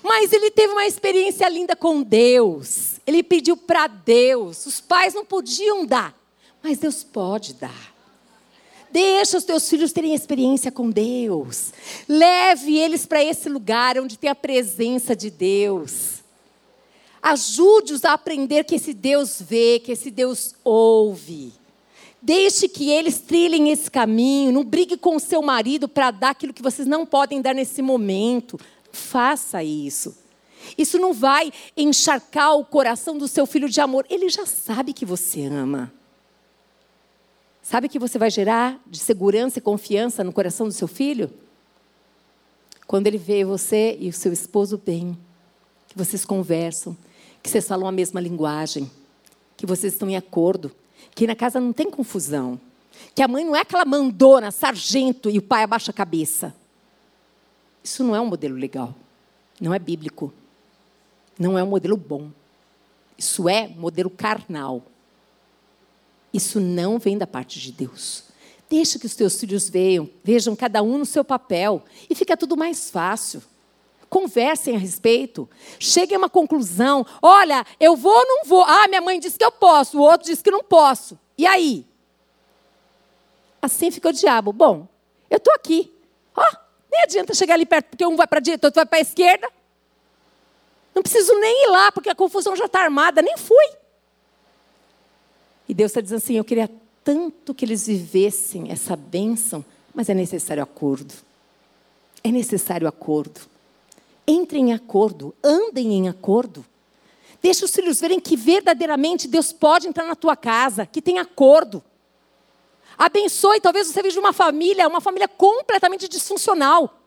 Mas 0.00 0.32
ele 0.32 0.50
teve 0.52 0.72
uma 0.72 0.86
experiência 0.86 1.48
linda 1.48 1.74
com 1.74 2.02
Deus. 2.02 3.00
Ele 3.04 3.20
pediu 3.20 3.56
para 3.56 3.88
Deus. 3.88 4.64
Os 4.64 4.80
pais 4.80 5.12
não 5.12 5.24
podiam 5.24 5.84
dar, 5.84 6.14
mas 6.62 6.78
Deus 6.78 7.02
pode 7.02 7.54
dar. 7.54 7.92
Deixa 8.90 9.36
os 9.36 9.42
teus 9.42 9.68
filhos 9.68 9.92
terem 9.92 10.14
experiência 10.14 10.70
com 10.70 10.88
Deus. 10.88 11.72
Leve 12.08 12.78
eles 12.78 13.04
para 13.04 13.24
esse 13.24 13.48
lugar 13.48 13.98
onde 13.98 14.16
tem 14.16 14.30
a 14.30 14.36
presença 14.36 15.16
de 15.16 15.30
Deus. 15.30 16.22
Ajude-os 17.20 18.04
a 18.04 18.12
aprender 18.12 18.62
que 18.62 18.76
esse 18.76 18.94
Deus 18.94 19.42
vê, 19.42 19.80
que 19.80 19.90
esse 19.90 20.12
Deus 20.12 20.54
ouve. 20.62 21.52
Deixe 22.24 22.68
que 22.70 22.90
eles 22.90 23.20
trilhem 23.20 23.70
esse 23.70 23.90
caminho. 23.90 24.50
Não 24.50 24.64
brigue 24.64 24.96
com 24.96 25.16
o 25.16 25.20
seu 25.20 25.42
marido 25.42 25.86
para 25.86 26.10
dar 26.10 26.30
aquilo 26.30 26.54
que 26.54 26.62
vocês 26.62 26.88
não 26.88 27.04
podem 27.04 27.42
dar 27.42 27.54
nesse 27.54 27.82
momento. 27.82 28.58
Faça 28.90 29.62
isso. 29.62 30.16
Isso 30.78 30.98
não 30.98 31.12
vai 31.12 31.52
encharcar 31.76 32.56
o 32.56 32.64
coração 32.64 33.18
do 33.18 33.28
seu 33.28 33.44
filho 33.44 33.68
de 33.68 33.78
amor. 33.78 34.06
Ele 34.08 34.30
já 34.30 34.46
sabe 34.46 34.94
que 34.94 35.04
você 35.04 35.44
ama. 35.44 35.92
Sabe 37.62 37.90
que 37.90 37.98
você 37.98 38.18
vai 38.18 38.30
gerar 38.30 38.80
de 38.86 38.98
segurança 38.98 39.58
e 39.58 39.62
confiança 39.62 40.24
no 40.24 40.32
coração 40.32 40.66
do 40.66 40.72
seu 40.72 40.88
filho? 40.88 41.30
Quando 42.86 43.06
ele 43.06 43.18
vê 43.18 43.44
você 43.44 43.98
e 44.00 44.08
o 44.08 44.14
seu 44.14 44.32
esposo 44.32 44.80
bem, 44.82 45.14
que 45.88 45.98
vocês 45.98 46.24
conversam, 46.24 46.96
que 47.42 47.50
vocês 47.50 47.68
falam 47.68 47.86
a 47.86 47.92
mesma 47.92 48.18
linguagem, 48.18 48.90
que 49.58 49.66
vocês 49.66 49.92
estão 49.92 50.08
em 50.08 50.16
acordo, 50.16 50.72
que 51.14 51.26
na 51.26 51.36
casa 51.36 51.60
não 51.60 51.72
tem 51.72 51.90
confusão, 51.90 52.60
que 53.14 53.22
a 53.22 53.28
mãe 53.28 53.44
não 53.44 53.54
é 53.54 53.60
aquela 53.60 53.84
mandona, 53.84 54.50
sargento 54.50 55.30
e 55.30 55.38
o 55.38 55.42
pai 55.42 55.62
abaixa 55.62 55.90
a 55.90 55.94
cabeça. 55.94 56.54
Isso 57.82 58.02
não 58.02 58.16
é 58.16 58.20
um 58.20 58.26
modelo 58.26 58.56
legal. 58.56 58.94
Não 59.60 59.74
é 59.74 59.78
bíblico. 59.78 60.32
Não 61.38 61.58
é 61.58 61.62
um 61.62 61.68
modelo 61.68 61.96
bom. 61.96 62.30
Isso 63.16 63.48
é 63.48 63.68
modelo 63.68 64.10
carnal. 64.10 64.82
Isso 66.32 66.58
não 66.58 66.98
vem 66.98 67.16
da 67.16 67.26
parte 67.26 67.60
de 67.60 67.70
Deus. 67.70 68.24
Deixa 68.68 68.98
que 68.98 69.06
os 69.06 69.14
teus 69.14 69.38
filhos 69.38 69.68
vejam, 69.68 70.08
vejam 70.24 70.56
cada 70.56 70.82
um 70.82 70.98
no 70.98 71.06
seu 71.06 71.22
papel 71.22 71.84
e 72.08 72.14
fica 72.14 72.36
tudo 72.36 72.56
mais 72.56 72.90
fácil. 72.90 73.42
Conversem 74.14 74.76
a 74.76 74.78
respeito. 74.78 75.50
Cheguem 75.76 76.14
a 76.14 76.18
uma 76.18 76.30
conclusão. 76.30 77.04
Olha, 77.20 77.66
eu 77.80 77.96
vou 77.96 78.14
ou 78.16 78.24
não 78.24 78.44
vou? 78.44 78.62
Ah, 78.62 78.86
minha 78.86 79.00
mãe 79.00 79.18
disse 79.18 79.36
que 79.36 79.44
eu 79.44 79.50
posso, 79.50 79.98
o 79.98 80.02
outro 80.02 80.28
disse 80.28 80.40
que 80.40 80.52
não 80.52 80.62
posso. 80.62 81.18
E 81.36 81.44
aí? 81.44 81.84
Assim 83.60 83.90
fica 83.90 84.10
o 84.10 84.12
diabo. 84.12 84.52
Bom, 84.52 84.86
eu 85.28 85.38
estou 85.38 85.52
aqui. 85.52 85.92
Ó, 86.36 86.40
oh, 86.40 86.56
nem 86.92 87.02
adianta 87.02 87.34
chegar 87.34 87.54
ali 87.54 87.66
perto, 87.66 87.86
porque 87.86 88.06
um 88.06 88.14
vai 88.14 88.24
para 88.28 88.38
a 88.38 88.40
direita, 88.40 88.68
outro 88.68 88.78
vai 88.78 88.86
para 88.86 88.98
a 88.98 89.00
esquerda. 89.00 89.50
Não 90.94 91.02
preciso 91.02 91.34
nem 91.40 91.64
ir 91.64 91.70
lá, 91.70 91.90
porque 91.90 92.08
a 92.08 92.14
confusão 92.14 92.54
já 92.54 92.66
está 92.66 92.82
armada, 92.84 93.20
nem 93.20 93.36
fui. 93.36 93.66
E 95.68 95.74
Deus 95.74 95.90
está 95.90 96.00
dizendo 96.00 96.18
assim: 96.18 96.36
eu 96.36 96.44
queria 96.44 96.70
tanto 97.02 97.52
que 97.52 97.64
eles 97.64 97.88
vivessem 97.88 98.70
essa 98.70 98.94
bênção, 98.94 99.64
mas 99.92 100.08
é 100.08 100.14
necessário 100.14 100.62
acordo. 100.62 101.14
É 102.22 102.30
necessário 102.30 102.86
acordo. 102.86 103.52
Entrem 104.26 104.70
em 104.70 104.72
acordo, 104.72 105.34
andem 105.42 105.92
em 105.92 106.08
acordo. 106.08 106.64
Deixe 107.42 107.64
os 107.64 107.74
filhos 107.74 108.00
verem 108.00 108.18
que 108.18 108.36
verdadeiramente 108.36 109.28
Deus 109.28 109.52
pode 109.52 109.86
entrar 109.86 110.06
na 110.06 110.14
tua 110.14 110.34
casa, 110.34 110.86
que 110.86 111.02
tem 111.02 111.18
acordo. 111.18 111.84
Abençoe, 112.96 113.60
talvez 113.60 113.86
você 113.86 114.02
veja 114.02 114.18
uma 114.18 114.32
família, 114.32 114.88
uma 114.88 115.00
família 115.00 115.28
completamente 115.28 116.08
disfuncional. 116.08 117.00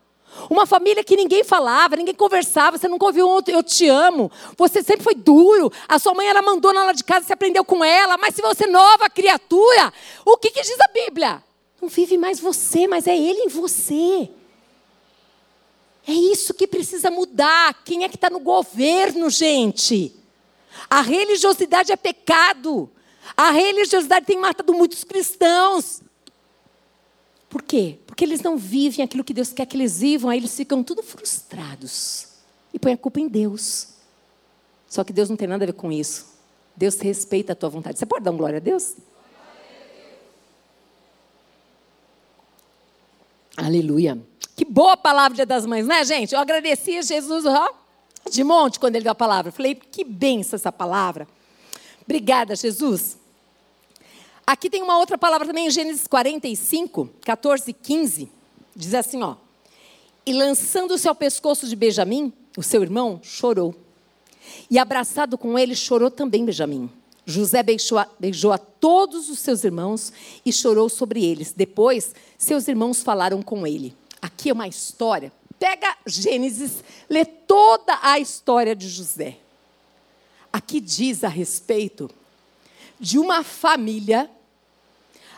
Uma 0.49 0.65
família 0.65 1.03
que 1.03 1.15
ninguém 1.15 1.43
falava, 1.43 1.95
ninguém 1.95 2.13
conversava, 2.13 2.77
você 2.77 2.87
nunca 2.87 3.05
ouviu 3.05 3.27
um 3.27 3.39
eu 3.47 3.63
te 3.63 3.87
amo. 3.87 4.31
Você 4.57 4.83
sempre 4.83 5.03
foi 5.03 5.15
duro. 5.15 5.71
A 5.87 5.97
sua 5.97 6.13
mãe 6.13 6.27
era 6.27 6.41
mandona 6.41 6.83
lá 6.83 6.91
de 6.91 7.03
casa, 7.03 7.25
você 7.25 7.33
aprendeu 7.33 7.65
com 7.65 7.83
ela. 7.83 8.17
Mas 8.17 8.35
se 8.35 8.41
você 8.41 8.65
é 8.65 8.67
nova 8.67 9.09
criatura, 9.09 9.91
o 10.25 10.37
que, 10.37 10.51
que 10.51 10.61
diz 10.61 10.77
a 10.79 10.91
Bíblia? 10.93 11.43
Não 11.81 11.89
vive 11.89 12.17
mais 12.17 12.39
você, 12.39 12.87
mas 12.87 13.07
é 13.07 13.17
Ele 13.17 13.43
em 13.43 13.47
você. 13.47 14.29
É 16.07 16.13
isso 16.13 16.53
que 16.53 16.65
precisa 16.65 17.11
mudar. 17.11 17.83
Quem 17.83 18.05
é 18.05 18.09
que 18.09 18.15
está 18.15 18.29
no 18.29 18.39
governo, 18.39 19.29
gente? 19.29 20.15
A 20.89 21.01
religiosidade 21.01 21.91
é 21.91 21.97
pecado. 21.97 22.89
A 23.35 23.51
religiosidade 23.51 24.25
tem 24.25 24.39
matado 24.39 24.73
muitos 24.73 25.03
cristãos. 25.03 26.01
Por 27.49 27.61
quê? 27.61 27.97
Porque 28.07 28.23
eles 28.23 28.41
não 28.41 28.57
vivem 28.57 29.03
aquilo 29.03 29.23
que 29.23 29.33
Deus 29.33 29.51
quer 29.51 29.65
que 29.65 29.75
eles 29.75 29.99
vivam, 29.99 30.29
aí 30.29 30.39
eles 30.39 30.55
ficam 30.55 30.81
tudo 30.83 31.03
frustrados. 31.03 32.27
E 32.73 32.79
põem 32.79 32.93
a 32.93 32.97
culpa 32.97 33.19
em 33.19 33.27
Deus. 33.27 33.89
Só 34.87 35.03
que 35.03 35.11
Deus 35.11 35.29
não 35.29 35.35
tem 35.35 35.47
nada 35.47 35.65
a 35.65 35.67
ver 35.67 35.73
com 35.73 35.91
isso. 35.91 36.25
Deus 36.75 36.97
respeita 36.99 37.53
a 37.53 37.55
tua 37.55 37.69
vontade. 37.69 37.99
Você 37.99 38.05
pode 38.05 38.23
dar 38.23 38.31
um 38.31 38.37
glória 38.37 38.57
a 38.57 38.61
Deus? 38.61 38.95
Aleluia. 43.57 44.19
Que 44.55 44.63
boa 44.63 44.95
palavra 44.95 45.43
das 45.43 45.65
Mães, 45.65 45.87
né, 45.87 46.05
gente? 46.05 46.35
Eu 46.35 46.39
agradeci 46.39 47.01
Jesus 47.01 47.43
ó, 47.43 47.73
de 48.29 48.43
monte 48.43 48.79
quando 48.79 48.95
ele 48.95 49.03
deu 49.03 49.11
a 49.11 49.15
palavra. 49.15 49.51
falei, 49.51 49.73
que 49.73 50.03
benção 50.03 50.55
essa 50.55 50.71
palavra. 50.71 51.27
Obrigada, 52.05 52.55
Jesus. 52.55 53.17
Aqui 54.45 54.69
tem 54.69 54.83
uma 54.83 54.99
outra 54.99 55.17
palavra 55.17 55.47
também 55.47 55.65
em 55.65 55.71
Gênesis 55.71 56.05
45, 56.05 57.09
14 57.25 57.71
e 57.71 57.73
15. 57.73 58.31
Diz 58.75 58.93
assim, 58.93 59.23
ó. 59.23 59.35
E 60.23 60.33
lançando-se 60.33 61.07
ao 61.07 61.15
pescoço 61.15 61.67
de 61.67 61.75
Benjamim, 61.75 62.31
o 62.55 62.61
seu 62.61 62.83
irmão, 62.83 63.19
chorou. 63.23 63.73
E 64.69 64.77
abraçado 64.77 65.35
com 65.35 65.57
ele, 65.57 65.75
chorou 65.75 66.11
também 66.11 66.45
Benjamim. 66.45 66.89
José 67.29 67.61
beijou 67.61 67.97
a, 67.97 68.07
beijou 68.17 68.53
a 68.53 68.57
todos 68.57 69.29
os 69.29 69.39
seus 69.39 69.65
irmãos 69.65 70.13
e 70.45 70.53
chorou 70.53 70.87
sobre 70.87 71.25
eles. 71.25 71.51
Depois, 71.51 72.15
seus 72.37 72.69
irmãos 72.69 73.03
falaram 73.03 73.41
com 73.41 73.67
ele. 73.67 73.93
Aqui 74.21 74.49
é 74.49 74.53
uma 74.53 74.65
história. 74.65 75.29
Pega 75.59 75.93
Gênesis, 76.05 76.81
lê 77.09 77.25
toda 77.25 77.99
a 78.01 78.17
história 78.17 78.73
de 78.73 78.87
José. 78.87 79.37
Aqui 80.53 80.79
diz 80.79 81.25
a 81.25 81.27
respeito 81.27 82.09
de 82.97 83.19
uma 83.19 83.43
família 83.43 84.31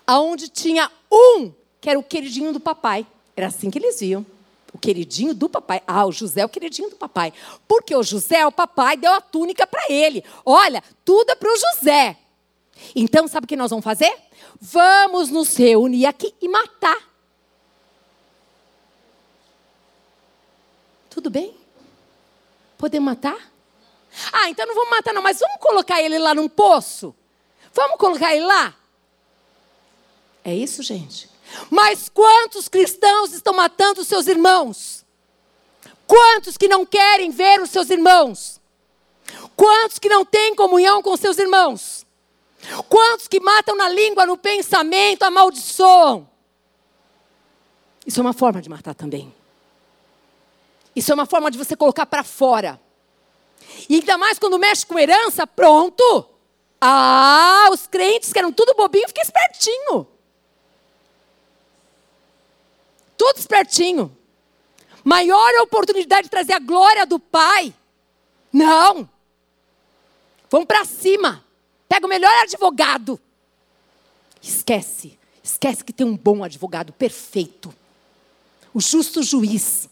aonde 0.06 0.48
tinha 0.48 0.92
um 1.12 1.52
que 1.82 1.90
era 1.90 1.98
o 1.98 2.04
queridinho 2.04 2.54
do 2.54 2.60
papai. 2.60 3.06
Era 3.36 3.48
assim 3.48 3.72
que 3.72 3.80
eles 3.80 4.00
viam. 4.00 4.24
Queridinho 4.80 5.34
do 5.34 5.50
papai. 5.50 5.82
Ah, 5.86 6.06
o 6.06 6.12
José 6.12 6.42
é 6.42 6.46
o 6.46 6.50
queridinho 6.50 6.90
do 6.90 6.96
papai. 6.96 7.34
Porque 7.68 7.96
o 7.96 8.04
José, 8.04 8.46
o 8.46 8.52
papai, 8.52 8.98
deu 8.98 9.14
a 9.14 9.22
túnica 9.22 9.68
para 9.68 9.84
ele. 9.90 10.24
Olha, 10.46 10.84
tudo 11.04 11.32
é 11.32 11.36
para 11.36 11.52
o 11.52 11.58
José. 11.58 12.18
Então, 12.96 13.28
sabe 13.28 13.46
o 13.46 13.48
que 13.48 13.56
nós 13.56 13.70
vamos 13.70 13.84
fazer? 13.84 14.16
Vamos 14.60 15.30
nos 15.30 15.56
reunir 15.56 16.06
aqui 16.06 16.34
e 16.42 16.48
matar. 16.48 16.98
Tudo 21.10 21.30
bem? 21.30 21.56
Podemos 22.78 23.06
matar? 23.06 23.52
Ah, 24.32 24.50
então 24.50 24.66
não 24.66 24.76
vamos 24.76 24.90
matar, 24.92 25.14
não, 25.14 25.22
mas 25.22 25.40
vamos 25.40 25.58
colocar 25.60 26.02
ele 26.02 26.18
lá 26.18 26.34
num 26.34 26.48
poço? 26.48 27.16
Vamos 27.74 27.98
colocar 27.98 28.36
ele 28.36 28.46
lá? 28.46 28.76
É 30.44 30.56
isso, 30.56 30.82
gente? 30.82 31.30
Mas 31.70 32.10
quantos 32.10 32.68
cristãos 32.68 33.34
estão 33.34 33.54
matando 33.54 34.02
os 34.02 34.08
seus 34.08 34.28
irmãos? 34.28 35.06
Quantos 36.08 36.58
que 36.58 36.68
não 36.68 36.86
querem 36.86 37.32
ver 37.32 37.62
os 37.62 37.70
seus 37.70 37.90
irmãos? 37.90 38.60
Quantos 39.56 40.00
que 40.00 40.10
não 40.10 40.26
têm 40.26 40.56
comunhão 40.56 41.02
com 41.02 41.16
seus 41.16 41.38
irmãos? 41.38 42.06
Quantos 42.88 43.28
que 43.28 43.40
matam 43.40 43.76
na 43.76 43.88
língua, 43.90 44.26
no 44.26 44.38
pensamento, 44.38 45.24
amaldiçoam? 45.24 46.28
Isso 48.06 48.20
é 48.20 48.22
uma 48.22 48.34
forma 48.34 48.62
de 48.62 48.70
matar 48.70 48.96
também. 48.96 49.34
Isso 50.96 51.12
é 51.12 51.14
uma 51.16 51.26
forma 51.26 51.52
de 51.52 51.58
você 51.58 51.76
colocar 51.76 52.06
para 52.06 52.24
fora. 52.24 52.80
E 53.88 53.96
ainda 53.96 54.18
mais 54.18 54.40
quando 54.40 54.58
mexe 54.58 54.86
com 54.86 54.98
herança, 54.98 55.46
pronto. 55.46 56.26
Ah, 56.82 57.68
os 57.72 57.88
crentes 57.88 58.34
que 58.34 58.40
eram 58.40 58.52
tudo 58.52 58.74
bobinho, 58.74 59.08
fica 59.08 59.22
espertinho. 59.22 60.08
Tudo 63.20 63.38
espertinho. 63.38 64.18
Maior 65.04 65.54
a 65.56 65.64
oportunidade 65.64 66.24
de 66.24 66.30
trazer 66.30 66.54
a 66.54 66.60
glória 66.60 67.06
do 67.06 67.20
Pai. 67.20 67.74
Não. 68.54 69.10
Vamos 70.50 70.66
para 70.66 70.86
cima. 70.86 71.44
Pega 71.90 72.06
o 72.06 72.10
melhor 72.10 72.32
advogado. 72.42 73.20
Esquece. 74.42 75.20
Esquece 75.44 75.84
que 75.84 75.92
tem 75.92 76.08
um 76.08 76.16
bom 76.16 76.46
advogado 76.46 76.94
perfeito. 76.94 77.76
O 78.74 78.80
justo 78.80 79.22
juiz. 79.22 79.90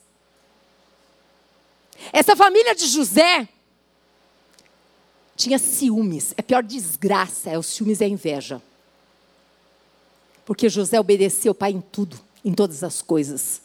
Essa 2.14 2.34
família 2.34 2.74
de 2.74 2.88
José 2.88 3.50
tinha 5.36 5.60
ciúmes. 5.60 6.34
É 6.38 6.42
pior 6.42 6.64
desgraça, 6.64 7.50
é 7.50 7.58
os 7.58 7.66
ciúmes 7.66 8.00
e 8.00 8.06
a 8.06 8.08
inveja. 8.08 8.62
Porque 10.46 10.70
José 10.70 10.98
obedeceu 10.98 11.52
o 11.52 11.56
pai 11.56 11.72
em 11.72 11.82
tudo, 11.82 12.18
em 12.48 12.54
todas 12.54 12.82
as 12.82 13.02
coisas. 13.02 13.62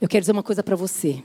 Eu 0.00 0.08
quero 0.08 0.22
dizer 0.22 0.32
uma 0.32 0.42
coisa 0.42 0.62
para 0.62 0.74
você. 0.74 1.22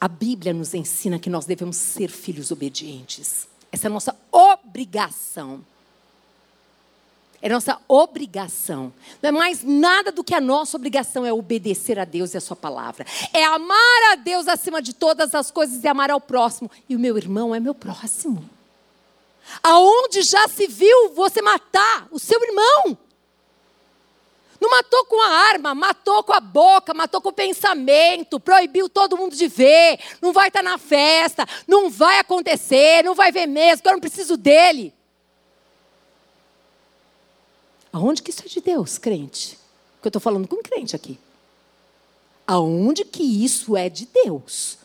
A 0.00 0.08
Bíblia 0.08 0.52
nos 0.52 0.74
ensina 0.74 1.16
que 1.16 1.30
nós 1.30 1.46
devemos 1.46 1.76
ser 1.76 2.10
filhos 2.10 2.50
obedientes. 2.50 3.46
Essa 3.70 3.86
é 3.86 3.88
a 3.88 3.92
nossa 3.92 4.16
obrigação. 4.32 5.64
É 7.40 7.48
nossa 7.48 7.80
obrigação. 7.86 8.92
Não 9.22 9.28
é 9.28 9.32
mais 9.32 9.62
nada 9.62 10.10
do 10.10 10.24
que 10.24 10.34
a 10.34 10.40
nossa 10.40 10.76
obrigação, 10.76 11.24
é 11.24 11.32
obedecer 11.32 12.00
a 12.00 12.04
Deus 12.04 12.34
e 12.34 12.36
a 12.36 12.40
Sua 12.40 12.56
palavra. 12.56 13.06
É 13.32 13.44
amar 13.44 14.12
a 14.12 14.16
Deus 14.16 14.48
acima 14.48 14.82
de 14.82 14.92
todas 14.92 15.36
as 15.36 15.52
coisas 15.52 15.84
e 15.84 15.86
amar 15.86 16.10
ao 16.10 16.20
próximo. 16.20 16.68
E 16.88 16.96
o 16.96 16.98
meu 16.98 17.16
irmão 17.16 17.54
é 17.54 17.60
meu 17.60 17.76
próximo. 17.76 18.50
Aonde 19.62 20.22
já 20.22 20.48
se 20.48 20.66
viu 20.66 21.10
você 21.14 21.40
matar 21.42 22.08
o 22.10 22.18
seu 22.18 22.42
irmão? 22.42 22.98
Não 24.60 24.70
matou 24.70 25.04
com 25.04 25.20
a 25.20 25.28
arma, 25.28 25.74
matou 25.74 26.22
com 26.22 26.32
a 26.32 26.40
boca, 26.40 26.94
matou 26.94 27.20
com 27.20 27.28
o 27.28 27.32
pensamento, 27.32 28.40
proibiu 28.40 28.88
todo 28.88 29.16
mundo 29.16 29.36
de 29.36 29.46
ver, 29.46 29.98
não 30.22 30.32
vai 30.32 30.48
estar 30.48 30.62
na 30.62 30.78
festa, 30.78 31.46
não 31.66 31.90
vai 31.90 32.18
acontecer, 32.18 33.04
não 33.04 33.14
vai 33.14 33.30
ver 33.30 33.46
mesmo, 33.46 33.82
eu 33.86 33.92
não 33.92 34.00
preciso 34.00 34.36
dele. 34.36 34.94
Aonde 37.92 38.22
que 38.22 38.30
isso 38.30 38.42
é 38.44 38.48
de 38.48 38.60
Deus, 38.60 38.96
crente? 38.96 39.58
Porque 39.96 40.06
eu 40.06 40.08
estou 40.08 40.20
falando 40.20 40.48
com 40.48 40.56
crente 40.56 40.96
aqui. 40.96 41.18
Aonde 42.46 43.04
que 43.04 43.22
isso 43.22 43.76
é 43.76 43.88
de 43.88 44.06
Deus? 44.06 44.78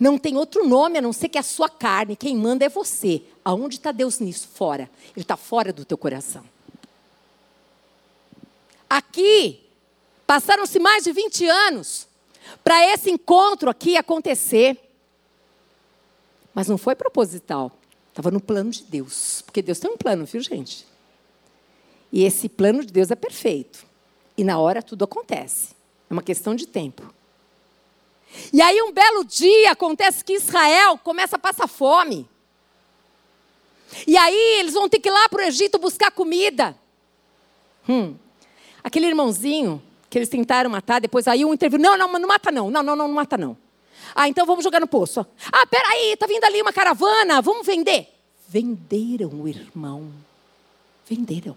Não 0.00 0.16
tem 0.16 0.34
outro 0.38 0.66
nome 0.66 0.96
a 0.96 1.02
não 1.02 1.12
ser 1.12 1.28
que 1.28 1.36
a 1.36 1.42
sua 1.42 1.68
carne, 1.68 2.16
quem 2.16 2.34
manda 2.34 2.64
é 2.64 2.70
você. 2.70 3.22
Aonde 3.44 3.76
está 3.76 3.92
Deus 3.92 4.18
nisso? 4.18 4.48
Fora. 4.48 4.90
Ele 5.14 5.22
está 5.22 5.36
fora 5.36 5.74
do 5.74 5.84
teu 5.84 5.98
coração. 5.98 6.42
Aqui, 8.88 9.60
passaram-se 10.26 10.78
mais 10.78 11.04
de 11.04 11.12
20 11.12 11.46
anos 11.46 12.08
para 12.64 12.82
esse 12.88 13.10
encontro 13.10 13.68
aqui 13.68 13.98
acontecer. 13.98 14.78
Mas 16.54 16.66
não 16.66 16.78
foi 16.78 16.94
proposital. 16.94 17.70
Estava 18.08 18.30
no 18.30 18.40
plano 18.40 18.70
de 18.70 18.82
Deus. 18.84 19.42
Porque 19.42 19.60
Deus 19.60 19.78
tem 19.78 19.90
um 19.90 19.98
plano, 19.98 20.24
viu, 20.24 20.40
gente? 20.40 20.86
E 22.10 22.24
esse 22.24 22.48
plano 22.48 22.82
de 22.82 22.90
Deus 22.90 23.10
é 23.10 23.14
perfeito. 23.14 23.84
E 24.34 24.42
na 24.42 24.58
hora 24.58 24.82
tudo 24.82 25.04
acontece. 25.04 25.74
É 26.08 26.12
uma 26.12 26.22
questão 26.22 26.54
de 26.54 26.66
tempo. 26.66 27.19
E 28.52 28.60
aí, 28.62 28.80
um 28.82 28.92
belo 28.92 29.24
dia, 29.24 29.72
acontece 29.72 30.24
que 30.24 30.34
Israel 30.34 30.98
começa 30.98 31.36
a 31.36 31.38
passar 31.38 31.66
fome. 31.66 32.28
E 34.06 34.16
aí, 34.16 34.58
eles 34.60 34.74
vão 34.74 34.88
ter 34.88 35.00
que 35.00 35.08
ir 35.08 35.12
lá 35.12 35.28
para 35.28 35.42
o 35.42 35.46
Egito 35.46 35.78
buscar 35.78 36.10
comida. 36.10 36.76
Hum. 37.88 38.14
Aquele 38.82 39.06
irmãozinho 39.06 39.82
que 40.08 40.18
eles 40.18 40.28
tentaram 40.28 40.70
matar, 40.70 41.00
depois 41.00 41.28
aí 41.28 41.44
um 41.44 41.54
interviu, 41.54 41.78
não, 41.78 41.96
não, 41.96 42.12
não 42.12 42.28
mata 42.28 42.50
não, 42.50 42.70
não, 42.70 42.82
não, 42.82 42.96
não, 42.96 43.08
não 43.08 43.14
mata 43.14 43.38
não. 43.38 43.56
Ah, 44.14 44.28
então 44.28 44.44
vamos 44.44 44.64
jogar 44.64 44.80
no 44.80 44.88
poço. 44.88 45.24
Ah, 45.52 45.66
peraí, 45.66 46.16
tá 46.16 46.26
vindo 46.26 46.44
ali 46.44 46.60
uma 46.60 46.72
caravana, 46.72 47.40
vamos 47.40 47.64
vender. 47.64 48.08
Venderam 48.48 49.28
o 49.28 49.46
irmão. 49.46 50.10
Venderam. 51.06 51.56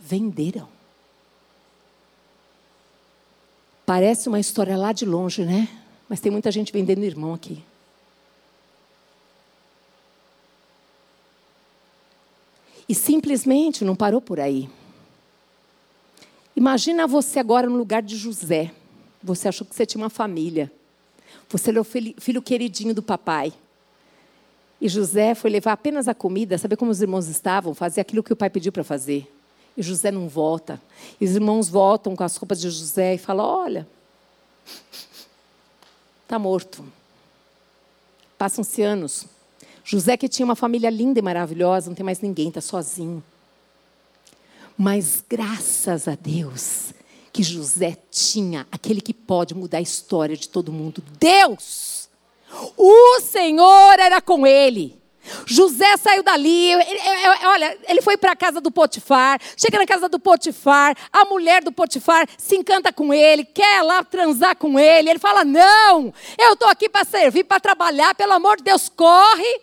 Venderam. 0.00 0.73
Parece 3.86 4.28
uma 4.28 4.40
história 4.40 4.76
lá 4.76 4.92
de 4.92 5.04
longe, 5.04 5.44
né? 5.44 5.68
Mas 6.08 6.20
tem 6.20 6.32
muita 6.32 6.50
gente 6.50 6.72
vendendo 6.72 7.04
irmão 7.04 7.34
aqui. 7.34 7.62
E 12.88 12.94
simplesmente 12.94 13.84
não 13.84 13.96
parou 13.96 14.20
por 14.20 14.38
aí. 14.40 14.68
Imagina 16.56 17.06
você 17.06 17.38
agora 17.38 17.68
no 17.68 17.76
lugar 17.76 18.02
de 18.02 18.16
José. 18.16 18.70
Você 19.22 19.48
achou 19.48 19.66
que 19.66 19.74
você 19.74 19.86
tinha 19.86 20.02
uma 20.02 20.10
família. 20.10 20.70
Você 21.48 21.70
era 21.70 21.80
o 21.80 21.84
filho 21.84 22.42
queridinho 22.42 22.94
do 22.94 23.02
papai. 23.02 23.52
E 24.80 24.88
José 24.88 25.34
foi 25.34 25.50
levar 25.50 25.72
apenas 25.72 26.08
a 26.08 26.14
comida, 26.14 26.58
saber 26.58 26.76
como 26.76 26.90
os 26.90 27.00
irmãos 27.00 27.26
estavam, 27.28 27.74
fazer 27.74 28.00
aquilo 28.00 28.22
que 28.22 28.32
o 28.32 28.36
pai 28.36 28.50
pediu 28.50 28.70
para 28.70 28.84
fazer. 28.84 29.30
E 29.76 29.82
José 29.82 30.10
não 30.10 30.28
volta. 30.28 30.80
E 31.20 31.24
os 31.24 31.32
irmãos 31.32 31.68
voltam 31.68 32.14
com 32.14 32.22
as 32.22 32.36
roupas 32.36 32.60
de 32.60 32.70
José 32.70 33.14
e 33.14 33.18
falam: 33.18 33.44
Olha, 33.44 33.88
está 36.22 36.38
morto. 36.38 36.84
Passam-se 38.38 38.82
anos. 38.82 39.26
José, 39.84 40.16
que 40.16 40.28
tinha 40.28 40.46
uma 40.46 40.56
família 40.56 40.88
linda 40.88 41.18
e 41.18 41.22
maravilhosa, 41.22 41.88
não 41.88 41.94
tem 41.94 42.04
mais 42.04 42.20
ninguém, 42.20 42.48
está 42.48 42.60
sozinho. 42.60 43.22
Mas 44.76 45.22
graças 45.28 46.08
a 46.08 46.14
Deus 46.14 46.92
que 47.32 47.42
José 47.42 47.96
tinha 48.10 48.66
aquele 48.70 49.00
que 49.00 49.12
pode 49.12 49.54
mudar 49.54 49.78
a 49.78 49.82
história 49.82 50.36
de 50.36 50.48
todo 50.48 50.72
mundo. 50.72 51.02
Deus! 51.18 52.08
O 52.76 53.20
Senhor 53.20 53.98
era 53.98 54.20
com 54.20 54.46
ele. 54.46 54.96
José 55.46 55.96
saiu 55.96 56.22
dali, 56.22 56.72
ele, 56.72 56.82
ele, 56.82 57.46
olha, 57.46 57.78
ele 57.88 58.02
foi 58.02 58.16
para 58.16 58.32
a 58.32 58.36
casa 58.36 58.60
do 58.60 58.70
Potifar, 58.70 59.40
chega 59.56 59.78
na 59.78 59.86
casa 59.86 60.08
do 60.08 60.18
Potifar, 60.18 60.96
a 61.12 61.24
mulher 61.24 61.62
do 61.62 61.72
Potifar 61.72 62.28
se 62.36 62.56
encanta 62.56 62.92
com 62.92 63.12
ele, 63.12 63.44
quer 63.44 63.82
lá 63.82 64.04
transar 64.04 64.56
com 64.56 64.78
ele. 64.78 65.10
Ele 65.10 65.18
fala: 65.18 65.44
Não, 65.44 66.12
eu 66.38 66.52
estou 66.52 66.68
aqui 66.68 66.88
para 66.88 67.04
servir, 67.04 67.44
para 67.44 67.60
trabalhar, 67.60 68.14
pelo 68.14 68.32
amor 68.32 68.58
de 68.58 68.64
Deus, 68.64 68.88
corre. 68.88 69.62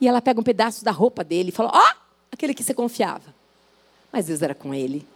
E 0.00 0.08
ela 0.08 0.22
pega 0.22 0.40
um 0.40 0.44
pedaço 0.44 0.84
da 0.84 0.90
roupa 0.90 1.22
dele 1.22 1.50
e 1.50 1.52
fala: 1.52 1.70
Ó, 1.72 1.78
oh, 1.78 1.96
aquele 2.32 2.54
que 2.54 2.64
você 2.64 2.72
confiava. 2.72 3.34
Mas 4.10 4.26
Deus 4.26 4.42
era 4.42 4.54
com 4.54 4.74
ele. 4.74 5.06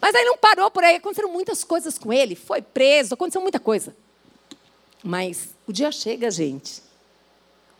Mas 0.00 0.14
aí 0.14 0.24
não 0.24 0.36
parou 0.36 0.70
por 0.70 0.84
aí, 0.84 0.96
aconteceram 0.96 1.32
muitas 1.32 1.64
coisas 1.64 1.98
com 1.98 2.12
ele. 2.12 2.34
Foi 2.34 2.62
preso, 2.62 3.14
aconteceu 3.14 3.40
muita 3.40 3.58
coisa. 3.58 3.96
Mas 5.02 5.48
o 5.66 5.72
dia 5.72 5.90
chega, 5.90 6.30
gente. 6.30 6.82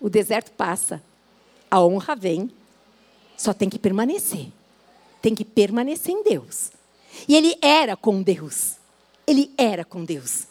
O 0.02 0.10
deserto 0.10 0.50
passa. 0.50 1.00
A 1.70 1.80
honra 1.80 2.16
vem. 2.16 2.50
Só 3.36 3.54
tem 3.54 3.70
que 3.70 3.78
permanecer. 3.78 4.48
Tem 5.22 5.34
que 5.34 5.44
permanecer 5.44 6.12
em 6.12 6.24
Deus. 6.24 6.72
E 7.28 7.36
ele 7.36 7.56
era 7.62 7.96
com 7.96 8.20
Deus. 8.20 8.74
Ele 9.26 9.50
era 9.56 9.84
com 9.84 10.04
Deus. 10.04 10.48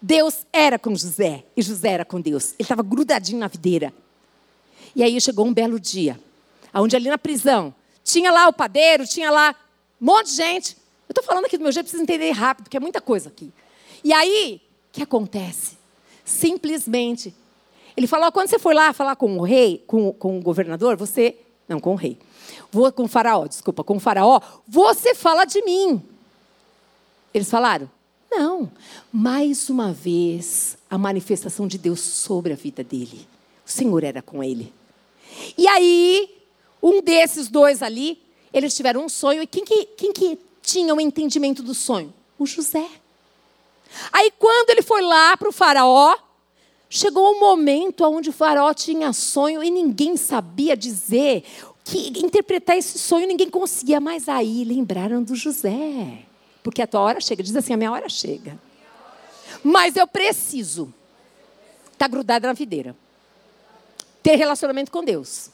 Deus 0.00 0.44
era 0.52 0.78
com 0.78 0.94
José 0.94 1.44
e 1.56 1.62
José 1.62 1.92
era 1.92 2.04
com 2.04 2.20
Deus. 2.20 2.50
Ele 2.52 2.62
estava 2.62 2.82
grudadinho 2.82 3.38
na 3.38 3.48
videira. 3.48 3.94
E 4.94 5.02
aí 5.02 5.18
chegou 5.20 5.46
um 5.46 5.54
belo 5.54 5.80
dia, 5.80 6.20
onde 6.74 6.94
ali 6.94 7.08
na 7.08 7.16
prisão 7.16 7.74
tinha 8.04 8.30
lá 8.30 8.48
o 8.48 8.52
padeiro, 8.52 9.06
tinha 9.06 9.30
lá 9.30 9.54
um 10.00 10.04
monte 10.04 10.26
de 10.26 10.36
gente. 10.36 10.76
Eu 11.08 11.12
estou 11.12 11.24
falando 11.24 11.46
aqui 11.46 11.56
do 11.56 11.62
meu 11.62 11.72
jeito, 11.72 11.86
precisa 11.86 12.02
entender 12.02 12.30
rápido, 12.32 12.64
porque 12.64 12.76
é 12.76 12.80
muita 12.80 13.00
coisa 13.00 13.28
aqui. 13.28 13.52
E 14.02 14.12
aí, 14.12 14.60
o 14.90 14.92
que 14.92 15.02
acontece? 15.02 15.78
Simplesmente, 16.24 17.34
ele 17.96 18.06
falou: 18.06 18.30
quando 18.32 18.48
você 18.48 18.58
for 18.58 18.74
lá 18.74 18.92
falar 18.92 19.16
com 19.16 19.38
o 19.38 19.42
rei, 19.42 19.82
com, 19.86 20.12
com 20.12 20.38
o 20.38 20.42
governador, 20.42 20.96
você. 20.96 21.36
Não, 21.68 21.80
com 21.80 21.92
o 21.92 21.96
rei. 21.96 22.18
Vou 22.70 22.90
com 22.92 23.04
o 23.04 23.08
faraó, 23.08 23.46
desculpa, 23.46 23.84
com 23.84 23.96
o 23.96 24.00
faraó, 24.00 24.40
você 24.66 25.14
fala 25.14 25.44
de 25.44 25.62
mim. 25.62 26.02
Eles 27.32 27.50
falaram: 27.50 27.88
não. 28.30 28.70
Mais 29.12 29.68
uma 29.68 29.92
vez, 29.92 30.78
a 30.88 30.96
manifestação 30.96 31.68
de 31.68 31.76
Deus 31.76 32.00
sobre 32.00 32.52
a 32.52 32.56
vida 32.56 32.82
dele. 32.82 33.26
O 33.66 33.70
Senhor 33.70 34.02
era 34.02 34.22
com 34.22 34.42
ele. 34.42 34.72
E 35.56 35.68
aí, 35.68 36.30
um 36.82 37.02
desses 37.02 37.48
dois 37.48 37.82
ali, 37.82 38.20
eles 38.52 38.74
tiveram 38.74 39.04
um 39.04 39.08
sonho. 39.08 39.42
E 39.42 39.46
quem 39.46 39.64
que, 39.64 39.84
quem 39.84 40.12
que 40.12 40.38
tinha 40.62 40.94
o 40.94 41.00
entendimento 41.00 41.62
do 41.62 41.74
sonho? 41.74 42.12
O 42.38 42.46
José. 42.46 42.88
Aí, 44.10 44.32
quando 44.38 44.70
ele 44.70 44.82
foi 44.82 45.02
lá 45.02 45.36
para 45.36 45.48
o 45.48 45.52
faraó, 45.52 46.16
chegou 46.94 47.32
um 47.32 47.40
momento 47.40 48.04
onde 48.04 48.28
o 48.28 48.32
faraó 48.32 48.74
tinha 48.74 49.14
sonho 49.14 49.64
e 49.64 49.70
ninguém 49.70 50.14
sabia 50.14 50.76
dizer, 50.76 51.42
que 51.82 52.22
interpretar 52.22 52.76
esse 52.76 52.98
sonho, 52.98 53.26
ninguém 53.26 53.48
conseguia. 53.48 53.98
Mas 53.98 54.28
aí 54.28 54.62
lembraram 54.62 55.22
do 55.22 55.34
José. 55.34 56.18
Porque 56.62 56.82
a 56.82 56.86
tua 56.86 57.00
hora 57.00 57.18
chega. 57.18 57.42
Diz 57.42 57.56
assim, 57.56 57.72
a 57.72 57.78
minha 57.78 57.90
hora 57.90 58.10
chega. 58.10 58.58
Mas 59.64 59.96
eu 59.96 60.06
preciso 60.06 60.92
estar 61.86 62.04
tá 62.04 62.08
grudada 62.08 62.46
na 62.46 62.52
videira. 62.52 62.94
Ter 64.22 64.36
relacionamento 64.36 64.92
com 64.92 65.02
Deus 65.02 65.50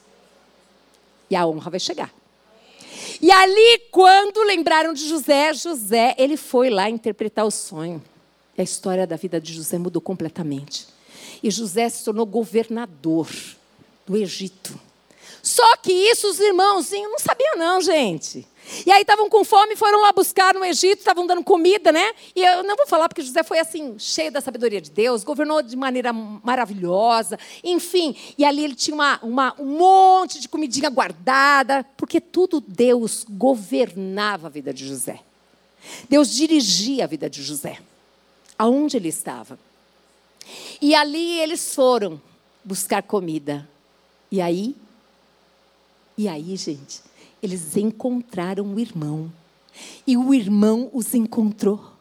e 1.31 1.37
a 1.37 1.47
honra 1.47 1.71
vai 1.71 1.81
chegar. 1.81 2.13
E 3.23 3.31
ali, 3.31 3.79
quando 3.93 4.43
lembraram 4.43 4.93
de 4.93 5.09
José, 5.09 5.55
José, 5.55 6.17
ele 6.19 6.37
foi 6.37 6.69
lá 6.69 6.91
interpretar 6.91 7.47
o 7.47 7.51
sonho. 7.51 8.03
E 8.57 8.61
a 8.61 8.65
história 8.65 9.07
da 9.07 9.15
vida 9.15 9.41
de 9.41 9.55
José 9.55 9.79
mudou 9.79 10.03
completamente. 10.03 10.98
E 11.43 11.51
José 11.51 11.89
se 11.89 12.05
tornou 12.05 12.27
governador 12.27 13.29
do 14.07 14.17
Egito. 14.17 14.79
Só 15.43 15.77
que 15.77 15.93
isso 15.93 16.29
os 16.29 16.41
irmãos 16.41 16.91
não 16.91 17.19
sabiam 17.19 17.57
não, 17.57 17.81
gente. 17.81 18.47
E 18.85 18.93
aí 18.93 19.01
estavam 19.01 19.31
com 19.31 19.45
fome, 19.45 19.77
foram 19.77 20.01
lá 20.03 20.13
buscar 20.13 20.55
no 20.55 20.65
Egito, 20.65 20.99
estavam 20.99 21.27
dando 21.27 21.43
comida, 21.43 21.91
né? 21.91 22.13
E 22.37 22.43
eu 22.43 22.63
não 22.63 22.77
vou 22.77 22.87
falar 22.87 23.09
porque 23.09 23.23
José 23.23 23.43
foi 23.43 23.59
assim, 23.59 23.99
cheio 23.99 24.31
da 24.31 24.41
sabedoria 24.41 24.81
de 24.81 24.91
Deus, 24.91 25.25
governou 25.25 25.63
de 25.63 25.75
maneira 25.75 26.13
maravilhosa, 26.13 27.39
enfim. 27.65 28.15
E 28.37 28.45
ali 28.45 28.65
ele 28.65 28.75
tinha 28.75 28.95
uma, 28.95 29.19
uma, 29.23 29.55
um 29.59 29.79
monte 29.79 30.41
de 30.41 30.49
comidinha 30.49 30.91
guardada, 30.91 31.85
porque 31.97 32.21
tudo 32.21 32.61
Deus 32.61 33.25
governava 33.29 34.49
a 34.49 34.51
vida 34.51 34.73
de 34.73 34.87
José. 34.87 35.21
Deus 36.09 36.35
dirigia 36.35 37.05
a 37.05 37.07
vida 37.07 37.31
de 37.31 37.43
José, 37.43 37.79
aonde 38.59 38.97
ele 38.99 39.09
estava. 39.09 39.59
E 40.81 40.95
ali 40.95 41.41
eles 41.41 41.75
foram 41.75 42.21
buscar 42.65 43.03
comida. 43.03 43.69
E 44.31 44.41
aí? 44.41 44.77
E 46.17 46.29
aí, 46.29 46.57
gente? 46.57 47.01
Eles 47.43 47.77
encontraram 47.77 48.65
o 48.65 48.81
irmão. 48.81 49.33
E 50.07 50.17
o 50.17 50.35
irmão 50.35 50.91
os 50.93 51.15
encontrou. 51.15 51.93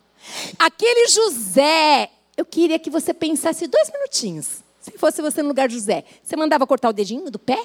Aquele 0.58 1.08
José, 1.08 2.10
eu 2.36 2.46
queria 2.46 2.80
que 2.80 2.90
você 2.90 3.14
pensasse 3.14 3.68
dois 3.68 3.92
minutinhos. 3.92 4.64
Se 4.82 4.92
fosse 4.98 5.22
você 5.22 5.42
no 5.42 5.50
lugar 5.50 5.68
de 5.68 5.76
José, 5.76 6.04
você 6.24 6.36
mandava 6.36 6.66
cortar 6.66 6.90
o 6.90 6.94
dedinho 6.94 7.30
do 7.30 7.38
pé, 7.38 7.64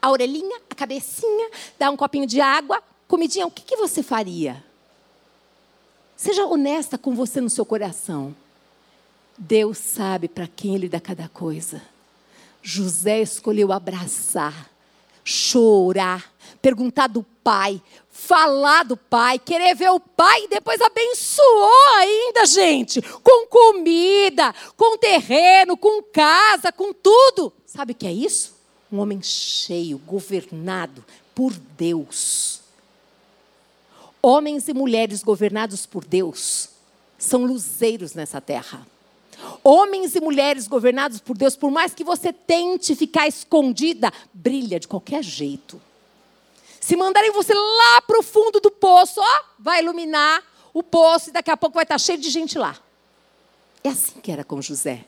a 0.00 0.10
orelhinha, 0.10 0.60
a 0.68 0.74
cabecinha, 0.74 1.50
dar 1.78 1.90
um 1.90 1.96
copinho 1.96 2.26
de 2.26 2.40
água, 2.40 2.82
comidinha, 3.06 3.46
o 3.46 3.50
que, 3.50 3.62
que 3.62 3.76
você 3.76 4.02
faria? 4.02 4.64
Seja 6.16 6.46
honesta 6.46 6.96
com 6.96 7.14
você 7.14 7.40
no 7.40 7.50
seu 7.50 7.64
coração. 7.64 8.34
Deus 9.36 9.78
sabe 9.78 10.28
para 10.28 10.46
quem 10.46 10.74
Ele 10.74 10.88
dá 10.88 11.00
cada 11.00 11.28
coisa. 11.28 11.82
José 12.62 13.20
escolheu 13.20 13.72
abraçar, 13.72 14.70
chorar, 15.24 16.32
perguntar 16.60 17.08
do 17.08 17.24
pai, 17.42 17.82
falar 18.10 18.84
do 18.84 18.96
pai, 18.96 19.38
querer 19.38 19.74
ver 19.74 19.90
o 19.90 19.98
pai 19.98 20.44
e 20.44 20.48
depois 20.48 20.80
abençoou 20.80 21.96
ainda, 21.98 22.46
gente, 22.46 23.02
com 23.22 23.46
comida, 23.48 24.54
com 24.76 24.96
terreno, 24.96 25.76
com 25.76 26.02
casa, 26.02 26.70
com 26.70 26.92
tudo. 26.92 27.52
Sabe 27.66 27.92
o 27.92 27.94
que 27.94 28.06
é 28.06 28.12
isso? 28.12 28.54
Um 28.92 28.98
homem 28.98 29.20
cheio, 29.22 29.98
governado 29.98 31.04
por 31.34 31.52
Deus. 31.52 32.60
Homens 34.20 34.68
e 34.68 34.74
mulheres 34.74 35.22
governados 35.22 35.84
por 35.84 36.04
Deus 36.04 36.68
são 37.18 37.44
luzeiros 37.44 38.14
nessa 38.14 38.40
terra. 38.40 38.86
Homens 39.62 40.14
e 40.14 40.20
mulheres 40.20 40.66
governados 40.66 41.20
por 41.20 41.36
Deus, 41.36 41.56
por 41.56 41.70
mais 41.70 41.94
que 41.94 42.04
você 42.04 42.32
tente 42.32 42.94
ficar 42.94 43.26
escondida, 43.28 44.12
brilha 44.32 44.78
de 44.78 44.88
qualquer 44.88 45.22
jeito. 45.22 45.80
Se 46.80 46.96
mandarem 46.96 47.30
você 47.30 47.54
lá 47.54 48.02
para 48.02 48.18
o 48.18 48.22
fundo 48.22 48.60
do 48.60 48.70
poço, 48.70 49.20
ó, 49.20 49.44
vai 49.58 49.80
iluminar 49.82 50.42
o 50.74 50.82
poço 50.82 51.30
e 51.30 51.32
daqui 51.32 51.50
a 51.50 51.56
pouco 51.56 51.74
vai 51.74 51.84
estar 51.84 51.98
cheio 51.98 52.18
de 52.18 52.28
gente 52.28 52.58
lá. 52.58 52.76
É 53.84 53.90
assim 53.90 54.20
que 54.20 54.32
era 54.32 54.44
com 54.44 54.60
José. 54.60 55.04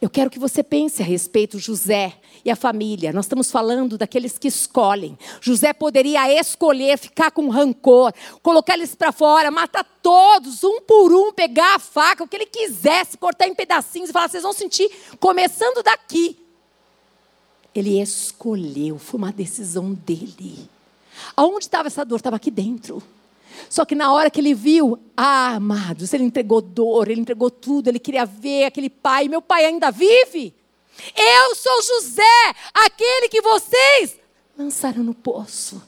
Eu 0.00 0.08
quero 0.08 0.30
que 0.30 0.38
você 0.38 0.62
pense 0.62 1.02
a 1.02 1.04
respeito 1.04 1.58
José 1.58 2.14
e 2.44 2.50
a 2.50 2.56
família. 2.56 3.12
Nós 3.12 3.24
estamos 3.24 3.50
falando 3.50 3.98
daqueles 3.98 4.38
que 4.38 4.46
escolhem. 4.46 5.18
José 5.40 5.72
poderia 5.72 6.32
escolher 6.40 6.96
ficar 6.96 7.32
com 7.32 7.48
rancor, 7.48 8.12
colocar 8.40 8.74
eles 8.74 8.94
para 8.94 9.10
fora, 9.10 9.50
matar 9.50 9.84
todos, 10.00 10.62
um 10.62 10.80
por 10.82 11.12
um, 11.12 11.32
pegar 11.32 11.74
a 11.74 11.78
faca, 11.80 12.22
o 12.22 12.28
que 12.28 12.36
ele 12.36 12.46
quisesse, 12.46 13.18
cortar 13.18 13.48
em 13.48 13.54
pedacinhos 13.54 14.10
e 14.10 14.12
falar: 14.12 14.28
vocês 14.28 14.44
vão 14.44 14.52
sentir, 14.52 14.88
começando 15.18 15.82
daqui. 15.82 16.38
Ele 17.74 18.00
escolheu, 18.00 18.98
foi 18.98 19.18
uma 19.18 19.32
decisão 19.32 19.92
dele. 19.92 20.68
Aonde 21.36 21.64
estava 21.64 21.88
essa 21.88 22.04
dor? 22.04 22.16
Estava 22.16 22.36
aqui 22.36 22.50
dentro. 22.52 23.02
Só 23.68 23.84
que 23.84 23.94
na 23.94 24.12
hora 24.12 24.30
que 24.30 24.40
ele 24.40 24.54
viu, 24.54 24.98
ah, 25.16 25.54
amados, 25.54 26.12
ele 26.12 26.24
entregou 26.24 26.60
dor, 26.60 27.10
ele 27.10 27.20
entregou 27.20 27.50
tudo, 27.50 27.88
ele 27.88 27.98
queria 27.98 28.24
ver 28.24 28.64
aquele 28.64 28.90
pai. 28.90 29.28
Meu 29.28 29.42
pai 29.42 29.64
ainda 29.64 29.90
vive? 29.90 30.54
Eu 31.16 31.54
sou 31.54 31.82
José, 31.82 32.54
aquele 32.74 33.28
que 33.28 33.40
vocês 33.40 34.16
lançaram 34.56 35.02
no 35.02 35.14
poço. 35.14 35.80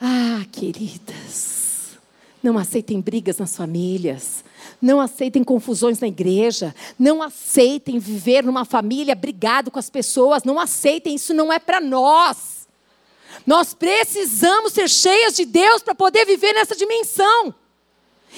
Ah, 0.00 0.44
queridas, 0.50 1.96
não 2.42 2.58
aceitem 2.58 3.00
brigas 3.00 3.38
nas 3.38 3.56
famílias. 3.56 4.44
Não 4.80 5.00
aceitem 5.00 5.42
confusões 5.42 6.00
na 6.00 6.06
igreja. 6.06 6.74
Não 6.98 7.22
aceitem 7.22 7.98
viver 7.98 8.44
numa 8.44 8.64
família 8.64 9.14
brigado 9.14 9.70
com 9.70 9.78
as 9.78 9.88
pessoas. 9.88 10.44
Não 10.44 10.58
aceitem, 10.58 11.14
isso 11.14 11.32
não 11.32 11.52
é 11.52 11.58
para 11.58 11.80
nós. 11.80 12.55
Nós 13.46 13.74
precisamos 13.74 14.72
ser 14.72 14.88
cheias 14.88 15.34
de 15.34 15.44
Deus 15.44 15.82
para 15.82 15.94
poder 15.94 16.24
viver 16.24 16.52
nessa 16.52 16.76
dimensão. 16.76 17.54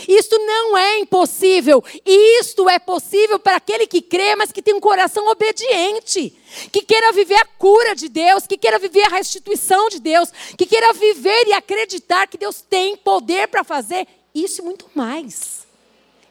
Isto 0.07 0.39
não 0.39 0.77
é 0.77 0.99
impossível. 0.99 1.83
Isto 2.05 2.69
é 2.69 2.79
possível 2.79 3.39
para 3.39 3.57
aquele 3.57 3.87
que 3.87 4.01
crê, 4.01 4.37
mas 4.37 4.53
que 4.53 4.63
tem 4.63 4.75
um 4.75 4.81
coração 4.81 5.27
obediente. 5.29 6.37
Que 6.71 6.83
queira 6.83 7.13
viver 7.13 7.37
a 7.37 7.45
cura 7.45 7.95
de 7.95 8.09
Deus, 8.09 8.47
que 8.47 8.57
queira 8.57 8.79
viver 8.79 9.05
a 9.05 9.17
restituição 9.17 9.89
de 9.89 9.99
Deus, 9.99 10.31
que 10.57 10.67
queira 10.67 10.93
viver 10.93 11.49
e 11.49 11.53
acreditar 11.53 12.29
que 12.29 12.39
Deus 12.39 12.61
tem 12.61 12.97
poder 12.97 13.49
para 13.49 13.65
fazer 13.65 14.07
isso 14.35 14.61
e 14.61 14.65
muito 14.65 14.87
mais. 14.95 15.67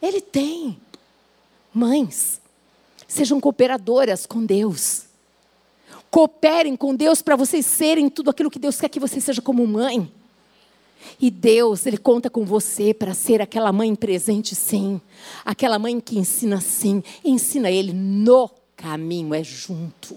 Ele 0.02 0.22
tem. 0.22 0.80
Mães, 1.74 2.40
sejam 3.08 3.40
cooperadoras 3.40 4.26
com 4.26 4.46
Deus. 4.46 5.07
Cooperem 6.10 6.76
com 6.76 6.96
Deus 6.96 7.22
para 7.22 7.36
vocês 7.36 7.66
serem 7.66 8.10
tudo 8.10 8.30
aquilo 8.30 8.50
que 8.50 8.60
Deus 8.60 8.80
quer 8.80 8.90
que 8.90 9.00
você 9.00 9.20
seja 9.20 9.42
como 9.42 9.66
mãe. 9.68 10.12
E 11.20 11.30
Deus, 11.30 11.86
Ele 11.86 11.98
conta 11.98 12.30
com 12.30 12.46
você 12.46 12.94
para 12.94 13.14
ser 13.14 13.42
aquela 13.42 13.72
mãe 13.72 13.94
presente, 13.96 14.56
sim. 14.56 15.02
Aquela 15.44 15.80
mãe 15.80 16.00
que 16.00 16.18
ensina, 16.18 16.60
sim. 16.62 17.04
Ensina 17.24 17.72
Ele 17.72 17.94
no 17.94 18.50
caminho, 18.76 19.34
é 19.34 19.44
junto. 19.44 20.16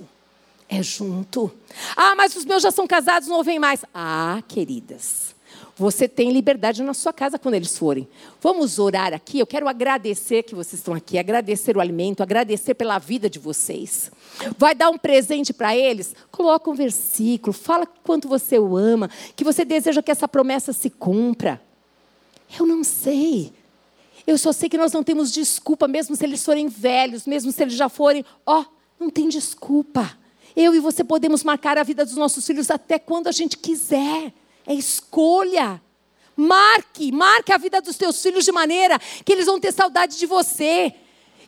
É 0.68 0.82
junto. 0.82 1.50
Ah, 1.96 2.14
mas 2.14 2.36
os 2.36 2.44
meus 2.44 2.62
já 2.62 2.70
são 2.70 2.86
casados, 2.86 3.28
não 3.28 3.36
ouvem 3.36 3.58
mais. 3.58 3.84
Ah, 3.92 4.42
queridas. 4.46 5.34
Você 5.80 6.06
tem 6.06 6.30
liberdade 6.30 6.82
na 6.82 6.92
sua 6.92 7.10
casa 7.10 7.38
quando 7.38 7.54
eles 7.54 7.78
forem. 7.78 8.06
Vamos 8.38 8.78
orar 8.78 9.14
aqui. 9.14 9.38
Eu 9.38 9.46
quero 9.46 9.66
agradecer 9.66 10.42
que 10.42 10.54
vocês 10.54 10.74
estão 10.74 10.92
aqui, 10.92 11.18
agradecer 11.18 11.74
o 11.74 11.80
alimento, 11.80 12.22
agradecer 12.22 12.74
pela 12.74 12.98
vida 12.98 13.30
de 13.30 13.38
vocês. 13.38 14.12
Vai 14.58 14.74
dar 14.74 14.90
um 14.90 14.98
presente 14.98 15.54
para 15.54 15.74
eles? 15.74 16.14
Coloca 16.30 16.68
um 16.68 16.74
versículo, 16.74 17.54
fala 17.54 17.86
quanto 17.86 18.28
você 18.28 18.58
o 18.58 18.76
ama, 18.76 19.08
que 19.34 19.42
você 19.42 19.64
deseja 19.64 20.02
que 20.02 20.10
essa 20.10 20.28
promessa 20.28 20.70
se 20.74 20.90
cumpra. 20.90 21.58
Eu 22.58 22.66
não 22.66 22.84
sei. 22.84 23.50
Eu 24.26 24.36
só 24.36 24.52
sei 24.52 24.68
que 24.68 24.76
nós 24.76 24.92
não 24.92 25.02
temos 25.02 25.32
desculpa, 25.32 25.88
mesmo 25.88 26.14
se 26.14 26.26
eles 26.26 26.44
forem 26.44 26.68
velhos, 26.68 27.26
mesmo 27.26 27.50
se 27.50 27.62
eles 27.62 27.72
já 27.72 27.88
forem. 27.88 28.22
Ó, 28.44 28.66
não 28.98 29.08
tem 29.08 29.30
desculpa. 29.30 30.14
Eu 30.54 30.74
e 30.74 30.78
você 30.78 31.02
podemos 31.02 31.42
marcar 31.42 31.78
a 31.78 31.82
vida 31.82 32.04
dos 32.04 32.16
nossos 32.16 32.46
filhos 32.46 32.70
até 32.70 32.98
quando 32.98 33.28
a 33.28 33.32
gente 33.32 33.56
quiser. 33.56 34.34
É 34.66 34.74
escolha. 34.74 35.80
Marque, 36.36 37.12
marque 37.12 37.52
a 37.52 37.58
vida 37.58 37.82
dos 37.82 37.96
teus 37.96 38.22
filhos 38.22 38.44
de 38.44 38.52
maneira 38.52 38.98
que 39.24 39.32
eles 39.32 39.46
vão 39.46 39.60
ter 39.60 39.72
saudade 39.72 40.18
de 40.18 40.26
você. 40.26 40.94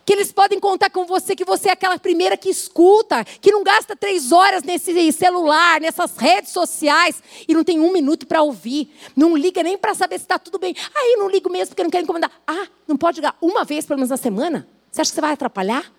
Que 0.05 0.11
eles 0.11 0.33
podem 0.33 0.59
contar 0.59 0.89
com 0.89 1.05
você, 1.05 1.33
que 1.33 1.45
você 1.45 1.69
é 1.69 1.71
aquela 1.71 1.97
primeira 1.97 2.35
que 2.35 2.49
escuta, 2.49 3.23
que 3.23 3.53
não 3.53 3.63
gasta 3.63 3.95
três 3.95 4.33
horas 4.33 4.61
nesse 4.61 5.11
celular, 5.13 5.79
nessas 5.79 6.17
redes 6.17 6.51
sociais 6.51 7.23
e 7.47 7.53
não 7.53 7.63
tem 7.63 7.79
um 7.79 7.91
minuto 7.91 8.27
para 8.27 8.41
ouvir. 8.41 8.93
Não 9.15 9.35
liga 9.35 9.63
nem 9.63 9.77
para 9.77 9.95
saber 9.95 10.17
se 10.17 10.25
está 10.25 10.37
tudo 10.37 10.59
bem. 10.59 10.75
Aí 10.93 11.15
não 11.17 11.29
ligo 11.29 11.49
mesmo 11.49 11.69
porque 11.69 11.83
não 11.83 11.89
quero 11.89 12.03
incomodar. 12.03 12.31
Ah, 12.45 12.67
não 12.85 12.97
pode 12.97 13.21
ligar 13.21 13.37
uma 13.41 13.63
vez 13.63 13.85
pelo 13.85 13.97
menos 13.97 14.09
na 14.09 14.17
semana? 14.17 14.67
Você 14.91 15.01
acha 15.01 15.09
que 15.09 15.15
você 15.15 15.21
vai 15.21 15.33
atrapalhar? 15.33 15.89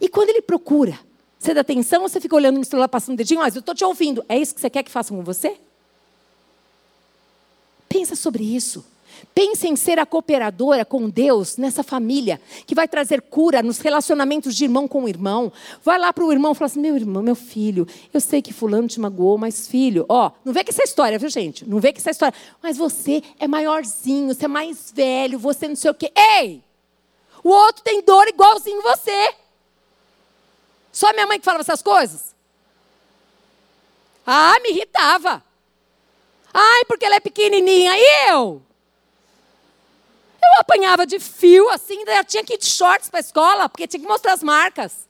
E 0.00 0.08
quando 0.08 0.30
ele 0.30 0.42
procura 0.42 0.98
você 1.40 1.54
dá 1.54 1.62
atenção 1.62 2.02
ou 2.02 2.08
você 2.08 2.20
fica 2.20 2.36
olhando 2.36 2.58
no 2.58 2.64
celular, 2.66 2.86
passando 2.86 3.14
o 3.14 3.16
dedinho? 3.16 3.40
Mas 3.40 3.56
eu 3.56 3.60
estou 3.60 3.74
te 3.74 3.82
ouvindo. 3.82 4.22
É 4.28 4.36
isso 4.36 4.54
que 4.54 4.60
você 4.60 4.68
quer 4.68 4.82
que 4.82 4.90
façam 4.90 5.16
com 5.16 5.24
você? 5.24 5.56
Pensa 7.88 8.14
sobre 8.14 8.44
isso. 8.44 8.84
Pense 9.34 9.66
em 9.66 9.74
ser 9.74 9.98
a 9.98 10.04
cooperadora 10.04 10.84
com 10.84 11.08
Deus 11.08 11.56
nessa 11.56 11.82
família, 11.82 12.38
que 12.66 12.74
vai 12.74 12.86
trazer 12.86 13.22
cura 13.22 13.62
nos 13.62 13.78
relacionamentos 13.78 14.54
de 14.54 14.64
irmão 14.64 14.86
com 14.86 15.08
irmão. 15.08 15.50
Vai 15.82 15.98
lá 15.98 16.12
para 16.12 16.24
o 16.24 16.30
irmão 16.30 16.52
e 16.52 16.54
fala 16.54 16.66
assim: 16.66 16.80
meu 16.80 16.94
irmão, 16.94 17.22
meu 17.22 17.34
filho, 17.34 17.88
eu 18.12 18.20
sei 18.20 18.42
que 18.42 18.52
fulano 18.52 18.86
te 18.86 19.00
magoou, 19.00 19.38
mas 19.38 19.66
filho, 19.66 20.04
ó, 20.10 20.30
não 20.44 20.52
vê 20.52 20.62
que 20.62 20.70
essa 20.70 20.84
história, 20.84 21.18
viu, 21.18 21.30
gente? 21.30 21.66
Não 21.66 21.80
vê 21.80 21.90
que 21.90 22.00
essa 22.00 22.10
história. 22.10 22.34
Mas 22.62 22.76
você 22.76 23.22
é 23.38 23.48
maiorzinho, 23.48 24.34
você 24.34 24.44
é 24.44 24.48
mais 24.48 24.92
velho, 24.94 25.38
você 25.38 25.66
não 25.66 25.76
sei 25.76 25.90
o 25.90 25.94
quê. 25.94 26.12
Ei! 26.14 26.62
O 27.42 27.48
outro 27.48 27.82
tem 27.82 28.02
dor 28.02 28.28
igualzinho 28.28 28.82
você. 28.82 29.39
Só 30.92 31.12
minha 31.12 31.26
mãe 31.26 31.38
que 31.38 31.44
falava 31.44 31.62
essas 31.62 31.82
coisas? 31.82 32.34
Ah, 34.26 34.58
me 34.62 34.70
irritava. 34.70 35.42
Ai, 36.52 36.84
porque 36.86 37.04
ela 37.04 37.16
é 37.16 37.20
pequenininha. 37.20 37.92
E 37.96 38.30
eu? 38.30 38.62
Eu 40.42 40.60
apanhava 40.60 41.06
de 41.06 41.20
fio 41.20 41.68
assim, 41.70 41.98
ainda 41.98 42.24
tinha 42.24 42.42
que 42.42 42.54
ir 42.54 42.58
de 42.58 42.66
shorts 42.66 43.08
para 43.08 43.18
a 43.18 43.20
escola, 43.20 43.68
porque 43.68 43.86
tinha 43.86 44.00
que 44.00 44.08
mostrar 44.08 44.32
as 44.32 44.42
marcas. 44.42 45.08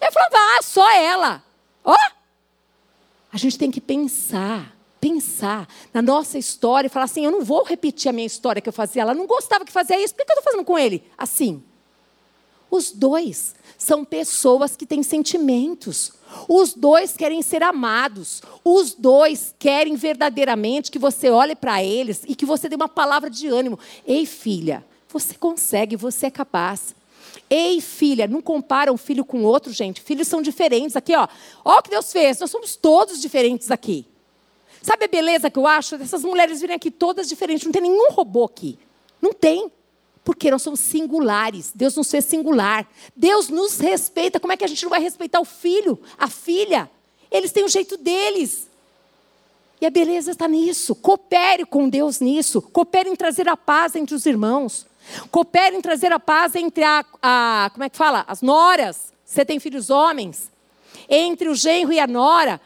Eu 0.00 0.10
falava, 0.12 0.36
ah, 0.36 0.62
só 0.62 0.90
ela. 0.92 1.42
Ó, 1.84 1.92
oh! 1.92 2.20
a 3.32 3.36
gente 3.36 3.58
tem 3.58 3.70
que 3.70 3.80
pensar, 3.80 4.74
pensar 5.00 5.68
na 5.92 6.02
nossa 6.02 6.38
história 6.38 6.86
e 6.86 6.90
falar 6.90 7.04
assim: 7.04 7.24
eu 7.24 7.30
não 7.30 7.44
vou 7.44 7.62
repetir 7.64 8.08
a 8.08 8.12
minha 8.12 8.26
história 8.26 8.60
que 8.60 8.68
eu 8.68 8.72
fazia. 8.72 9.02
Ela 9.02 9.14
não 9.14 9.26
gostava 9.26 9.64
que 9.64 9.72
fazia 9.72 10.02
isso, 10.02 10.14
por 10.14 10.24
que 10.24 10.32
eu 10.32 10.38
estou 10.38 10.52
fazendo 10.52 10.64
com 10.64 10.78
ele? 10.78 11.04
Assim. 11.16 11.62
Os 12.70 12.92
dois 12.92 13.54
são 13.76 14.04
pessoas 14.04 14.76
que 14.76 14.86
têm 14.86 15.02
sentimentos. 15.02 16.12
Os 16.48 16.74
dois 16.74 17.16
querem 17.16 17.42
ser 17.42 17.62
amados. 17.62 18.42
Os 18.64 18.94
dois 18.94 19.54
querem 19.58 19.96
verdadeiramente 19.96 20.90
que 20.90 20.98
você 20.98 21.30
olhe 21.30 21.56
para 21.56 21.82
eles 21.82 22.22
e 22.28 22.34
que 22.34 22.46
você 22.46 22.68
dê 22.68 22.76
uma 22.76 22.88
palavra 22.88 23.28
de 23.28 23.48
ânimo. 23.48 23.78
Ei, 24.06 24.26
filha, 24.26 24.84
você 25.08 25.34
consegue, 25.34 25.96
você 25.96 26.26
é 26.26 26.30
capaz. 26.30 26.94
Ei, 27.48 27.80
filha, 27.80 28.28
não 28.28 28.40
compara 28.40 28.92
um 28.92 28.96
filho 28.96 29.24
com 29.24 29.42
outro, 29.42 29.72
gente. 29.72 30.00
Filhos 30.00 30.28
são 30.28 30.40
diferentes. 30.40 30.94
Aqui, 30.94 31.16
ó. 31.16 31.26
Ó 31.64 31.78
o 31.78 31.82
que 31.82 31.90
Deus 31.90 32.12
fez. 32.12 32.38
Nós 32.38 32.50
somos 32.50 32.76
todos 32.76 33.20
diferentes 33.20 33.70
aqui. 33.70 34.06
Sabe 34.82 35.04
a 35.04 35.08
beleza 35.08 35.50
que 35.50 35.58
eu 35.58 35.66
acho? 35.66 35.98
Dessas 35.98 36.22
mulheres 36.22 36.60
virem 36.60 36.76
aqui 36.76 36.90
todas 36.90 37.28
diferentes. 37.28 37.64
Não 37.64 37.72
tem 37.72 37.82
nenhum 37.82 38.12
robô 38.12 38.44
aqui. 38.44 38.78
Não 39.20 39.32
tem. 39.32 39.70
Porque 40.24 40.50
nós 40.50 40.62
somos 40.62 40.80
singulares. 40.80 41.72
Deus 41.74 41.96
nos 41.96 42.10
fez 42.10 42.24
singular. 42.24 42.88
Deus 43.16 43.48
nos 43.48 43.78
respeita. 43.78 44.38
Como 44.38 44.52
é 44.52 44.56
que 44.56 44.64
a 44.64 44.68
gente 44.68 44.82
não 44.82 44.90
vai 44.90 45.00
respeitar 45.00 45.40
o 45.40 45.44
filho, 45.44 45.98
a 46.18 46.28
filha? 46.28 46.90
Eles 47.30 47.52
têm 47.52 47.64
o 47.64 47.68
jeito 47.68 47.96
deles. 47.96 48.68
E 49.80 49.86
a 49.86 49.90
beleza 49.90 50.32
está 50.32 50.46
nisso. 50.46 50.94
Coopere 50.94 51.64
com 51.64 51.88
Deus 51.88 52.20
nisso. 52.20 52.60
Coopere 52.60 53.08
em 53.08 53.16
trazer 53.16 53.48
a 53.48 53.56
paz 53.56 53.96
entre 53.96 54.14
os 54.14 54.26
irmãos. 54.26 54.86
Coopere 55.30 55.76
em 55.76 55.80
trazer 55.80 56.12
a 56.12 56.20
paz 56.20 56.54
entre 56.54 56.84
a, 56.84 57.04
a 57.22 57.70
como 57.72 57.84
é 57.84 57.88
que 57.88 57.96
fala? 57.96 58.24
As 58.28 58.42
noras. 58.42 59.12
Você 59.24 59.44
tem 59.44 59.58
filhos 59.58 59.88
homens. 59.88 60.50
Entre 61.08 61.48
o 61.48 61.54
genro 61.54 61.92
e 61.92 61.98
a 61.98 62.06
nora. 62.06 62.60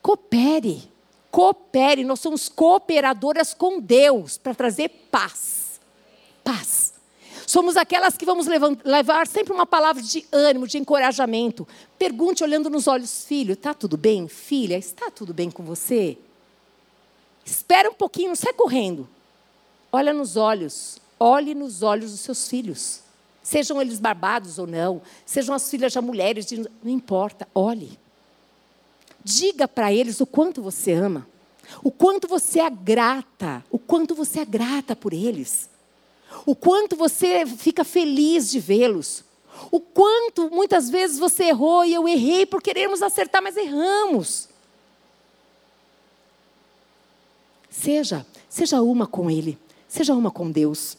Coopere. 0.00 0.88
Coopere. 1.32 2.04
Nós 2.04 2.20
somos 2.20 2.48
cooperadoras 2.48 3.52
com 3.54 3.80
Deus 3.80 4.38
para 4.38 4.54
trazer 4.54 4.88
paz. 5.10 5.80
Paz. 6.44 6.91
Somos 7.46 7.76
aquelas 7.76 8.16
que 8.16 8.24
vamos 8.24 8.46
levar 8.84 9.26
sempre 9.26 9.52
uma 9.52 9.66
palavra 9.66 10.02
de 10.02 10.26
ânimo, 10.32 10.66
de 10.66 10.78
encorajamento. 10.78 11.66
Pergunte 11.98 12.42
olhando 12.42 12.70
nos 12.70 12.86
olhos, 12.86 13.24
filho, 13.24 13.54
está 13.54 13.74
tudo 13.74 13.96
bem? 13.96 14.28
Filha, 14.28 14.76
está 14.76 15.10
tudo 15.10 15.34
bem 15.34 15.50
com 15.50 15.62
você? 15.62 16.16
Espera 17.44 17.90
um 17.90 17.94
pouquinho, 17.94 18.28
não 18.28 18.36
sai 18.36 18.52
correndo. 18.52 19.08
Olha 19.90 20.12
nos 20.12 20.36
olhos, 20.36 20.98
olhe 21.18 21.54
nos 21.54 21.82
olhos 21.82 22.12
dos 22.12 22.20
seus 22.20 22.48
filhos. 22.48 23.00
Sejam 23.42 23.82
eles 23.82 23.98
barbados 23.98 24.58
ou 24.58 24.66
não, 24.66 25.02
sejam 25.26 25.54
as 25.54 25.68
filhas 25.68 25.92
já 25.92 26.00
mulheres, 26.00 26.46
não 26.82 26.90
importa, 26.90 27.48
olhe. 27.52 27.98
Diga 29.24 29.66
para 29.66 29.92
eles 29.92 30.20
o 30.20 30.26
quanto 30.26 30.62
você 30.62 30.92
ama, 30.92 31.26
o 31.82 31.90
quanto 31.90 32.28
você 32.28 32.60
é 32.60 32.70
grata, 32.70 33.64
o 33.68 33.78
quanto 33.78 34.14
você 34.14 34.40
é 34.40 34.44
grata 34.44 34.94
por 34.94 35.12
eles 35.12 35.71
o 36.44 36.54
quanto 36.54 36.96
você 36.96 37.46
fica 37.46 37.84
feliz 37.84 38.50
de 38.50 38.58
vê-los, 38.58 39.24
o 39.70 39.80
quanto 39.80 40.50
muitas 40.50 40.90
vezes 40.90 41.18
você 41.18 41.44
errou 41.44 41.84
e 41.84 41.94
eu 41.94 42.08
errei 42.08 42.46
por 42.46 42.62
querermos 42.62 43.02
acertar, 43.02 43.42
mas 43.42 43.56
erramos. 43.56 44.48
Seja, 47.70 48.26
seja 48.48 48.82
uma 48.82 49.06
com 49.06 49.30
Ele, 49.30 49.58
seja 49.88 50.14
uma 50.14 50.30
com 50.30 50.50
Deus. 50.50 50.96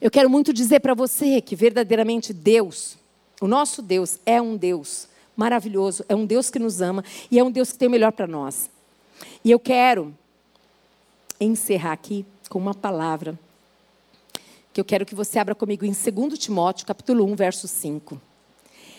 Eu 0.00 0.10
quero 0.10 0.30
muito 0.30 0.52
dizer 0.52 0.80
para 0.80 0.94
você 0.94 1.40
que 1.40 1.56
verdadeiramente 1.56 2.32
Deus, 2.32 2.96
o 3.40 3.46
nosso 3.46 3.82
Deus, 3.82 4.18
é 4.24 4.40
um 4.40 4.56
Deus 4.56 5.08
maravilhoso, 5.36 6.04
é 6.08 6.14
um 6.14 6.26
Deus 6.26 6.50
que 6.50 6.58
nos 6.58 6.80
ama 6.80 7.04
e 7.30 7.38
é 7.38 7.44
um 7.44 7.50
Deus 7.50 7.72
que 7.72 7.78
tem 7.78 7.88
o 7.88 7.90
melhor 7.90 8.12
para 8.12 8.26
nós. 8.26 8.70
E 9.44 9.50
eu 9.50 9.58
quero 9.58 10.14
encerrar 11.40 11.92
aqui 11.92 12.24
com 12.48 12.58
uma 12.58 12.74
palavra 12.74 13.38
que 14.78 14.80
eu 14.80 14.84
quero 14.84 15.04
que 15.04 15.14
você 15.16 15.40
abra 15.40 15.56
comigo 15.56 15.84
em 15.84 15.90
2 15.90 16.38
Timóteo, 16.38 16.86
capítulo 16.86 17.24
1, 17.24 17.34
verso 17.34 17.66
5. 17.66 18.20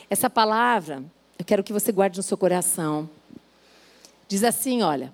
Essa 0.10 0.30
palavra, 0.30 1.02
eu 1.38 1.46
quero 1.46 1.64
que 1.64 1.72
você 1.72 1.90
guarde 1.90 2.18
no 2.18 2.24
seu 2.24 2.38
coração. 2.38 3.10
Diz 4.28 4.44
assim, 4.44 4.82
olha, 4.82 5.14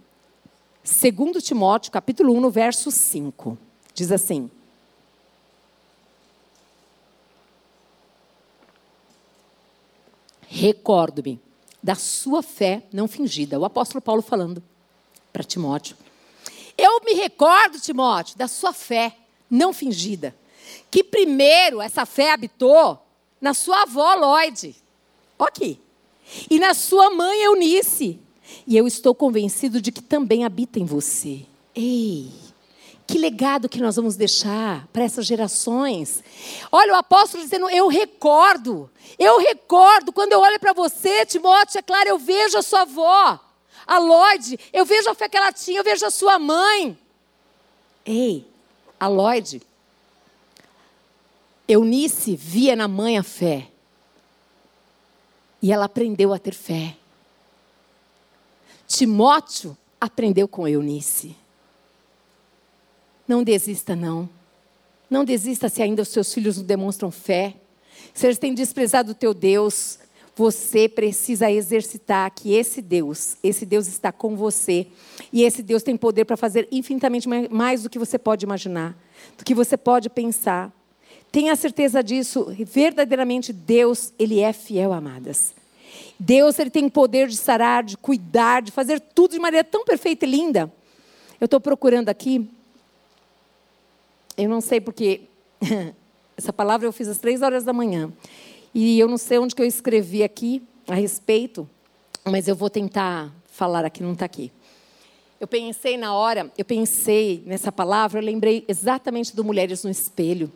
2 0.84 1.44
Timóteo, 1.44 1.92
capítulo 1.92 2.34
1, 2.34 2.42
no 2.42 2.50
verso 2.50 2.90
5. 2.90 3.56
Diz 3.94 4.12
assim: 4.12 4.50
Recordo-me 10.48 11.40
da 11.84 11.94
sua 11.94 12.42
fé 12.42 12.88
não 12.92 13.08
fingida. 13.08 13.60
O 13.60 13.66
apóstolo 13.66 14.02
Paulo 14.02 14.24
falando 14.24 14.64
para 15.32 15.44
Timóteo. 15.44 15.96
Eu 16.76 17.02
me 17.06 17.14
recordo, 17.14 17.80
Timóteo, 17.80 18.36
da 18.36 18.48
sua 18.48 18.74
fé 18.74 19.16
não 19.48 19.72
fingida 19.72 20.34
que 20.90 21.04
primeiro 21.04 21.82
essa 21.82 22.06
fé 22.06 22.32
habitou 22.32 23.00
na 23.40 23.54
sua 23.54 23.84
avó 23.84 24.16
Lloyd. 24.16 24.76
Ok. 25.38 25.80
E 26.50 26.60
na 26.60 26.74
sua 26.74 27.10
mãe 27.10 27.44
Eunice. 27.44 28.20
E 28.66 28.78
eu 28.78 28.88
estou 28.88 29.14
convencido 29.14 29.82
de 29.82 29.92
que 29.92 30.02
também 30.02 30.46
habita 30.46 30.80
em 30.80 30.86
você. 30.86 31.46
Ei, 31.74 32.32
que 33.06 33.18
legado 33.18 33.70
que 33.70 33.80
nós 33.80 33.96
vamos 33.96 34.16
deixar 34.16 34.88
para 34.92 35.04
essas 35.04 35.26
gerações. 35.26 36.24
Olha, 36.72 36.94
o 36.94 36.98
apóstolo 36.98 37.44
dizendo: 37.44 37.70
Eu 37.70 37.88
recordo, 37.88 38.90
eu 39.20 39.38
recordo, 39.40 40.12
quando 40.12 40.34
eu 40.34 40.40
olho 40.40 40.60
para 40.60 40.74
você, 40.74 41.26
Timóteo, 41.26 41.80
é 41.80 41.82
claro, 41.82 42.10
eu 42.10 42.18
vejo 42.18 42.58
a 42.58 42.62
sua 42.62 42.82
avó, 42.82 43.40
a 43.86 43.98
Lloyd, 44.00 44.60
eu 44.74 44.86
vejo 44.86 45.10
a 45.10 45.16
fé 45.16 45.30
que 45.30 45.38
ela 45.38 45.52
tinha, 45.52 45.80
eu 45.80 45.84
vejo 45.84 46.06
a 46.06 46.12
sua 46.12 46.40
mãe. 46.40 46.98
Ei, 48.06 48.48
a 49.00 49.08
Lloyd 49.08 49.62
Eunice 51.68 52.36
via 52.36 52.76
na 52.76 52.88
mãe 52.88 53.18
a 53.18 53.24
fé. 53.24 53.68
E 55.62 55.72
ela 55.72 55.86
aprendeu 55.86 56.34
a 56.34 56.40
ter 56.40 56.54
fé. 56.54 56.96
Timóteo 58.88 59.76
aprendeu 60.00 60.48
com 60.48 60.68
Eunice. 60.68 61.36
Não 63.28 63.44
desista, 63.44 63.96
não. 63.96 64.30
Não 65.10 65.26
desista 65.26 65.70
se 65.70 65.82
ainda 65.82 66.04
os 66.04 66.10
seus 66.10 66.32
filhos 66.34 66.58
não 66.58 66.64
demonstram 66.64 67.10
fé. 67.10 67.56
Se 68.14 68.28
eles 68.28 68.38
têm 68.38 68.54
desprezado 68.54 69.12
o 69.12 69.16
teu 69.16 69.34
Deus, 69.34 70.00
você 70.36 70.88
precisa 70.88 71.50
exercitar 71.50 72.30
que 72.32 72.54
esse 72.54 72.82
Deus, 72.82 73.38
esse 73.42 73.66
Deus 73.66 73.88
está 73.88 74.12
com 74.12 74.36
você. 74.36 74.88
E 75.32 75.44
esse 75.44 75.64
Deus 75.64 75.82
tem 75.82 75.98
poder 75.98 76.26
para 76.26 76.38
fazer 76.38 76.68
infinitamente 76.72 77.28
mais 77.50 77.84
do 77.84 77.90
que 77.90 77.98
você 77.98 78.20
pode 78.20 78.46
imaginar, 78.46 78.96
do 79.38 79.44
que 79.44 79.56
você 79.56 79.78
pode 79.78 80.10
pensar. 80.10 80.72
Tenha 81.36 81.54
certeza 81.58 82.02
disso, 82.02 82.46
verdadeiramente 82.60 83.52
Deus, 83.52 84.14
Ele 84.18 84.40
é 84.40 84.54
fiel, 84.54 84.94
amadas. 84.94 85.54
Deus, 86.18 86.58
Ele 86.58 86.70
tem 86.70 86.86
o 86.86 86.90
poder 86.90 87.28
de 87.28 87.36
sarar, 87.36 87.84
de 87.84 87.98
cuidar, 87.98 88.62
de 88.62 88.72
fazer 88.72 89.02
tudo 89.02 89.32
de 89.32 89.40
maneira 89.40 89.62
tão 89.62 89.84
perfeita 89.84 90.26
e 90.26 90.32
linda. 90.32 90.72
Eu 91.38 91.44
estou 91.44 91.60
procurando 91.60 92.08
aqui, 92.08 92.50
eu 94.38 94.48
não 94.48 94.62
sei 94.62 94.80
porque, 94.80 95.24
essa 96.38 96.54
palavra 96.54 96.88
eu 96.88 96.94
fiz 96.94 97.10
às 97.10 97.18
três 97.18 97.42
horas 97.42 97.66
da 97.66 97.74
manhã, 97.74 98.14
e 98.74 98.98
eu 98.98 99.10
não 99.10 99.18
sei 99.18 99.38
onde 99.38 99.54
que 99.54 99.62
eu 99.62 99.68
escrevi 99.68 100.24
aqui 100.24 100.64
a 100.88 100.96
respeito, 100.96 101.70
mas 102.24 102.48
eu 102.48 102.56
vou 102.56 102.70
tentar 102.70 103.30
falar 103.48 103.84
aqui, 103.84 104.02
não 104.02 104.14
está 104.14 104.24
aqui. 104.24 104.54
Eu 105.38 105.50
pensei 105.50 105.98
na 105.98 106.14
hora, 106.14 106.50
eu 106.58 106.64
pensei 106.64 107.44
nessa 107.46 107.74
palavra, 107.74 108.22
eu 108.22 108.24
lembrei 108.24 108.64
exatamente 108.70 109.36
do 109.36 109.44
Mulheres 109.44 109.84
no 109.84 109.90
Espelho. 109.90 110.50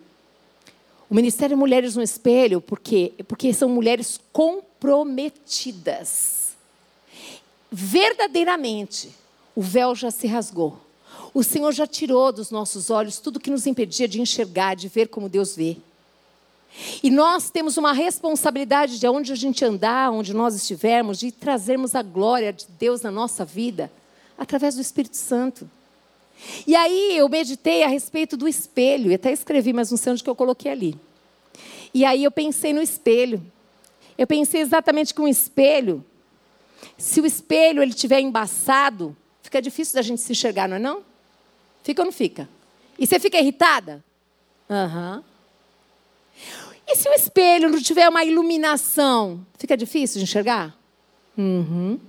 O 1.09 1.15
Ministério 1.15 1.57
Mulheres 1.57 1.95
no 1.95 2.03
Espelho, 2.03 2.61
por 2.61 2.79
quê? 2.79 3.13
Porque 3.27 3.51
são 3.51 3.67
mulheres 3.67 4.19
comprometidas. 4.31 6.49
Verdadeiramente, 7.71 9.09
o 9.55 9.61
véu 9.61 9.95
já 9.95 10.11
se 10.11 10.27
rasgou. 10.27 10.79
O 11.33 11.43
Senhor 11.43 11.71
já 11.71 11.87
tirou 11.87 12.31
dos 12.31 12.51
nossos 12.51 12.91
olhos 12.91 13.17
tudo 13.17 13.39
que 13.39 13.49
nos 13.49 13.65
impedia 13.65 14.07
de 14.07 14.21
enxergar, 14.21 14.75
de 14.75 14.87
ver 14.87 15.07
como 15.07 15.27
Deus 15.27 15.55
vê. 15.55 15.77
E 17.01 17.09
nós 17.09 17.49
temos 17.49 17.77
uma 17.77 17.91
responsabilidade 17.91 18.99
de 18.99 19.07
onde 19.07 19.33
a 19.33 19.35
gente 19.35 19.65
andar, 19.65 20.11
onde 20.11 20.31
nós 20.33 20.53
estivermos, 20.53 21.17
de 21.17 21.31
trazermos 21.31 21.95
a 21.95 22.03
glória 22.03 22.53
de 22.53 22.67
Deus 22.79 23.01
na 23.01 23.09
nossa 23.09 23.43
vida, 23.43 23.91
através 24.37 24.75
do 24.75 24.81
Espírito 24.81 25.17
Santo. 25.17 25.67
E 26.65 26.75
aí 26.75 27.17
eu 27.17 27.27
meditei 27.27 27.83
a 27.83 27.87
respeito 27.87 28.37
do 28.37 28.47
espelho, 28.47 29.11
e 29.11 29.15
até 29.15 29.31
escrevi, 29.31 29.73
mas 29.73 29.91
não 29.91 29.97
sei 29.97 30.13
onde 30.13 30.23
que 30.23 30.29
eu 30.29 30.35
coloquei 30.35 30.71
ali. 30.71 30.95
E 31.93 32.05
aí 32.05 32.23
eu 32.23 32.31
pensei 32.31 32.73
no 32.73 32.81
espelho. 32.81 33.43
Eu 34.17 34.27
pensei 34.27 34.61
exatamente 34.61 35.13
que 35.13 35.21
um 35.21 35.27
espelho 35.27 36.05
Se 36.97 37.21
o 37.21 37.25
espelho 37.25 37.81
ele 37.81 37.93
tiver 37.93 38.19
embaçado, 38.19 39.15
fica 39.41 39.61
difícil 39.61 39.95
da 39.95 40.01
gente 40.01 40.21
se 40.21 40.31
enxergar, 40.31 40.67
não 40.67 40.75
é 40.75 40.79
não? 40.79 41.01
Fica 41.83 42.01
ou 42.01 42.05
não 42.05 42.11
fica? 42.11 42.47
E 42.97 43.07
você 43.07 43.19
fica 43.19 43.39
irritada? 43.39 44.03
Aham. 44.69 45.17
Uhum. 45.17 45.23
E 46.91 46.95
se 46.95 47.07
o 47.07 47.13
espelho 47.13 47.69
não 47.69 47.79
tiver 47.81 48.09
uma 48.09 48.23
iluminação, 48.23 49.45
fica 49.57 49.77
difícil 49.77 50.17
de 50.17 50.23
enxergar? 50.23 50.75
Uhum. 51.37 51.99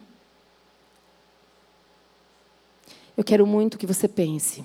Eu 3.20 3.24
quero 3.24 3.46
muito 3.46 3.76
que 3.76 3.86
você 3.86 4.08
pense. 4.08 4.64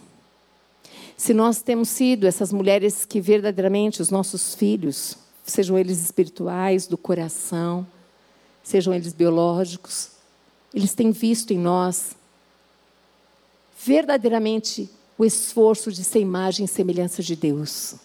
Se 1.18 1.34
nós 1.34 1.62
temos 1.62 1.90
sido 1.90 2.26
essas 2.26 2.54
mulheres 2.54 3.04
que 3.04 3.20
verdadeiramente 3.20 4.02
os 4.02 4.10
nossos 4.10 4.56
filhos, 4.56 5.18
sejam 5.44 5.78
eles 5.78 6.02
espirituais, 6.02 6.88
do 6.88 6.98
coração, 6.98 7.86
sejam 8.64 8.94
eles 8.94 9.12
biológicos, 9.12 10.12
eles 10.74 10.94
têm 10.94 11.12
visto 11.12 11.52
em 11.52 11.58
nós 11.58 12.16
verdadeiramente 13.86 14.90
o 15.18 15.26
esforço 15.26 15.92
de 15.92 16.06
ser 16.06 16.22
imagem 16.22 16.64
e 16.64 16.70
semelhança 16.70 17.22
de 17.22 17.36
Deus. 17.36 17.96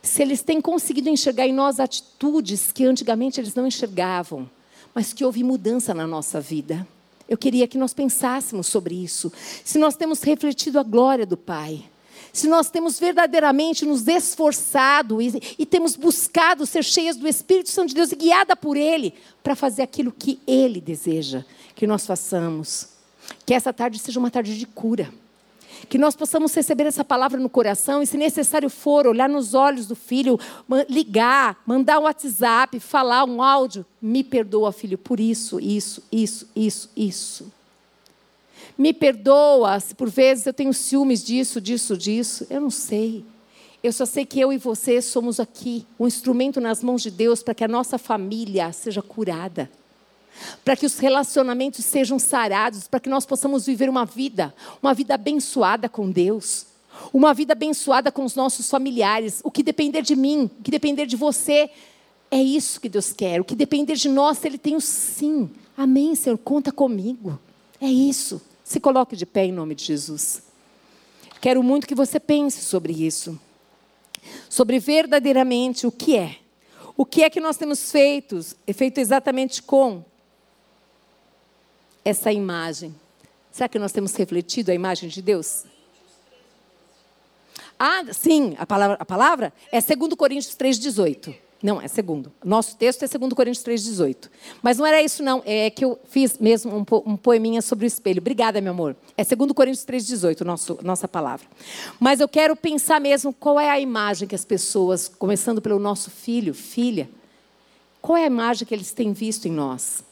Se 0.00 0.22
eles 0.22 0.40
têm 0.40 0.62
conseguido 0.62 1.10
enxergar 1.10 1.46
em 1.46 1.52
nós 1.52 1.78
atitudes 1.78 2.72
que 2.72 2.86
antigamente 2.86 3.38
eles 3.38 3.54
não 3.54 3.66
enxergavam, 3.66 4.48
mas 4.94 5.12
que 5.12 5.26
houve 5.26 5.44
mudança 5.44 5.92
na 5.92 6.06
nossa 6.06 6.40
vida. 6.40 6.88
Eu 7.28 7.36
queria 7.36 7.68
que 7.68 7.76
nós 7.76 7.92
pensássemos 7.92 8.66
sobre 8.66 8.94
isso. 8.94 9.32
Se 9.64 9.78
nós 9.78 9.96
temos 9.96 10.22
refletido 10.22 10.78
a 10.78 10.82
glória 10.82 11.26
do 11.26 11.36
Pai, 11.36 11.84
se 12.32 12.46
nós 12.46 12.70
temos 12.70 12.98
verdadeiramente 12.98 13.84
nos 13.84 14.06
esforçado 14.06 15.20
e, 15.20 15.56
e, 15.58 15.66
temos 15.66 15.96
buscado 15.96 16.64
ser 16.66 16.84
cheias 16.84 17.16
do 17.16 17.26
Espírito 17.26 17.70
Santo 17.70 17.88
de 17.88 17.94
Deus 17.94 18.12
e 18.12 18.16
guiada 18.16 18.54
por 18.54 18.76
Ele 18.76 19.14
para 19.42 19.54
fazer 19.54 19.82
aquilo 19.82 20.12
que 20.12 20.38
Ele 20.46 20.80
deseja 20.80 21.44
que 21.74 21.86
nós 21.86 22.06
façamos. 22.06 22.88
Que 23.44 23.54
essa 23.54 23.72
tarde 23.72 23.98
seja 23.98 24.18
uma 24.18 24.30
tarde 24.30 24.58
de 24.58 24.66
cura. 24.66 25.12
Que 25.88 25.98
nós 25.98 26.16
possamos 26.16 26.54
receber 26.54 26.84
essa 26.84 27.04
palavra 27.04 27.38
no 27.38 27.48
coração 27.48 28.02
e, 28.02 28.06
se 28.06 28.16
necessário 28.16 28.70
for, 28.70 29.06
olhar 29.06 29.28
nos 29.28 29.54
olhos 29.54 29.86
do 29.86 29.94
filho, 29.94 30.38
ligar, 30.88 31.60
mandar 31.66 31.98
um 31.98 32.04
WhatsApp, 32.04 32.80
falar 32.80 33.24
um 33.24 33.42
áudio. 33.42 33.84
Me 34.00 34.24
perdoa, 34.24 34.72
filho, 34.72 34.96
por 34.96 35.20
isso, 35.20 35.60
isso, 35.60 36.02
isso, 36.10 36.48
isso, 36.54 36.90
isso. 36.96 37.52
Me 38.76 38.92
perdoa 38.92 39.78
se 39.80 39.94
por 39.94 40.08
vezes 40.08 40.46
eu 40.46 40.54
tenho 40.54 40.72
ciúmes 40.72 41.24
disso, 41.24 41.60
disso, 41.60 41.96
disso. 41.96 42.46
Eu 42.48 42.60
não 42.60 42.70
sei. 42.70 43.24
Eu 43.82 43.92
só 43.92 44.06
sei 44.06 44.24
que 44.24 44.40
eu 44.40 44.52
e 44.52 44.58
você 44.58 45.00
somos 45.00 45.38
aqui, 45.38 45.86
um 45.98 46.06
instrumento 46.06 46.60
nas 46.60 46.82
mãos 46.82 47.02
de 47.02 47.10
Deus 47.10 47.42
para 47.42 47.54
que 47.54 47.64
a 47.64 47.68
nossa 47.68 47.98
família 47.98 48.72
seja 48.72 49.00
curada 49.02 49.70
para 50.64 50.76
que 50.76 50.86
os 50.86 50.98
relacionamentos 50.98 51.84
sejam 51.84 52.18
sarados, 52.18 52.86
para 52.86 53.00
que 53.00 53.08
nós 53.08 53.26
possamos 53.26 53.66
viver 53.66 53.88
uma 53.88 54.04
vida, 54.04 54.54
uma 54.82 54.94
vida 54.94 55.14
abençoada 55.14 55.88
com 55.88 56.10
Deus, 56.10 56.66
uma 57.12 57.32
vida 57.32 57.52
abençoada 57.52 58.10
com 58.10 58.24
os 58.24 58.34
nossos 58.34 58.68
familiares. 58.68 59.40
O 59.44 59.50
que 59.50 59.62
depender 59.62 60.02
de 60.02 60.16
mim, 60.16 60.50
o 60.58 60.62
que 60.62 60.70
depender 60.70 61.06
de 61.06 61.16
você, 61.16 61.70
é 62.30 62.42
isso 62.42 62.80
que 62.80 62.88
Deus 62.88 63.12
quer. 63.12 63.40
O 63.40 63.44
que 63.44 63.54
depender 63.54 63.94
de 63.94 64.08
nós, 64.08 64.44
Ele 64.44 64.58
tem 64.58 64.76
o 64.76 64.80
sim. 64.80 65.50
Amém, 65.76 66.14
Senhor, 66.14 66.36
conta 66.38 66.70
comigo. 66.72 67.38
É 67.80 67.88
isso. 67.88 68.40
Se 68.64 68.80
coloque 68.80 69.16
de 69.16 69.24
pé 69.24 69.46
em 69.46 69.52
nome 69.52 69.74
de 69.74 69.84
Jesus. 69.84 70.42
Quero 71.40 71.62
muito 71.62 71.86
que 71.86 71.94
você 71.94 72.18
pense 72.18 72.60
sobre 72.62 72.92
isso. 72.92 73.38
Sobre 74.50 74.78
verdadeiramente 74.78 75.86
o 75.86 75.92
que 75.92 76.16
é. 76.16 76.36
O 76.96 77.06
que 77.06 77.22
é 77.22 77.30
que 77.30 77.40
nós 77.40 77.56
temos 77.56 77.90
feito, 77.92 78.44
feito 78.74 78.98
exatamente 78.98 79.62
com 79.62 80.04
essa 82.08 82.32
imagem. 82.32 82.94
Será 83.52 83.68
que 83.68 83.78
nós 83.78 83.92
temos 83.92 84.14
refletido 84.14 84.70
a 84.70 84.74
imagem 84.74 85.08
de 85.08 85.20
Deus? 85.20 85.64
Ah, 87.78 88.02
sim, 88.12 88.56
a 88.58 88.66
palavra, 88.66 88.96
a 88.98 89.04
palavra 89.04 89.52
é 89.70 89.80
2 89.80 90.14
Coríntios 90.14 90.56
3,18. 90.56 91.34
Não, 91.62 91.80
é 91.80 91.88
segundo. 91.88 92.32
Nosso 92.42 92.76
texto 92.76 93.02
é 93.02 93.08
2 93.08 93.32
Coríntios 93.34 93.64
3,18. 93.64 94.30
Mas 94.62 94.78
não 94.78 94.86
era 94.86 95.02
isso, 95.02 95.22
não. 95.22 95.42
É 95.44 95.68
que 95.70 95.84
eu 95.84 95.98
fiz 96.08 96.38
mesmo 96.38 96.72
um, 96.72 97.12
um 97.12 97.16
poeminha 97.16 97.60
sobre 97.60 97.84
o 97.84 97.88
espelho. 97.88 98.20
Obrigada, 98.20 98.60
meu 98.60 98.72
amor. 98.72 98.96
É 99.16 99.24
2 99.24 99.52
Coríntios 99.52 99.84
3,18, 99.84 100.40
nosso, 100.42 100.78
nossa 100.82 101.06
palavra. 101.06 101.46
Mas 102.00 102.20
eu 102.20 102.28
quero 102.28 102.56
pensar 102.56 103.00
mesmo 103.00 103.34
qual 103.34 103.60
é 103.60 103.68
a 103.68 103.78
imagem 103.78 104.26
que 104.26 104.34
as 104.34 104.44
pessoas, 104.44 105.08
começando 105.08 105.60
pelo 105.60 105.78
nosso 105.78 106.10
filho, 106.10 106.54
filha, 106.54 107.10
qual 108.00 108.16
é 108.16 108.24
a 108.24 108.28
imagem 108.28 108.66
que 108.66 108.74
eles 108.74 108.92
têm 108.92 109.12
visto 109.12 109.46
em 109.46 109.52
nós? 109.52 110.07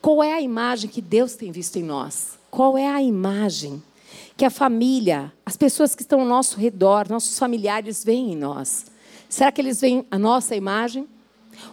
Qual 0.00 0.22
é 0.22 0.32
a 0.32 0.40
imagem 0.40 0.88
que 0.88 1.02
Deus 1.02 1.34
tem 1.34 1.50
visto 1.50 1.76
em 1.76 1.82
nós? 1.82 2.38
Qual 2.50 2.78
é 2.78 2.86
a 2.86 3.02
imagem 3.02 3.82
que 4.36 4.44
a 4.44 4.50
família, 4.50 5.32
as 5.44 5.56
pessoas 5.56 5.94
que 5.94 6.02
estão 6.02 6.20
ao 6.20 6.26
nosso 6.26 6.58
redor, 6.58 7.08
nossos 7.08 7.38
familiares 7.38 8.04
veem 8.04 8.32
em 8.32 8.36
nós? 8.36 8.86
Será 9.28 9.50
que 9.50 9.60
eles 9.60 9.80
veem 9.80 10.06
a 10.10 10.18
nossa 10.18 10.54
imagem? 10.54 11.06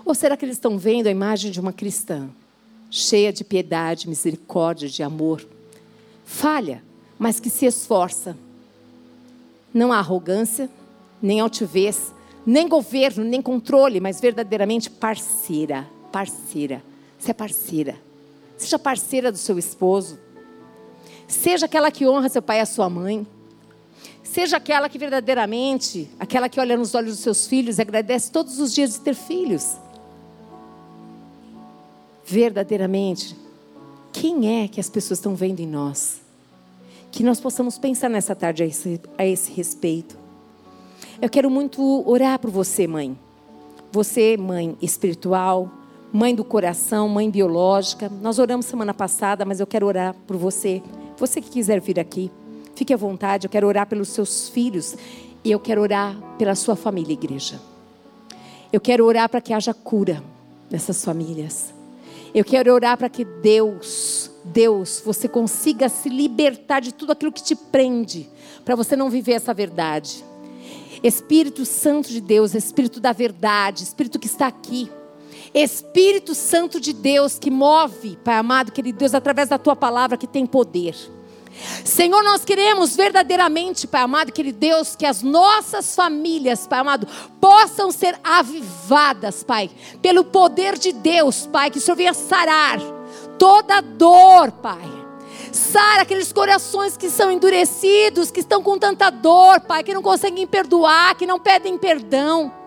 Ou 0.04 0.16
será 0.16 0.36
que 0.36 0.44
eles 0.44 0.56
estão 0.58 0.78
vendo 0.78 1.08
a 1.08 1.12
imagem 1.12 1.52
de 1.52 1.60
uma 1.60 1.72
cristã, 1.72 2.28
cheia 2.90 3.32
de 3.32 3.44
piedade, 3.44 4.10
misericórdia, 4.10 4.90
de 4.90 5.04
amor? 5.04 5.48
Falha, 6.26 6.84
mas 7.20 7.40
que 7.40 7.50
se 7.50 7.66
esforça. 7.66 8.36
Não 9.72 9.94
há 9.94 10.00
arrogância, 10.00 10.70
nem 11.22 11.40
altivez, 11.40 12.12
nem 12.46 12.68
governo, 12.68 13.24
nem 13.24 13.42
controle, 13.42 14.00
mas 14.00 14.20
verdadeiramente 14.20 14.90
parceira. 14.90 15.88
Parceira. 16.12 16.84
Você 17.20 17.32
é 17.32 17.34
parceira. 17.34 18.05
Seja 18.58 18.80
parceira 18.80 19.32
do 19.32 19.38
seu 19.38 19.58
esposo. 19.58 20.18
Seja 21.28 21.66
aquela 21.66 21.92
que 21.92 22.08
honra 22.08 22.30
seu 22.30 22.42
pai 22.42 22.58
e 22.58 22.62
a 22.62 22.66
sua 22.66 22.90
mãe. 22.90 23.26
Seja 24.24 24.58
aquela 24.58 24.90
que 24.90 24.98
verdadeiramente, 24.98 26.10
aquela 26.20 26.50
que 26.50 26.60
olha 26.60 26.76
nos 26.76 26.94
olhos 26.94 27.16
dos 27.16 27.20
seus 27.20 27.48
filhos 27.48 27.78
e 27.78 27.82
agradece 27.82 28.32
todos 28.32 28.60
os 28.60 28.74
dias 28.74 28.94
de 28.94 29.00
ter 29.00 29.16
filhos. 29.16 29.78
Verdadeiramente, 32.26 33.36
quem 34.12 34.64
é 34.64 34.68
que 34.68 34.80
as 34.80 34.90
pessoas 34.90 35.20
estão 35.20 35.36
vendo 35.36 35.60
em 35.60 35.68
nós? 35.68 36.22
Que 37.12 37.24
nós 37.24 37.40
possamos 37.40 37.78
pensar 37.78 38.10
nessa 38.10 38.36
tarde 38.36 38.64
a 38.64 38.66
esse, 38.66 39.00
a 39.18 39.26
esse 39.26 39.52
respeito. 39.52 40.18
Eu 41.22 41.30
quero 41.30 41.50
muito 41.50 42.04
orar 42.10 42.40
por 42.40 42.50
você, 42.50 42.88
mãe. 42.88 43.18
Você, 43.92 44.36
mãe 44.36 44.76
espiritual, 44.82 45.72
mãe 46.16 46.34
do 46.34 46.46
coração, 46.46 47.10
mãe 47.10 47.30
biológica. 47.30 48.10
Nós 48.22 48.40
oramos 48.40 48.66
semana 48.66 48.94
passada, 48.94 49.44
mas 49.44 49.60
eu 49.60 49.68
quero 49.68 49.86
orar 49.86 50.16
por 50.26 50.38
você. 50.38 50.82
Você 51.18 51.42
que 51.42 51.50
quiser 51.50 51.82
vir 51.82 52.00
aqui, 52.00 52.32
fique 52.74 52.94
à 52.94 52.98
vontade. 52.98 53.46
Eu 53.46 53.52
quero 53.52 53.68
orar 53.68 53.86
pelos 53.86 54.08
seus 54.08 54.48
filhos 54.48 54.96
e 55.44 55.52
eu 55.52 55.60
quero 55.60 55.82
orar 55.82 56.16
pela 56.38 56.56
sua 56.56 56.78
família, 56.78 57.12
igreja. 57.12 57.60
Eu 58.72 58.80
quero 58.80 59.06
orar 59.06 59.28
para 59.28 59.42
que 59.42 59.52
haja 59.52 59.74
cura 59.74 60.24
nessas 60.72 61.04
famílias. 61.04 61.74
Eu 62.34 62.46
quero 62.46 62.74
orar 62.74 62.98
para 62.98 63.10
que 63.10 63.26
Deus, 63.26 64.32
Deus, 64.46 65.02
você 65.06 65.28
consiga 65.28 65.90
se 65.90 66.08
libertar 66.08 66.80
de 66.80 66.94
tudo 66.94 67.12
aquilo 67.12 67.32
que 67.32 67.44
te 67.44 67.56
prende, 67.58 68.30
para 68.64 68.76
você 68.76 68.96
não 68.96 69.10
viver 69.10 69.34
essa 69.34 69.54
verdade. 69.54 70.24
Espírito 71.04 71.66
Santo 71.66 72.08
de 72.08 72.22
Deus, 72.22 72.56
Espírito 72.56 73.02
da 73.02 73.12
verdade, 73.12 73.84
Espírito 73.84 74.18
que 74.18 74.28
está 74.28 74.48
aqui. 74.48 74.90
Espírito 75.56 76.36
Santo 76.36 76.82
de 76.82 76.92
Deus 76.92 77.40
que 77.40 77.50
move, 77.50 78.18
Pai 78.24 78.36
amado, 78.36 78.74
querido 78.74 79.00
Deus, 79.00 79.14
através 79.14 79.48
da 79.48 79.58
tua 79.58 79.74
palavra 79.74 80.18
que 80.18 80.28
tem 80.28 80.46
poder. 80.46 80.94
Senhor, 81.86 82.22
nós 82.22 82.44
queremos 82.44 82.98
verdadeiramente, 82.98 83.88
Pai 83.88 84.02
amado, 84.02 84.34
querido 84.34 84.60
Deus, 84.60 84.98
que 84.98 85.06
as 85.06 85.24
nossas 85.24 85.96
famílias, 85.96 86.68
Pai 86.68 86.80
amado, 86.80 87.08
possam 87.40 87.90
ser 87.90 88.20
avivadas, 88.22 89.44
Pai, 89.44 89.72
pelo 90.02 90.26
poder 90.26 90.78
de 90.78 90.92
Deus, 90.92 91.48
Pai, 91.48 91.72
que 91.72 91.78
o 91.78 91.82
Senhor 91.82 91.96
venha 91.96 92.14
sarar 92.14 92.80
toda 93.40 93.80
dor, 93.80 94.52
Pai. 94.52 94.94
Sara 95.54 96.02
aqueles 96.02 96.34
corações 96.34 96.98
que 96.98 97.10
são 97.10 97.32
endurecidos, 97.32 98.30
que 98.30 98.42
estão 98.42 98.62
com 98.62 98.78
tanta 98.78 99.10
dor, 99.10 99.62
Pai, 99.62 99.86
que 99.86 99.94
não 99.94 100.02
conseguem 100.02 100.46
perdoar, 100.46 101.16
que 101.16 101.26
não 101.26 101.40
pedem 101.40 101.78
perdão. 101.78 102.65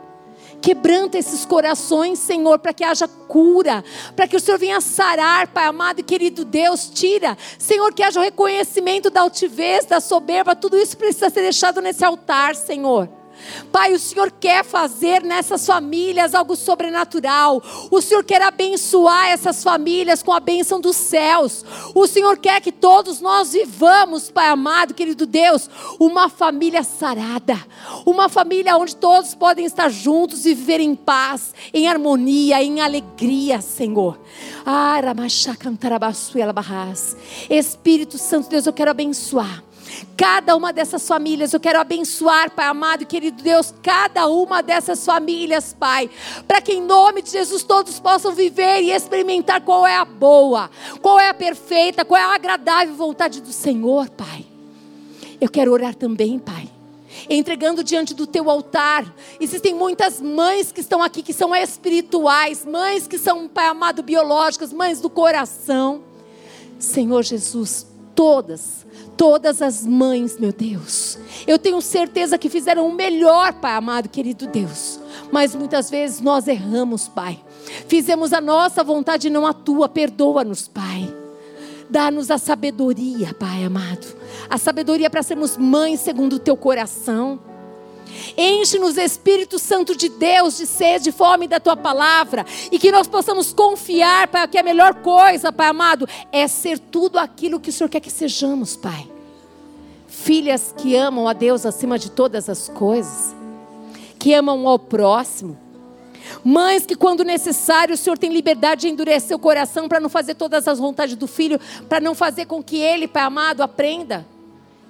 Quebranta 0.61 1.19
esses 1.19 1.45
corações, 1.45 2.19
Senhor, 2.19 2.59
para 2.59 2.73
que 2.73 2.85
haja 2.85 3.07
cura, 3.07 3.85
para 4.17 4.27
que 4.27 4.37
o 4.37 4.41
Senhor 4.41 4.59
venha 4.59 4.81
sarar, 4.81 5.49
Pai 5.49 5.67
amado 5.67 6.01
e 6.01 6.03
querido 6.03 6.45
Deus, 6.45 6.91
tira, 6.91 7.37
Senhor, 7.59 7.93
que 7.93 8.03
haja 8.03 8.21
o 8.21 8.23
reconhecimento 8.23 9.11
da 9.11 9.21
altivez, 9.21 9.85
da 9.85 10.01
soberba, 10.01 10.57
tudo 10.57 10.77
isso 10.77 10.97
precisa 10.97 11.31
ser 11.31 11.43
deixado 11.43 11.81
nesse 11.81 12.05
altar, 12.05 12.55
Senhor. 12.55 13.18
Pai, 13.73 13.93
o 13.93 13.99
Senhor 13.99 14.31
quer 14.31 14.65
fazer 14.65 15.23
nessas 15.23 15.65
famílias 15.67 16.35
algo 16.35 16.57
sobrenatural. 16.57 17.63
O 17.91 18.01
Senhor 18.01 18.25
quer 18.25 18.43
abençoar 18.43 19.29
essas 19.31 19.63
famílias 19.63 20.23
com 20.23 20.33
a 20.33 20.41
bênção 20.41 20.81
dos 20.81 20.97
céus. 20.97 21.65
O 21.95 22.07
Senhor 22.07 22.39
quer 22.39 22.61
que 22.61 22.73
todos 22.73 23.21
nós 23.21 23.53
vivamos, 23.53 24.31
Pai 24.31 24.49
amado, 24.49 24.95
querido 24.95 25.27
Deus, 25.27 25.69
uma 25.99 26.29
família 26.29 26.83
sarada. 26.83 27.59
Uma 28.05 28.29
família 28.29 28.77
onde 28.77 28.97
todos 28.97 29.35
podem 29.35 29.65
estar 29.65 29.89
juntos 29.89 30.47
e 30.47 30.55
viver 30.55 30.81
em 30.81 30.95
paz, 30.95 31.55
em 31.73 31.89
harmonia, 31.89 32.63
em 32.63 32.81
alegria, 32.81 33.61
Senhor. 33.61 34.19
Ah, 34.65 35.01
Espírito 37.51 38.19
Santo, 38.19 38.49
Deus, 38.49 38.67
eu 38.67 38.73
quero 38.73 38.91
abençoar 38.91 39.68
cada 40.17 40.57
uma 40.57 40.73
dessas 40.73 41.07
famílias. 41.07 41.53
Eu 41.53 41.61
quero 41.61 41.81
abençoar, 41.81 42.51
Pai 42.51 42.67
amado 42.67 43.03
e 43.03 43.07
querido 43.07 43.43
Deus, 43.43 43.73
cada 43.83 44.27
uma 44.27 44.63
dessas 44.63 45.05
famílias, 45.05 45.75
Pai, 45.79 46.11
para 46.47 46.61
que 46.61 46.73
em 46.73 46.83
nome 46.83 47.23
de 47.23 47.31
Jesus 47.31 47.63
todos 47.63 48.01
possam 48.01 48.35
viver 48.35 48.83
e 48.83 48.91
experimentar 48.91 49.61
qual 49.61 49.87
é 49.87 49.97
a 49.97 50.05
boa, 50.05 50.71
qual 51.01 51.19
é 51.19 51.29
a 51.29 51.35
perfeita, 51.35 52.05
qual 52.05 52.21
é 52.21 52.25
a 52.25 52.35
agradável 52.35 52.95
vontade 52.95 53.41
do 53.41 53.53
Senhor, 53.53 54.09
Pai. 54.11 54.45
Eu 55.41 55.49
quero 55.49 55.73
orar 55.73 55.95
também, 55.95 56.39
Pai 56.39 56.69
entregando 57.29 57.83
diante 57.83 58.15
do 58.15 58.27
teu 58.27 58.49
altar. 58.49 59.13
Existem 59.41 59.75
muitas 59.75 60.21
mães 60.21 60.71
que 60.71 60.81
estão 60.81 61.03
aqui 61.03 61.23
que 61.23 61.33
são 61.33 61.55
espirituais, 61.55 62.65
mães 62.65 63.07
que 63.07 63.19
são, 63.19 63.49
Pai 63.49 63.67
amado, 63.67 64.03
biológicas, 64.03 64.73
mães 64.73 65.01
do 65.01 65.11
coração. 65.11 66.03
Senhor 66.79 67.23
Jesus, 67.23 67.87
todas 68.15 68.87
todas 69.19 69.61
as 69.61 69.85
mães, 69.85 70.39
meu 70.39 70.53
Deus. 70.53 71.19
Eu 71.47 71.59
tenho 71.59 71.83
certeza 71.83 72.39
que 72.39 72.49
fizeram 72.49 72.87
o 72.87 72.95
melhor, 72.95 73.53
Pai 73.55 73.75
amado, 73.75 74.09
querido 74.09 74.47
Deus. 74.47 75.01
Mas 75.33 75.55
muitas 75.55 75.91
vezes 75.91 76.21
nós 76.21 76.47
erramos, 76.47 77.09
Pai. 77.09 77.41
Fizemos 77.89 78.33
a 78.33 78.41
nossa 78.41 78.83
vontade 78.85 79.29
não 79.29 79.45
a 79.45 79.53
tua. 79.53 79.89
Perdoa-nos, 79.89 80.69
Pai. 80.69 81.13
Dá-nos 81.91 82.31
a 82.31 82.39
sabedoria, 82.39 83.35
Pai 83.35 83.65
amado. 83.65 84.07
A 84.49 84.57
sabedoria 84.57 85.11
para 85.11 85.23
sermos 85.23 85.57
mães 85.57 86.01
segundo 86.01 86.35
o 86.37 86.39
teu 86.39 86.57
coração. 86.57 87.41
Enche-nos, 88.37 88.97
Espírito 88.97 89.59
Santo 89.59 89.97
de 89.97 90.09
Deus, 90.09 90.57
de 90.57 90.67
sede 90.67 91.11
e 91.11 91.13
fome 91.13 91.49
da 91.49 91.61
tua 91.61 91.77
palavra. 91.77 92.45
E 92.71 92.79
que 92.79 92.93
nós 92.93 93.07
possamos 93.07 93.53
confiar, 93.53 94.29
Pai, 94.29 94.47
que 94.49 94.59
a 94.59 94.63
melhor 94.63 94.95
coisa, 94.95 95.53
Pai 95.53 95.69
amado, 95.69 96.09
é 96.33 96.47
ser 96.47 96.79
tudo 96.79 97.19
aquilo 97.19 97.61
que 97.61 97.71
o 97.71 97.73
Senhor 97.73 97.89
quer 97.89 98.01
que 98.01 98.11
sejamos, 98.11 98.77
Pai. 98.77 99.09
Filhas 100.07 100.75
que 100.77 100.97
amam 100.97 101.29
a 101.29 101.33
Deus 101.33 101.65
acima 101.67 101.99
de 101.99 102.11
todas 102.11 102.49
as 102.49 102.69
coisas, 102.69 103.35
que 104.19 104.35
amam 104.35 104.67
ao 104.67 104.79
próximo. 104.79 105.59
Mães 106.45 106.85
que, 106.85 106.95
quando 106.95 107.25
necessário, 107.25 107.95
o 107.95 107.97
Senhor 107.97 108.19
tem 108.19 108.33
liberdade 108.33 108.83
de 108.83 108.89
endurecer 108.89 109.37
o 109.37 109.41
coração 109.41 109.89
para 109.89 110.01
não 110.01 110.09
fazer 110.09 110.35
todas 110.35 110.69
as 110.69 110.79
vontades 110.79 111.17
do 111.17 111.27
filho, 111.27 111.59
para 111.89 112.01
não 112.01 112.15
fazer 112.15 112.47
com 112.47 112.63
que 112.63 112.77
ele, 112.77 113.09
Pai 113.09 113.23
amado, 113.23 113.63
aprenda 113.63 114.27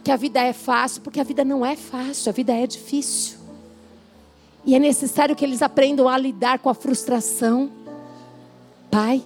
que 0.08 0.12
a 0.12 0.16
vida 0.16 0.40
é 0.40 0.54
fácil, 0.54 1.02
porque 1.02 1.20
a 1.20 1.22
vida 1.22 1.44
não 1.44 1.66
é 1.66 1.76
fácil, 1.76 2.30
a 2.30 2.32
vida 2.32 2.50
é 2.50 2.66
difícil. 2.66 3.36
E 4.64 4.74
é 4.74 4.78
necessário 4.78 5.36
que 5.36 5.44
eles 5.44 5.60
aprendam 5.60 6.08
a 6.08 6.16
lidar 6.16 6.60
com 6.60 6.70
a 6.70 6.74
frustração. 6.74 7.70
Pai, 8.90 9.22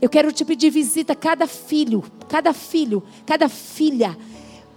eu 0.00 0.08
quero 0.08 0.32
te 0.32 0.42
pedir 0.42 0.70
visita 0.70 1.14
cada 1.14 1.46
filho, 1.46 2.02
cada 2.30 2.54
filho, 2.54 3.02
cada 3.26 3.46
filha. 3.50 4.16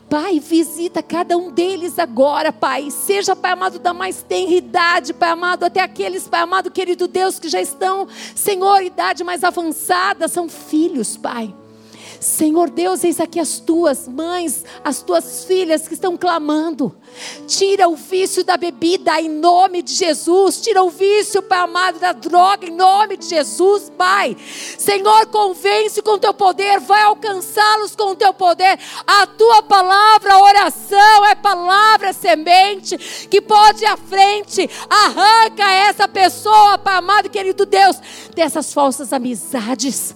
Pai, 0.09 0.41
visita 0.41 1.01
cada 1.01 1.37
um 1.37 1.49
deles 1.49 1.97
agora, 1.99 2.51
Pai. 2.51 2.91
Seja, 2.91 3.33
Pai 3.33 3.53
amado, 3.53 3.79
da 3.79 3.93
mais 3.93 4.21
tenra 4.21 4.51
idade, 4.51 5.13
Pai 5.13 5.29
amado, 5.29 5.63
até 5.63 5.79
aqueles, 5.79 6.27
Pai 6.27 6.41
amado, 6.41 6.69
querido 6.69 7.07
Deus, 7.07 7.39
que 7.39 7.47
já 7.47 7.61
estão, 7.61 8.09
Senhor, 8.35 8.83
idade 8.83 9.23
mais 9.23 9.45
avançada, 9.45 10.27
são 10.27 10.49
filhos, 10.49 11.15
Pai. 11.15 11.55
Senhor 12.19 12.69
Deus, 12.69 13.03
eis 13.03 13.19
aqui 13.19 13.39
as 13.39 13.59
tuas 13.59 14.07
mães, 14.07 14.65
as 14.83 15.01
tuas 15.01 15.45
filhas 15.45 15.87
que 15.87 15.93
estão 15.93 16.17
clamando. 16.17 16.95
Tira 17.47 17.87
o 17.87 17.95
vício 17.95 18.43
da 18.43 18.57
bebida 18.57 19.19
em 19.21 19.29
nome 19.29 19.81
de 19.81 19.93
Jesus. 19.93 20.59
Tira 20.59 20.83
o 20.83 20.89
vício, 20.89 21.41
Pai 21.41 21.59
amado, 21.59 21.97
da 21.97 22.11
droga 22.11 22.65
em 22.65 22.75
nome 22.75 23.15
de 23.15 23.27
Jesus, 23.27 23.89
Pai. 23.97 24.35
Senhor, 24.77 25.27
convence 25.27 26.01
com 26.01 26.17
teu 26.17 26.33
poder, 26.33 26.79
vai 26.79 27.03
alcançá-los 27.03 27.95
com 27.95 28.11
o 28.11 28.15
teu 28.15 28.33
poder. 28.33 28.77
A 29.07 29.25
tua 29.25 29.63
palavra, 29.63 30.33
a 30.33 30.43
oração 30.43 31.25
é 31.25 31.35
palavra 31.35 32.11
semente 32.11 32.97
que 33.27 33.39
pode 33.39 33.83
ir 33.83 33.87
à 33.87 33.95
frente. 33.95 34.69
Arranca 34.89 35.71
essa 35.71 36.07
pessoa, 36.07 36.77
Pai 36.77 36.97
amado, 36.97 37.29
querido 37.29 37.65
Deus, 37.65 37.97
dessas 38.35 38.73
falsas 38.73 39.13
amizades. 39.13 40.15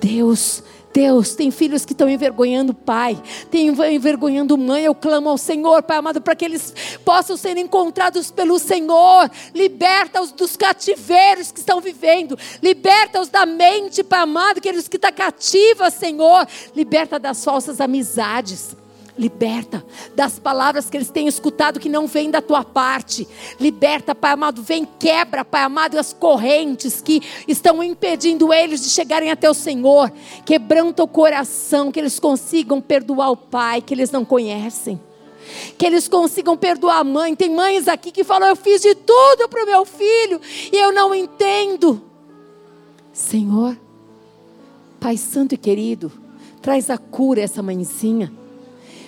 Deus, 0.00 0.62
Deus, 0.94 1.34
tem 1.34 1.50
filhos 1.50 1.84
que 1.84 1.92
estão 1.92 2.08
envergonhando 2.08 2.70
o 2.70 2.74
pai, 2.74 3.20
tem 3.50 3.66
envergonhando 3.66 4.56
mãe. 4.56 4.84
Eu 4.84 4.94
clamo 4.94 5.28
ao 5.28 5.36
Senhor, 5.36 5.82
Pai 5.82 5.96
amado, 5.96 6.20
para 6.20 6.36
que 6.36 6.44
eles 6.44 6.72
possam 7.04 7.36
ser 7.36 7.56
encontrados 7.56 8.30
pelo 8.30 8.60
Senhor. 8.60 9.28
Liberta-os 9.52 10.30
dos 10.30 10.56
cativeiros 10.56 11.50
que 11.50 11.58
estão 11.58 11.80
vivendo. 11.80 12.38
Liberta-os 12.62 13.28
da 13.28 13.44
mente, 13.44 14.04
Pai 14.04 14.20
amado, 14.20 14.58
aqueles 14.58 14.86
que 14.86 14.94
estão 14.94 15.10
cativos, 15.10 15.94
Senhor. 15.94 16.46
Liberta 16.76 17.18
das 17.18 17.44
falsas 17.44 17.80
amizades. 17.80 18.76
Liberta 19.16 19.84
das 20.16 20.40
palavras 20.40 20.90
que 20.90 20.96
eles 20.96 21.08
têm 21.08 21.28
escutado 21.28 21.78
que 21.78 21.88
não 21.88 22.08
vêm 22.08 22.32
da 22.32 22.42
tua 22.42 22.64
parte. 22.64 23.28
Liberta, 23.60 24.12
Pai 24.12 24.32
amado. 24.32 24.60
Vem, 24.60 24.84
quebra, 24.98 25.44
Pai 25.44 25.62
amado, 25.62 25.96
as 25.96 26.12
correntes 26.12 27.00
que 27.00 27.22
estão 27.46 27.80
impedindo 27.80 28.52
eles 28.52 28.82
de 28.82 28.90
chegarem 28.90 29.30
até 29.30 29.48
o 29.48 29.54
Senhor. 29.54 30.12
Quebranta 30.44 31.04
o 31.04 31.08
coração, 31.08 31.92
que 31.92 32.00
eles 32.00 32.18
consigam 32.18 32.80
perdoar 32.80 33.30
o 33.30 33.36
Pai 33.36 33.80
que 33.80 33.94
eles 33.94 34.10
não 34.10 34.24
conhecem. 34.24 35.00
Que 35.78 35.86
eles 35.86 36.08
consigam 36.08 36.56
perdoar 36.56 36.98
a 36.98 37.04
mãe. 37.04 37.36
Tem 37.36 37.50
mães 37.50 37.86
aqui 37.86 38.10
que 38.10 38.24
falam: 38.24 38.48
Eu 38.48 38.56
fiz 38.56 38.82
de 38.82 38.96
tudo 38.96 39.48
para 39.48 39.62
o 39.62 39.66
meu 39.66 39.84
filho 39.84 40.40
e 40.72 40.76
eu 40.76 40.92
não 40.92 41.14
entendo. 41.14 42.02
Senhor, 43.12 43.78
Pai 44.98 45.16
Santo 45.16 45.54
e 45.54 45.58
querido, 45.58 46.10
traz 46.60 46.90
a 46.90 46.98
cura 46.98 47.40
essa 47.40 47.62
mãezinha. 47.62 48.32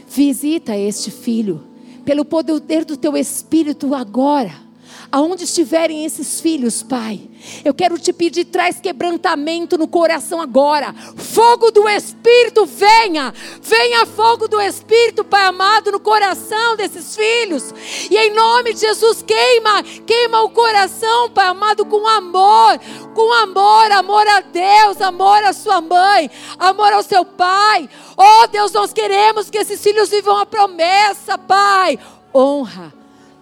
Visita 0.08 0.76
este 0.76 1.10
filho, 1.10 1.64
pelo 2.04 2.24
poder 2.24 2.84
do 2.84 2.96
teu 2.96 3.16
espírito 3.16 3.94
agora 3.94 4.65
aonde 5.10 5.44
estiverem 5.44 6.04
esses 6.04 6.40
filhos, 6.40 6.82
Pai, 6.82 7.20
eu 7.64 7.72
quero 7.72 7.98
te 7.98 8.12
pedir, 8.12 8.44
traz 8.44 8.80
quebrantamento 8.80 9.78
no 9.78 9.86
coração 9.86 10.40
agora. 10.40 10.94
Fogo 11.16 11.70
do 11.70 11.88
Espírito, 11.88 12.66
venha. 12.66 13.32
Venha 13.62 14.06
fogo 14.06 14.48
do 14.48 14.60
Espírito, 14.60 15.24
Pai 15.24 15.44
amado, 15.44 15.92
no 15.92 16.00
coração 16.00 16.76
desses 16.76 17.16
filhos. 17.16 17.72
E 18.10 18.16
em 18.16 18.34
nome 18.34 18.74
de 18.74 18.80
Jesus, 18.80 19.22
queima, 19.22 19.82
queima 20.06 20.42
o 20.42 20.50
coração, 20.50 21.30
Pai 21.30 21.46
amado, 21.46 21.84
com 21.86 22.06
amor. 22.06 22.78
Com 23.14 23.32
amor, 23.32 23.92
amor 23.92 24.26
a 24.26 24.40
Deus, 24.40 25.00
amor 25.00 25.42
à 25.44 25.52
sua 25.52 25.80
mãe, 25.80 26.30
amor 26.58 26.92
ao 26.92 27.02
seu 27.02 27.24
pai. 27.24 27.88
Oh 28.16 28.46
Deus, 28.48 28.72
nós 28.72 28.92
queremos 28.92 29.48
que 29.48 29.58
esses 29.58 29.80
filhos 29.82 30.10
vivam 30.10 30.36
a 30.36 30.46
promessa, 30.46 31.38
Pai. 31.38 31.98
Honra 32.34 32.92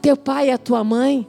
teu 0.05 0.19
pai 0.19 0.49
e 0.49 0.51
a 0.51 0.59
tua 0.59 0.85
mãe 0.85 1.27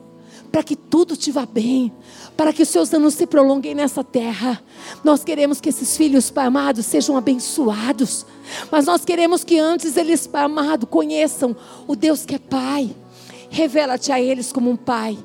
para 0.55 0.63
que 0.63 0.77
tudo 0.77 1.17
te 1.17 1.33
vá 1.33 1.45
bem, 1.45 1.91
para 2.37 2.53
que 2.53 2.63
os 2.63 2.69
seus 2.69 2.93
anos 2.93 3.15
se 3.15 3.27
prolonguem 3.27 3.75
nessa 3.75 4.05
terra. 4.05 4.63
Nós 5.03 5.21
queremos 5.21 5.59
que 5.59 5.67
esses 5.67 5.97
filhos, 5.97 6.31
Pai 6.31 6.45
amado, 6.45 6.81
sejam 6.81 7.17
abençoados, 7.17 8.25
mas 8.71 8.85
nós 8.85 9.03
queremos 9.03 9.43
que 9.43 9.59
antes 9.59 9.97
eles, 9.97 10.25
Pai 10.25 10.45
amado, 10.45 10.87
conheçam 10.87 11.53
o 11.85 11.93
Deus 11.93 12.25
que 12.25 12.35
é 12.35 12.39
Pai. 12.39 12.95
Revela-te 13.49 14.13
a 14.13 14.21
eles 14.21 14.53
como 14.53 14.71
um 14.71 14.77
Pai, 14.77 15.17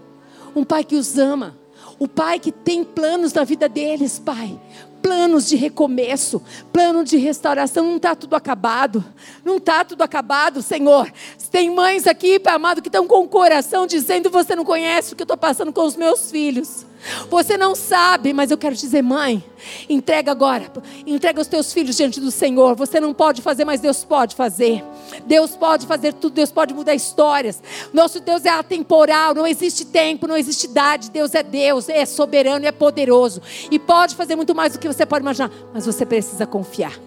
um 0.52 0.64
Pai 0.64 0.82
que 0.82 0.96
os 0.96 1.16
ama, 1.16 1.56
o 1.96 2.08
Pai 2.08 2.40
que 2.40 2.50
tem 2.50 2.82
planos 2.82 3.32
na 3.32 3.44
vida 3.44 3.68
deles, 3.68 4.18
Pai 4.18 4.60
planos 5.02 5.48
de 5.48 5.56
recomeço, 5.56 6.42
plano 6.72 7.04
de 7.04 7.16
restauração. 7.16 7.84
Não 7.84 7.96
está 7.96 8.14
tudo 8.14 8.36
acabado. 8.36 9.04
Não 9.44 9.56
está 9.56 9.84
tudo 9.84 10.02
acabado, 10.02 10.62
Senhor. 10.62 11.10
Tem 11.50 11.70
mães 11.70 12.06
aqui, 12.06 12.40
amado, 12.46 12.82
que 12.82 12.88
estão 12.88 13.06
com 13.06 13.24
o 13.24 13.28
coração 13.28 13.86
dizendo: 13.86 14.30
Você 14.30 14.54
não 14.54 14.64
conhece 14.64 15.12
o 15.12 15.16
que 15.16 15.22
eu 15.22 15.24
estou 15.24 15.36
passando 15.36 15.72
com 15.72 15.82
os 15.82 15.96
meus 15.96 16.30
filhos. 16.30 16.86
Você 17.28 17.56
não 17.56 17.74
sabe, 17.74 18.32
mas 18.32 18.50
eu 18.50 18.58
quero 18.58 18.74
dizer, 18.74 19.02
mãe, 19.02 19.42
entrega 19.88 20.30
agora, 20.30 20.70
entrega 21.06 21.40
os 21.40 21.46
teus 21.46 21.72
filhos 21.72 21.96
diante 21.96 22.20
do 22.20 22.30
Senhor. 22.30 22.74
Você 22.76 23.00
não 23.00 23.14
pode 23.14 23.40
fazer, 23.40 23.64
mas 23.64 23.80
Deus 23.80 24.04
pode 24.04 24.34
fazer. 24.34 24.84
Deus 25.26 25.56
pode 25.56 25.86
fazer 25.86 26.12
tudo, 26.12 26.34
Deus 26.34 26.52
pode 26.52 26.74
mudar 26.74 26.94
histórias. 26.94 27.62
Nosso 27.92 28.20
Deus 28.20 28.44
é 28.44 28.50
atemporal, 28.50 29.34
não 29.34 29.46
existe 29.46 29.86
tempo, 29.86 30.26
não 30.26 30.36
existe 30.36 30.64
idade. 30.66 31.10
Deus 31.10 31.34
é 31.34 31.42
Deus, 31.42 31.88
é 31.88 32.04
soberano, 32.04 32.66
é 32.66 32.72
poderoso 32.72 33.40
e 33.70 33.78
pode 33.78 34.14
fazer 34.14 34.36
muito 34.36 34.54
mais 34.54 34.74
do 34.74 34.78
que 34.78 34.88
você 34.88 35.06
pode 35.06 35.22
imaginar, 35.22 35.50
mas 35.72 35.86
você 35.86 36.04
precisa 36.04 36.46
confiar. 36.46 36.98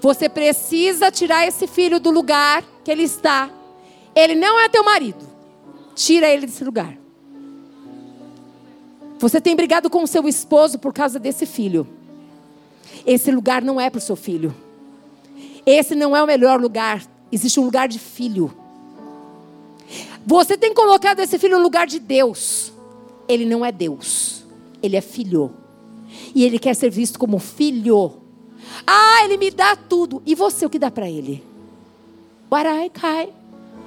Você 0.00 0.28
precisa 0.28 1.10
tirar 1.10 1.46
esse 1.46 1.66
filho 1.66 2.00
do 2.00 2.10
lugar 2.10 2.62
que 2.84 2.90
ele 2.90 3.02
está. 3.02 3.50
Ele 4.14 4.34
não 4.34 4.58
é 4.60 4.68
teu 4.68 4.84
marido. 4.84 5.26
Tira 5.94 6.28
ele 6.28 6.46
desse 6.46 6.64
lugar. 6.64 7.01
Você 9.22 9.40
tem 9.40 9.54
brigado 9.54 9.88
com 9.88 10.02
o 10.02 10.06
seu 10.08 10.26
esposo 10.26 10.80
por 10.80 10.92
causa 10.92 11.16
desse 11.16 11.46
filho. 11.46 11.86
Esse 13.06 13.30
lugar 13.30 13.62
não 13.62 13.80
é 13.80 13.88
para 13.88 13.98
o 13.98 14.00
seu 14.00 14.16
filho. 14.16 14.52
Esse 15.64 15.94
não 15.94 16.16
é 16.16 16.20
o 16.20 16.26
melhor 16.26 16.60
lugar. 16.60 17.00
Existe 17.30 17.60
um 17.60 17.64
lugar 17.64 17.86
de 17.86 18.00
filho. 18.00 18.52
Você 20.26 20.58
tem 20.58 20.74
colocado 20.74 21.20
esse 21.20 21.38
filho 21.38 21.56
no 21.56 21.62
lugar 21.62 21.86
de 21.86 22.00
Deus. 22.00 22.72
Ele 23.28 23.44
não 23.44 23.64
é 23.64 23.70
Deus. 23.70 24.44
Ele 24.82 24.96
é 24.96 25.00
filho. 25.00 25.54
E 26.34 26.42
ele 26.42 26.58
quer 26.58 26.74
ser 26.74 26.90
visto 26.90 27.16
como 27.16 27.38
filho. 27.38 28.14
Ah, 28.84 29.24
ele 29.24 29.36
me 29.36 29.52
dá 29.52 29.76
tudo. 29.76 30.20
E 30.26 30.34
você, 30.34 30.66
o 30.66 30.70
que 30.70 30.80
dá 30.80 30.90
para 30.90 31.08
ele? 31.08 31.44
Warai 32.50 32.90
kai. 32.90 33.32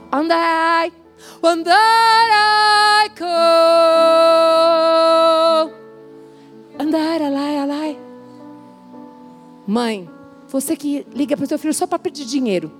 Andai. 0.10 0.94
Andai 1.44 3.10
ko. 3.18 3.26
Andai 6.80 7.24
alai 7.24 7.58
alai. 7.58 8.00
Mãe, 9.68 10.10
você 10.48 10.76
que 10.76 11.06
liga 11.14 11.36
para 11.36 11.46
o 11.46 11.48
seu 11.48 11.60
filho 11.60 11.74
só 11.74 11.88
para 11.88 12.00
pedir 12.00 12.26
dinheiro. 12.26 12.72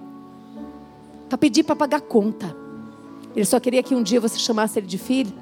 Para 1.30 1.38
pedir 1.38 1.64
para 1.64 1.76
pagar 1.76 2.02
conta. 2.02 2.56
Ele 3.36 3.46
só 3.46 3.60
queria 3.60 3.84
que 3.84 3.94
um 3.94 4.02
dia 4.02 4.20
você 4.20 4.38
chamasse 4.38 4.80
ele 4.80 4.88
de 4.88 4.98
filho. 4.98 5.34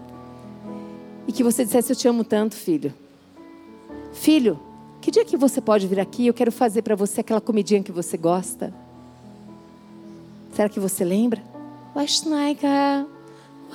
E 1.28 1.32
que 1.32 1.43
você 1.43 1.64
dissesse: 1.64 1.91
Eu 1.91 1.95
te 1.95 2.08
amo 2.08 2.24
tanto, 2.24 2.56
filho. 2.56 2.93
Filho, 4.14 4.60
que 5.01 5.12
dia 5.12 5.26
que 5.26 5.38
você 5.38 5.60
pode 5.62 5.88
vir 5.88 5.99
aqui? 5.99 6.28
Eu 6.28 6.34
quero 6.34 6.51
fazer 6.51 6.82
para 6.82 6.95
você 6.95 7.22
aquela 7.22 7.41
comidinha 7.41 7.84
que 7.84 7.91
você 7.91 8.18
gosta. 8.18 8.74
Será 10.54 10.70
que 10.70 10.80
você 10.80 11.04
lembra? 11.04 11.53
Wasnaika, 11.96 13.06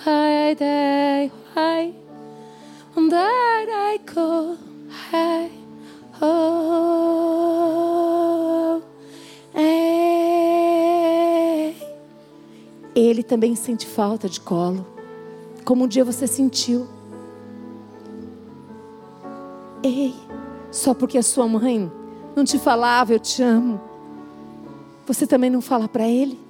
why 0.05 0.55
day, 0.55 1.31
why, 1.55 1.95
I 2.97 4.01
go, 4.13 4.57
hi, 4.91 5.49
oh, 6.21 6.99
Ele 12.93 13.23
também 13.23 13.55
sente 13.55 13.87
falta 13.87 14.29
de 14.29 14.41
colo, 14.41 14.85
como 15.65 15.85
um 15.85 15.89
dia 15.89 16.05
você 16.05 16.27
sentiu. 16.27 16.89
Ei, 19.81 20.13
só 20.73 20.93
porque 20.93 21.19
a 21.19 21.23
sua 21.23 21.47
mãe 21.47 21.89
não 22.35 22.43
te 22.43 22.59
falava 22.59 23.13
eu 23.13 23.21
te 23.21 23.45
amo, 23.45 23.81
você 25.07 25.25
também 25.25 25.51
não 25.51 25.61
fala 25.61 25.87
para 25.87 26.09
ele? 26.09 26.48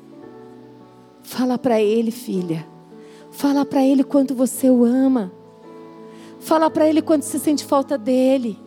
Fala 1.28 1.58
para 1.58 1.78
ele, 1.78 2.10
filha. 2.10 2.66
Fala 3.30 3.62
para 3.62 3.84
ele 3.84 4.02
quanto 4.02 4.34
você 4.34 4.70
o 4.70 4.82
ama. 4.82 5.30
Fala 6.40 6.70
para 6.70 6.88
ele 6.88 7.02
quanto 7.02 7.26
você 7.26 7.38
sente 7.38 7.66
falta 7.66 7.98
dele. 7.98 8.58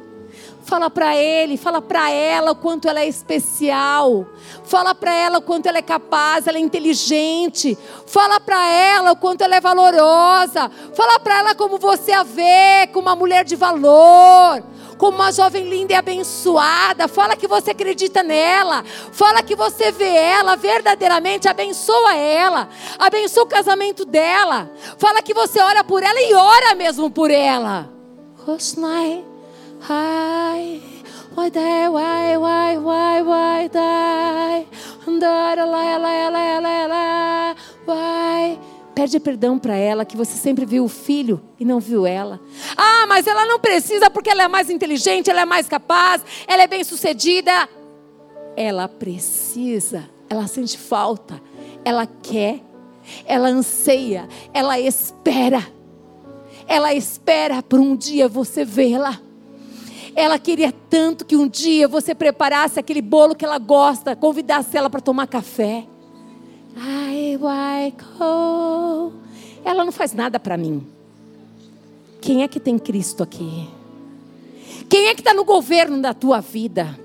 Fala 0.63 0.87
para 0.87 1.17
ele, 1.17 1.57
fala 1.57 1.81
para 1.81 2.11
ela 2.11 2.51
o 2.51 2.55
quanto 2.55 2.87
ela 2.87 2.99
é 2.99 3.07
especial. 3.07 4.27
Fala 4.63 4.93
para 4.93 5.11
ela 5.11 5.39
o 5.39 5.41
quanto 5.41 5.65
ela 5.65 5.79
é 5.79 5.81
capaz, 5.81 6.45
ela 6.45 6.59
é 6.59 6.61
inteligente. 6.61 7.75
Fala 8.05 8.39
para 8.39 8.69
ela 8.69 9.11
o 9.13 9.15
quanto 9.15 9.41
ela 9.41 9.55
é 9.55 9.59
valorosa. 9.59 10.69
Fala 10.93 11.19
para 11.19 11.39
ela 11.39 11.55
como 11.55 11.79
você 11.79 12.11
a 12.11 12.21
vê, 12.21 12.87
como 12.93 13.07
uma 13.07 13.15
mulher 13.15 13.43
de 13.43 13.55
valor 13.55 14.63
como 15.01 15.17
uma 15.17 15.31
jovem 15.31 15.67
linda 15.67 15.93
e 15.93 15.95
abençoada. 15.95 17.07
Fala 17.07 17.35
que 17.35 17.47
você 17.47 17.71
acredita 17.71 18.21
nela. 18.21 18.83
Fala 19.11 19.41
que 19.41 19.55
você 19.55 19.91
vê 19.91 20.15
ela 20.15 20.55
verdadeiramente. 20.55 21.49
Abençoa 21.49 22.15
ela. 22.15 22.69
Abençoa 22.99 23.45
o 23.45 23.47
casamento 23.47 24.05
dela. 24.05 24.69
Fala 24.99 25.23
que 25.23 25.33
você 25.33 25.59
ora 25.59 25.83
por 25.83 26.03
ela 26.03 26.21
e 26.21 26.35
ora 26.35 26.75
mesmo 26.75 27.09
por 27.09 27.31
ela. 27.31 27.89
Ai. 29.89 30.83
Why 31.35 31.49
why, 31.49 32.37
why, 32.37 32.77
why, 32.77 33.23
why 33.23 33.67
why? 33.69 33.69
Pede 39.01 39.19
perdão 39.19 39.57
para 39.57 39.75
ela 39.75 40.05
que 40.05 40.15
você 40.15 40.37
sempre 40.37 40.63
viu 40.63 40.85
o 40.85 40.87
filho 40.87 41.41
e 41.59 41.65
não 41.65 41.79
viu 41.79 42.05
ela. 42.05 42.39
Ah, 42.77 43.07
mas 43.07 43.25
ela 43.25 43.47
não 43.47 43.59
precisa 43.59 44.11
porque 44.11 44.29
ela 44.29 44.43
é 44.43 44.47
mais 44.47 44.69
inteligente, 44.69 45.27
ela 45.27 45.41
é 45.41 45.45
mais 45.45 45.67
capaz, 45.67 46.23
ela 46.45 46.61
é 46.61 46.67
bem 46.67 46.83
sucedida. 46.83 47.67
Ela 48.55 48.87
precisa, 48.87 50.07
ela 50.29 50.45
sente 50.45 50.77
falta, 50.77 51.41
ela 51.83 52.05
quer, 52.05 52.59
ela 53.25 53.47
anseia, 53.47 54.29
ela 54.53 54.79
espera. 54.79 55.67
Ela 56.67 56.93
espera 56.93 57.63
por 57.63 57.79
um 57.79 57.95
dia 57.95 58.27
você 58.27 58.63
vê-la. 58.63 59.19
Ela 60.15 60.37
queria 60.37 60.71
tanto 60.91 61.25
que 61.25 61.35
um 61.35 61.47
dia 61.47 61.87
você 61.87 62.13
preparasse 62.13 62.79
aquele 62.79 63.01
bolo 63.01 63.35
que 63.35 63.43
ela 63.45 63.57
gosta, 63.57 64.15
convidasse 64.15 64.77
ela 64.77 64.91
para 64.91 65.01
tomar 65.01 65.25
café. 65.25 65.87
I 66.77 67.93
go. 68.17 69.13
Ela 69.63 69.83
não 69.83 69.91
faz 69.91 70.13
nada 70.13 70.39
para 70.39 70.57
mim. 70.57 70.85
Quem 72.19 72.43
é 72.43 72.47
que 72.47 72.59
tem 72.59 72.77
Cristo 72.77 73.23
aqui? 73.23 73.67
Quem 74.89 75.07
é 75.07 75.15
que 75.15 75.21
está 75.21 75.33
no 75.33 75.43
governo 75.43 76.01
da 76.01 76.13
tua 76.13 76.39
vida? 76.39 76.97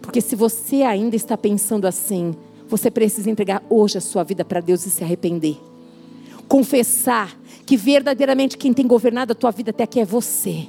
Porque 0.00 0.20
se 0.20 0.36
você 0.36 0.82
ainda 0.82 1.16
está 1.16 1.36
pensando 1.36 1.86
assim, 1.86 2.34
você 2.68 2.90
precisa 2.90 3.30
entregar 3.30 3.62
hoje 3.68 3.98
a 3.98 4.00
sua 4.00 4.22
vida 4.22 4.44
para 4.44 4.60
Deus 4.60 4.86
e 4.86 4.90
se 4.90 5.02
arrepender. 5.02 5.58
Confessar 6.48 7.36
que 7.64 7.76
verdadeiramente 7.76 8.56
quem 8.56 8.72
tem 8.72 8.86
governado 8.86 9.32
a 9.32 9.34
tua 9.34 9.50
vida 9.50 9.70
até 9.70 9.84
aqui 9.84 10.00
é 10.00 10.04
você 10.04 10.68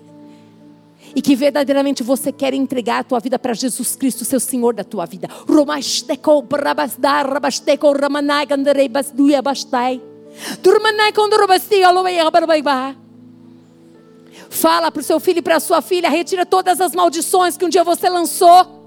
e 1.15 1.21
que 1.21 1.35
verdadeiramente 1.35 2.03
você 2.03 2.31
quer 2.31 2.53
entregar 2.53 2.99
a 2.99 3.03
tua 3.03 3.19
vida 3.19 3.39
para 3.39 3.53
Jesus 3.53 3.95
Cristo, 3.95 4.25
seu 4.25 4.39
Senhor 4.39 4.73
da 4.73 4.83
tua 4.83 5.05
vida. 5.05 5.27
Fala 14.49 14.91
para 14.91 15.01
o 15.01 15.03
seu 15.03 15.19
filho 15.19 15.39
e 15.39 15.41
para 15.41 15.57
a 15.57 15.59
sua 15.59 15.81
filha, 15.81 16.09
retira 16.09 16.45
todas 16.45 16.79
as 16.79 16.93
maldições 16.93 17.57
que 17.57 17.65
um 17.65 17.69
dia 17.69 17.83
você 17.83 18.09
lançou. 18.09 18.77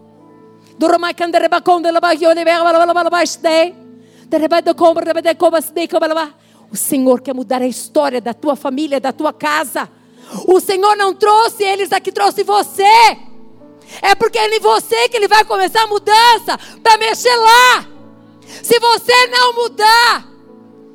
O 6.70 6.76
Senhor 6.76 7.20
quer 7.20 7.34
mudar 7.34 7.60
a 7.60 7.66
história 7.66 8.20
da 8.20 8.32
tua 8.32 8.54
família, 8.54 9.00
da 9.00 9.12
tua 9.12 9.32
casa. 9.32 9.88
O 10.46 10.60
Senhor 10.60 10.96
não 10.96 11.14
trouxe 11.14 11.64
eles 11.64 11.92
aqui, 11.92 12.12
trouxe 12.12 12.42
você. 12.42 12.82
É 14.02 14.14
porque 14.14 14.38
é 14.38 14.48
em 14.48 14.60
você 14.60 15.08
que 15.08 15.16
Ele 15.16 15.28
vai 15.28 15.44
começar 15.44 15.82
a 15.82 15.86
mudança 15.86 16.58
para 16.82 16.98
mexer 16.98 17.34
lá. 17.36 17.86
Se 18.62 18.78
você 18.78 19.26
não 19.28 19.54
mudar, 19.54 20.28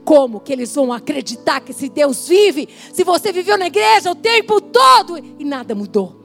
como 0.04 0.40
que 0.40 0.54
eles 0.54 0.74
vão 0.76 0.94
acreditar 0.94 1.62
que 1.62 1.72
esse 1.72 1.90
Deus 1.90 2.28
vive? 2.28 2.70
Se 2.94 3.04
você 3.04 3.32
viveu 3.32 3.58
na 3.58 3.68
igreja 3.68 4.12
o 4.12 4.16
tempo 4.16 4.62
todo 4.62 5.18
e 5.18 5.44
nada 5.44 5.74
mudou. 5.74 6.16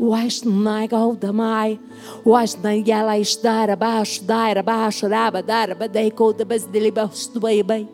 Washnaigal 0.00 1.14
damai. 1.14 1.78
Washnayala 2.24 3.18
estar 3.18 3.68
abaixo, 3.68 4.24
dar 4.24 4.56
abaixo, 4.56 5.06
raba, 5.06 5.42
dar, 5.42 5.74
badei, 5.74 6.10
coda, 6.10 6.42
basdelibaus, 6.42 7.26
do 7.26 7.38
bem. 7.38 7.86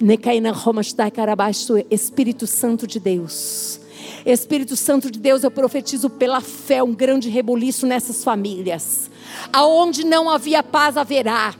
Necaina 0.00 0.52
Roma 0.52 0.82
está 0.82 1.10
carabaixo. 1.10 1.74
Espírito 1.90 2.46
Santo 2.46 2.86
de 2.86 3.00
Deus. 3.00 3.80
Espírito 4.24 4.76
Santo 4.76 5.10
de 5.10 5.18
Deus, 5.18 5.42
eu 5.42 5.50
profetizo 5.50 6.08
pela 6.08 6.40
fé 6.40 6.80
um 6.80 6.94
grande 6.94 7.28
reboliço 7.28 7.86
nessas 7.86 8.22
famílias. 8.22 9.10
Aonde 9.52 10.04
não 10.04 10.30
havia 10.30 10.62
paz, 10.62 10.96
haverá. 10.96 11.54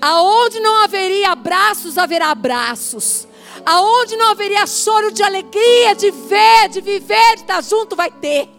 Aonde 0.00 0.58
não 0.58 0.82
haveria 0.82 1.30
abraços, 1.30 1.96
haverá 1.96 2.30
abraços. 2.32 3.28
Aonde 3.64 4.16
não 4.16 4.30
haveria 4.32 4.66
choro 4.66 5.12
de 5.12 5.22
alegria, 5.22 5.94
de 5.94 6.10
ver, 6.10 6.68
de 6.70 6.80
viver, 6.80 7.36
de 7.36 7.42
estar 7.42 7.62
junto, 7.62 7.94
vai 7.94 8.10
ter. 8.10 8.55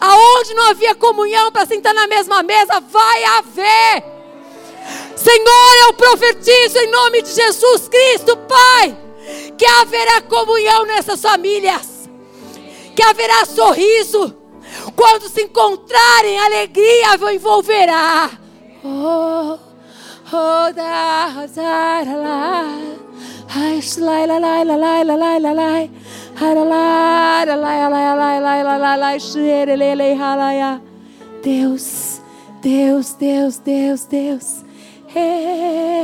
Aonde 0.00 0.54
não 0.54 0.70
havia 0.70 0.94
comunhão 0.94 1.50
para 1.52 1.66
sentar 1.66 1.94
na 1.94 2.06
mesma 2.06 2.42
mesa, 2.42 2.80
vai 2.80 3.24
haver. 3.24 4.04
Senhor, 5.16 5.86
eu 5.86 5.92
profetizo 5.94 6.78
em 6.78 6.90
nome 6.90 7.22
de 7.22 7.32
Jesus 7.32 7.88
Cristo, 7.88 8.36
Pai, 8.36 8.96
que 9.56 9.66
haverá 9.66 10.22
comunhão 10.22 10.86
nessas 10.86 11.20
famílias, 11.20 12.08
que 12.96 13.02
haverá 13.02 13.44
sorriso. 13.44 14.36
Quando 14.96 15.28
se 15.28 15.42
encontrarem, 15.42 16.38
alegria 16.38 17.14
envolverá. 17.34 18.30
Oh, 18.82 19.58
oh, 20.32 20.72
da, 20.72 21.46
da, 21.46 22.16
la. 22.16 23.00
Lai, 23.56 24.24
lai, 25.04 25.54
lai. 25.54 25.90
Deus, 31.42 32.22
Deus, 32.62 33.12
Deus, 33.12 33.58
Deus, 33.58 34.04
Deus. 34.06 34.64
Hey. 35.14 36.00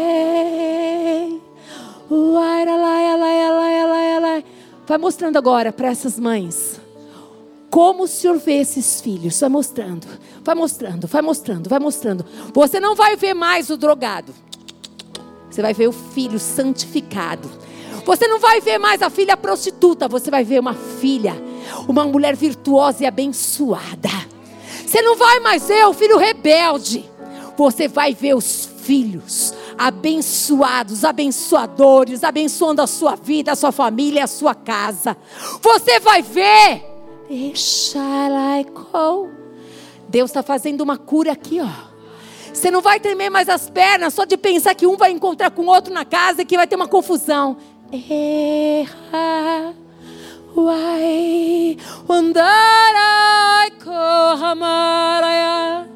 Vai 4.86 4.98
mostrando 4.98 5.38
agora 5.38 5.72
para 5.72 5.88
essas 5.88 6.18
mães 6.18 6.78
como 7.70 8.02
o 8.02 8.06
Senhor 8.06 8.36
vê 8.36 8.58
esses 8.58 9.00
filhos. 9.00 9.40
Vai 9.40 9.48
mostrando, 9.48 10.06
vai 10.42 10.54
mostrando, 10.54 11.06
vai 11.06 11.22
mostrando, 11.22 11.70
vai 11.70 11.78
mostrando. 11.78 12.26
Você 12.52 12.78
não 12.78 12.94
vai 12.94 13.16
ver 13.16 13.32
mais 13.32 13.70
o 13.70 13.76
drogado. 13.78 14.34
Você 15.50 15.62
vai 15.62 15.72
ver 15.72 15.88
o 15.88 15.92
filho 15.92 16.38
santificado. 16.38 17.50
Você 18.06 18.28
não 18.28 18.38
vai 18.38 18.60
ver 18.60 18.78
mais 18.78 19.02
a 19.02 19.10
filha 19.10 19.36
prostituta. 19.36 20.06
Você 20.06 20.30
vai 20.30 20.44
ver 20.44 20.60
uma 20.60 20.74
filha, 20.74 21.34
uma 21.88 22.04
mulher 22.04 22.36
virtuosa 22.36 23.02
e 23.02 23.06
abençoada. 23.06 24.08
Você 24.86 25.02
não 25.02 25.16
vai 25.16 25.40
mais 25.40 25.66
ver 25.66 25.84
o 25.86 25.92
filho 25.92 26.16
rebelde. 26.16 27.04
Você 27.58 27.88
vai 27.88 28.14
ver 28.14 28.36
os 28.36 28.64
filhos 28.80 29.52
abençoados, 29.76 31.04
abençoadores, 31.04 32.22
abençoando 32.22 32.80
a 32.80 32.86
sua 32.86 33.16
vida, 33.16 33.52
a 33.52 33.56
sua 33.56 33.72
família, 33.72 34.22
a 34.22 34.28
sua 34.28 34.54
casa. 34.54 35.16
Você 35.60 35.98
vai 35.98 36.22
ver. 36.22 36.84
Deus 40.08 40.30
está 40.30 40.44
fazendo 40.44 40.82
uma 40.82 40.96
cura 40.96 41.32
aqui, 41.32 41.60
ó. 41.60 41.96
Você 42.54 42.70
não 42.70 42.80
vai 42.80 43.00
tremer 43.00 43.28
mais 43.28 43.48
as 43.48 43.68
pernas 43.68 44.14
só 44.14 44.24
de 44.24 44.36
pensar 44.36 44.74
que 44.74 44.86
um 44.86 44.96
vai 44.96 45.10
encontrar 45.10 45.50
com 45.50 45.62
o 45.62 45.66
outro 45.66 45.92
na 45.92 46.04
casa 46.04 46.42
e 46.42 46.44
que 46.44 46.56
vai 46.56 46.68
ter 46.68 46.76
uma 46.76 46.88
confusão. 46.88 47.56
Erra. 47.92 49.74
Why 50.56 51.76
Wandarai 52.08 53.70
Kohamaraya 53.82 55.86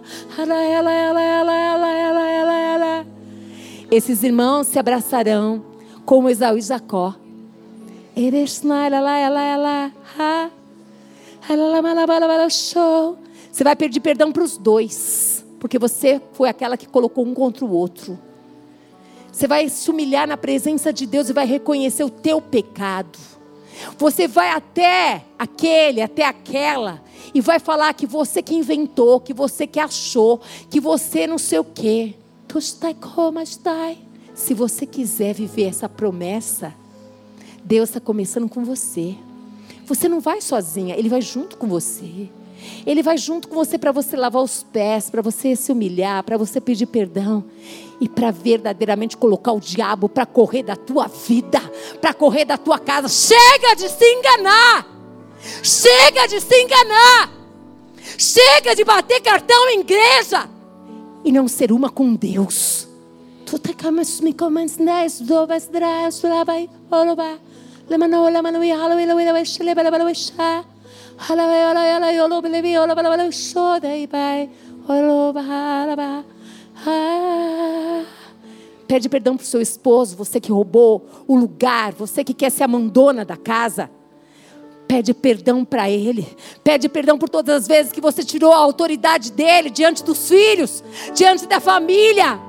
Esses 3.90 4.22
irmãos 4.22 4.68
se 4.68 4.78
abraçarão 4.78 5.64
como 6.04 6.28
Esaú 6.28 6.58
e 6.58 6.62
Jacó. 6.62 7.14
Você 13.50 13.64
vai 13.64 13.74
pedir 13.74 14.00
perdão 14.00 14.30
para 14.30 14.44
os 14.44 14.56
dois, 14.56 15.44
porque 15.58 15.78
você 15.78 16.20
foi 16.32 16.48
aquela 16.48 16.76
que 16.76 16.86
colocou 16.86 17.26
um 17.26 17.34
contra 17.34 17.64
o 17.64 17.72
outro. 17.72 18.16
Você 19.32 19.46
vai 19.46 19.68
se 19.68 19.90
humilhar 19.90 20.26
na 20.26 20.36
presença 20.36 20.92
de 20.92 21.06
Deus 21.06 21.28
e 21.28 21.32
vai 21.32 21.46
reconhecer 21.46 22.04
o 22.04 22.10
teu 22.10 22.40
pecado. 22.40 23.18
Você 23.98 24.28
vai 24.28 24.50
até 24.50 25.24
aquele, 25.38 26.02
até 26.02 26.24
aquela, 26.24 27.02
e 27.32 27.40
vai 27.40 27.58
falar 27.58 27.94
que 27.94 28.06
você 28.06 28.42
que 28.42 28.54
inventou, 28.54 29.20
que 29.20 29.32
você 29.32 29.66
que 29.66 29.80
achou, 29.80 30.40
que 30.68 30.80
você 30.80 31.26
não 31.26 31.38
sei 31.38 31.58
o 31.58 31.64
quê. 31.64 32.14
Se 34.34 34.54
você 34.54 34.84
quiser 34.84 35.34
viver 35.34 35.64
essa 35.64 35.88
promessa, 35.88 36.74
Deus 37.64 37.90
está 37.90 38.00
começando 38.00 38.48
com 38.48 38.64
você. 38.64 39.14
Você 39.86 40.08
não 40.08 40.20
vai 40.20 40.40
sozinha, 40.40 40.96
Ele 40.96 41.08
vai 41.08 41.22
junto 41.22 41.56
com 41.56 41.66
você. 41.66 42.28
Ele 42.84 43.02
vai 43.02 43.16
junto 43.16 43.48
com 43.48 43.54
você 43.54 43.78
para 43.78 43.92
você 43.92 44.16
lavar 44.16 44.42
os 44.42 44.62
pés, 44.62 45.08
para 45.08 45.22
você 45.22 45.56
se 45.56 45.72
humilhar, 45.72 46.22
para 46.24 46.36
você 46.36 46.60
pedir 46.60 46.86
perdão 46.86 47.44
e 48.00 48.08
para 48.08 48.30
verdadeiramente 48.30 49.16
colocar 49.16 49.52
o 49.52 49.60
diabo 49.60 50.08
para 50.08 50.24
correr 50.24 50.62
da 50.62 50.74
tua 50.74 51.06
vida, 51.06 51.60
para 52.00 52.14
correr 52.14 52.44
da 52.44 52.56
tua 52.56 52.78
casa. 52.78 53.08
Chega 53.08 53.74
de 53.76 53.88
se 53.88 54.04
enganar! 54.04 54.86
Chega 55.62 56.26
de 56.26 56.40
se 56.40 56.62
enganar! 56.62 57.30
Chega 58.18 58.74
de 58.74 58.84
bater 58.84 59.20
cartão 59.20 59.68
em 59.70 59.80
igreja 59.80 60.48
e 61.24 61.30
não 61.30 61.46
ser 61.46 61.72
uma 61.72 61.90
com 61.90 62.14
Deus. 62.14 62.88
E 76.80 76.88
ah. 76.88 78.04
Pede 78.90 79.08
perdão 79.08 79.36
para 79.36 79.44
o 79.44 79.46
seu 79.46 79.60
esposo, 79.60 80.16
você 80.16 80.40
que 80.40 80.50
roubou 80.50 81.06
o 81.28 81.36
lugar, 81.36 81.92
você 81.92 82.24
que 82.24 82.34
quer 82.34 82.50
ser 82.50 82.64
a 82.64 82.68
mandona 82.68 83.24
da 83.24 83.36
casa. 83.36 83.88
Pede 84.88 85.14
perdão 85.14 85.64
para 85.64 85.88
ele. 85.88 86.26
Pede 86.64 86.88
perdão 86.88 87.16
por 87.16 87.28
todas 87.28 87.54
as 87.54 87.68
vezes 87.68 87.92
que 87.92 88.00
você 88.00 88.24
tirou 88.24 88.52
a 88.52 88.56
autoridade 88.56 89.30
dele 89.30 89.70
diante 89.70 90.02
dos 90.02 90.28
filhos, 90.28 90.82
diante 91.14 91.46
da 91.46 91.60
família. 91.60 92.40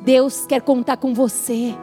Deus 0.00 0.46
quer 0.46 0.62
contar 0.62 0.96
com 0.96 1.12
você. 1.12 1.74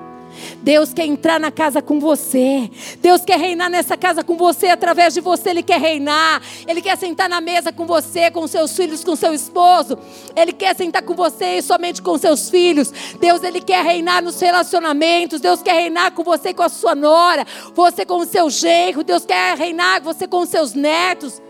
Deus 0.62 0.94
quer 0.94 1.06
entrar 1.06 1.40
na 1.40 1.52
casa 1.52 1.82
com 1.82 2.00
você. 2.00 2.70
Deus 3.02 3.24
quer 3.24 3.40
reinar 3.40 3.70
nessa 3.70 3.96
casa 3.96 4.24
com 4.24 4.36
você. 4.36 4.68
Através 4.68 5.14
de 5.14 5.22
você, 5.22 5.50
Ele 5.50 5.64
quer 5.64 5.80
reinar. 5.80 6.42
Ele 6.68 6.82
quer 6.82 6.98
sentar 6.98 7.30
na 7.30 7.42
mesa 7.42 7.72
com 7.72 7.86
você, 7.86 8.30
com 8.32 8.46
seus 8.48 8.76
filhos, 8.76 9.04
com 9.04 9.16
seu 9.16 9.34
esposo. 9.34 9.98
Ele 10.36 10.52
quer 10.52 10.76
sentar 10.76 11.02
com 11.02 11.14
você 11.14 11.58
e 11.58 11.62
somente 11.62 12.02
com 12.02 12.18
seus 12.18 12.50
filhos. 12.50 12.92
Deus, 13.20 13.44
Ele 13.44 13.62
quer 13.62 13.84
reinar 13.84 14.22
nos 14.22 14.40
relacionamentos. 14.40 15.40
Deus 15.40 15.62
quer 15.62 15.74
reinar 15.74 16.12
com 16.12 16.24
você, 16.24 16.54
com 16.54 16.64
a 16.64 16.70
sua 16.70 16.96
nora. 16.96 17.46
Você 17.74 18.06
com 18.06 18.18
o 18.18 18.26
seu 18.26 18.50
genro. 18.50 19.04
Deus 19.04 19.26
quer 19.26 19.58
reinar 19.58 20.02
você 20.02 20.28
com 20.28 20.42
os 20.42 20.50
seus 20.50 20.74
netos. 20.74 21.42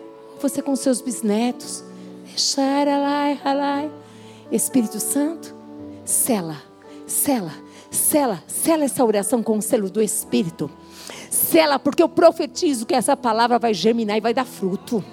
Você 0.41 0.61
com 0.61 0.71
os 0.71 0.79
seus 0.79 1.01
bisnetos. 1.01 1.83
Espírito 4.51 4.99
Santo, 4.99 5.53
sela, 6.05 6.57
sela 7.05 7.68
Sela, 7.91 8.43
sela 8.47 8.85
essa 8.85 9.03
oração 9.03 9.41
com 9.41 9.57
o 9.57 9.61
selo 9.61 9.89
do 9.89 10.01
Espírito. 10.01 10.69
Sela, 11.29 11.79
porque 11.79 12.03
eu 12.03 12.09
profetizo 12.09 12.85
que 12.85 12.93
essa 12.93 13.17
palavra 13.17 13.57
vai 13.57 13.73
germinar 13.73 14.17
e 14.17 14.21
vai 14.21 14.33
dar 14.33 14.45
fruto. 14.45 15.03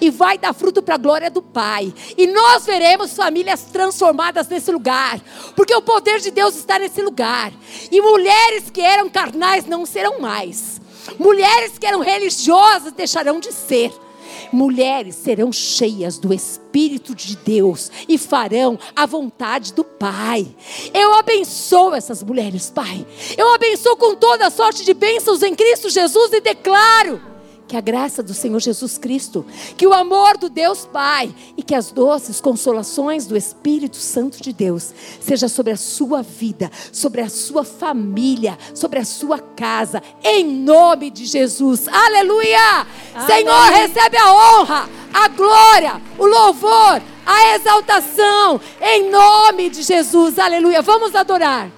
E 0.00 0.10
vai 0.10 0.36
dar 0.36 0.52
fruto 0.52 0.82
para 0.82 0.96
a 0.96 0.98
glória 0.98 1.30
do 1.30 1.40
Pai. 1.40 1.92
E 2.16 2.26
nós 2.26 2.66
veremos 2.66 3.14
famílias 3.14 3.62
transformadas 3.64 4.48
nesse 4.48 4.70
lugar. 4.72 5.20
Porque 5.54 5.74
o 5.74 5.82
poder 5.82 6.20
de 6.20 6.30
Deus 6.30 6.56
está 6.56 6.78
nesse 6.78 7.00
lugar. 7.02 7.52
E 7.90 8.00
mulheres 8.00 8.70
que 8.70 8.80
eram 8.80 9.08
carnais 9.08 9.66
não 9.66 9.86
serão 9.86 10.18
mais. 10.18 10.80
Mulheres 11.18 11.78
que 11.78 11.86
eram 11.86 12.00
religiosas 12.00 12.92
deixarão 12.92 13.38
de 13.38 13.52
ser 13.52 13.92
mulheres 14.52 15.14
serão 15.14 15.52
cheias 15.52 16.18
do 16.18 16.32
Espírito 16.32 17.14
de 17.14 17.36
Deus 17.36 17.90
e 18.08 18.18
farão 18.18 18.78
a 18.94 19.06
vontade 19.06 19.72
do 19.72 19.84
Pai. 19.84 20.46
Eu 20.92 21.14
abençoo 21.14 21.94
essas 21.94 22.22
mulheres, 22.22 22.70
Pai. 22.70 23.06
Eu 23.36 23.54
abençoo 23.54 23.96
com 23.96 24.14
toda 24.14 24.50
sorte 24.50 24.84
de 24.84 24.94
bênçãos 24.94 25.42
em 25.42 25.54
Cristo 25.54 25.90
Jesus 25.90 26.32
e 26.32 26.40
declaro 26.40 27.35
que 27.68 27.76
a 27.76 27.80
graça 27.80 28.22
do 28.22 28.32
Senhor 28.32 28.60
Jesus 28.60 28.96
Cristo, 28.96 29.44
que 29.76 29.86
o 29.86 29.92
amor 29.92 30.36
do 30.38 30.48
Deus 30.48 30.86
Pai 30.86 31.34
e 31.56 31.62
que 31.62 31.74
as 31.74 31.90
doces 31.90 32.40
consolações 32.40 33.26
do 33.26 33.36
Espírito 33.36 33.96
Santo 33.96 34.40
de 34.40 34.52
Deus 34.52 34.94
seja 35.20 35.48
sobre 35.48 35.72
a 35.72 35.76
sua 35.76 36.22
vida, 36.22 36.70
sobre 36.92 37.20
a 37.20 37.28
sua 37.28 37.64
família, 37.64 38.56
sobre 38.74 38.98
a 38.98 39.04
sua 39.04 39.38
casa, 39.38 40.02
em 40.22 40.44
nome 40.44 41.10
de 41.10 41.24
Jesus. 41.24 41.88
Aleluia! 41.88 42.86
Amém. 43.14 43.26
Senhor, 43.26 43.72
recebe 43.72 44.16
a 44.16 44.32
honra, 44.32 44.88
a 45.12 45.28
glória, 45.28 46.00
o 46.18 46.26
louvor, 46.26 47.02
a 47.24 47.54
exaltação, 47.56 48.60
em 48.80 49.10
nome 49.10 49.70
de 49.70 49.82
Jesus. 49.82 50.38
Aleluia! 50.38 50.82
Vamos 50.82 51.14
adorar. 51.14 51.70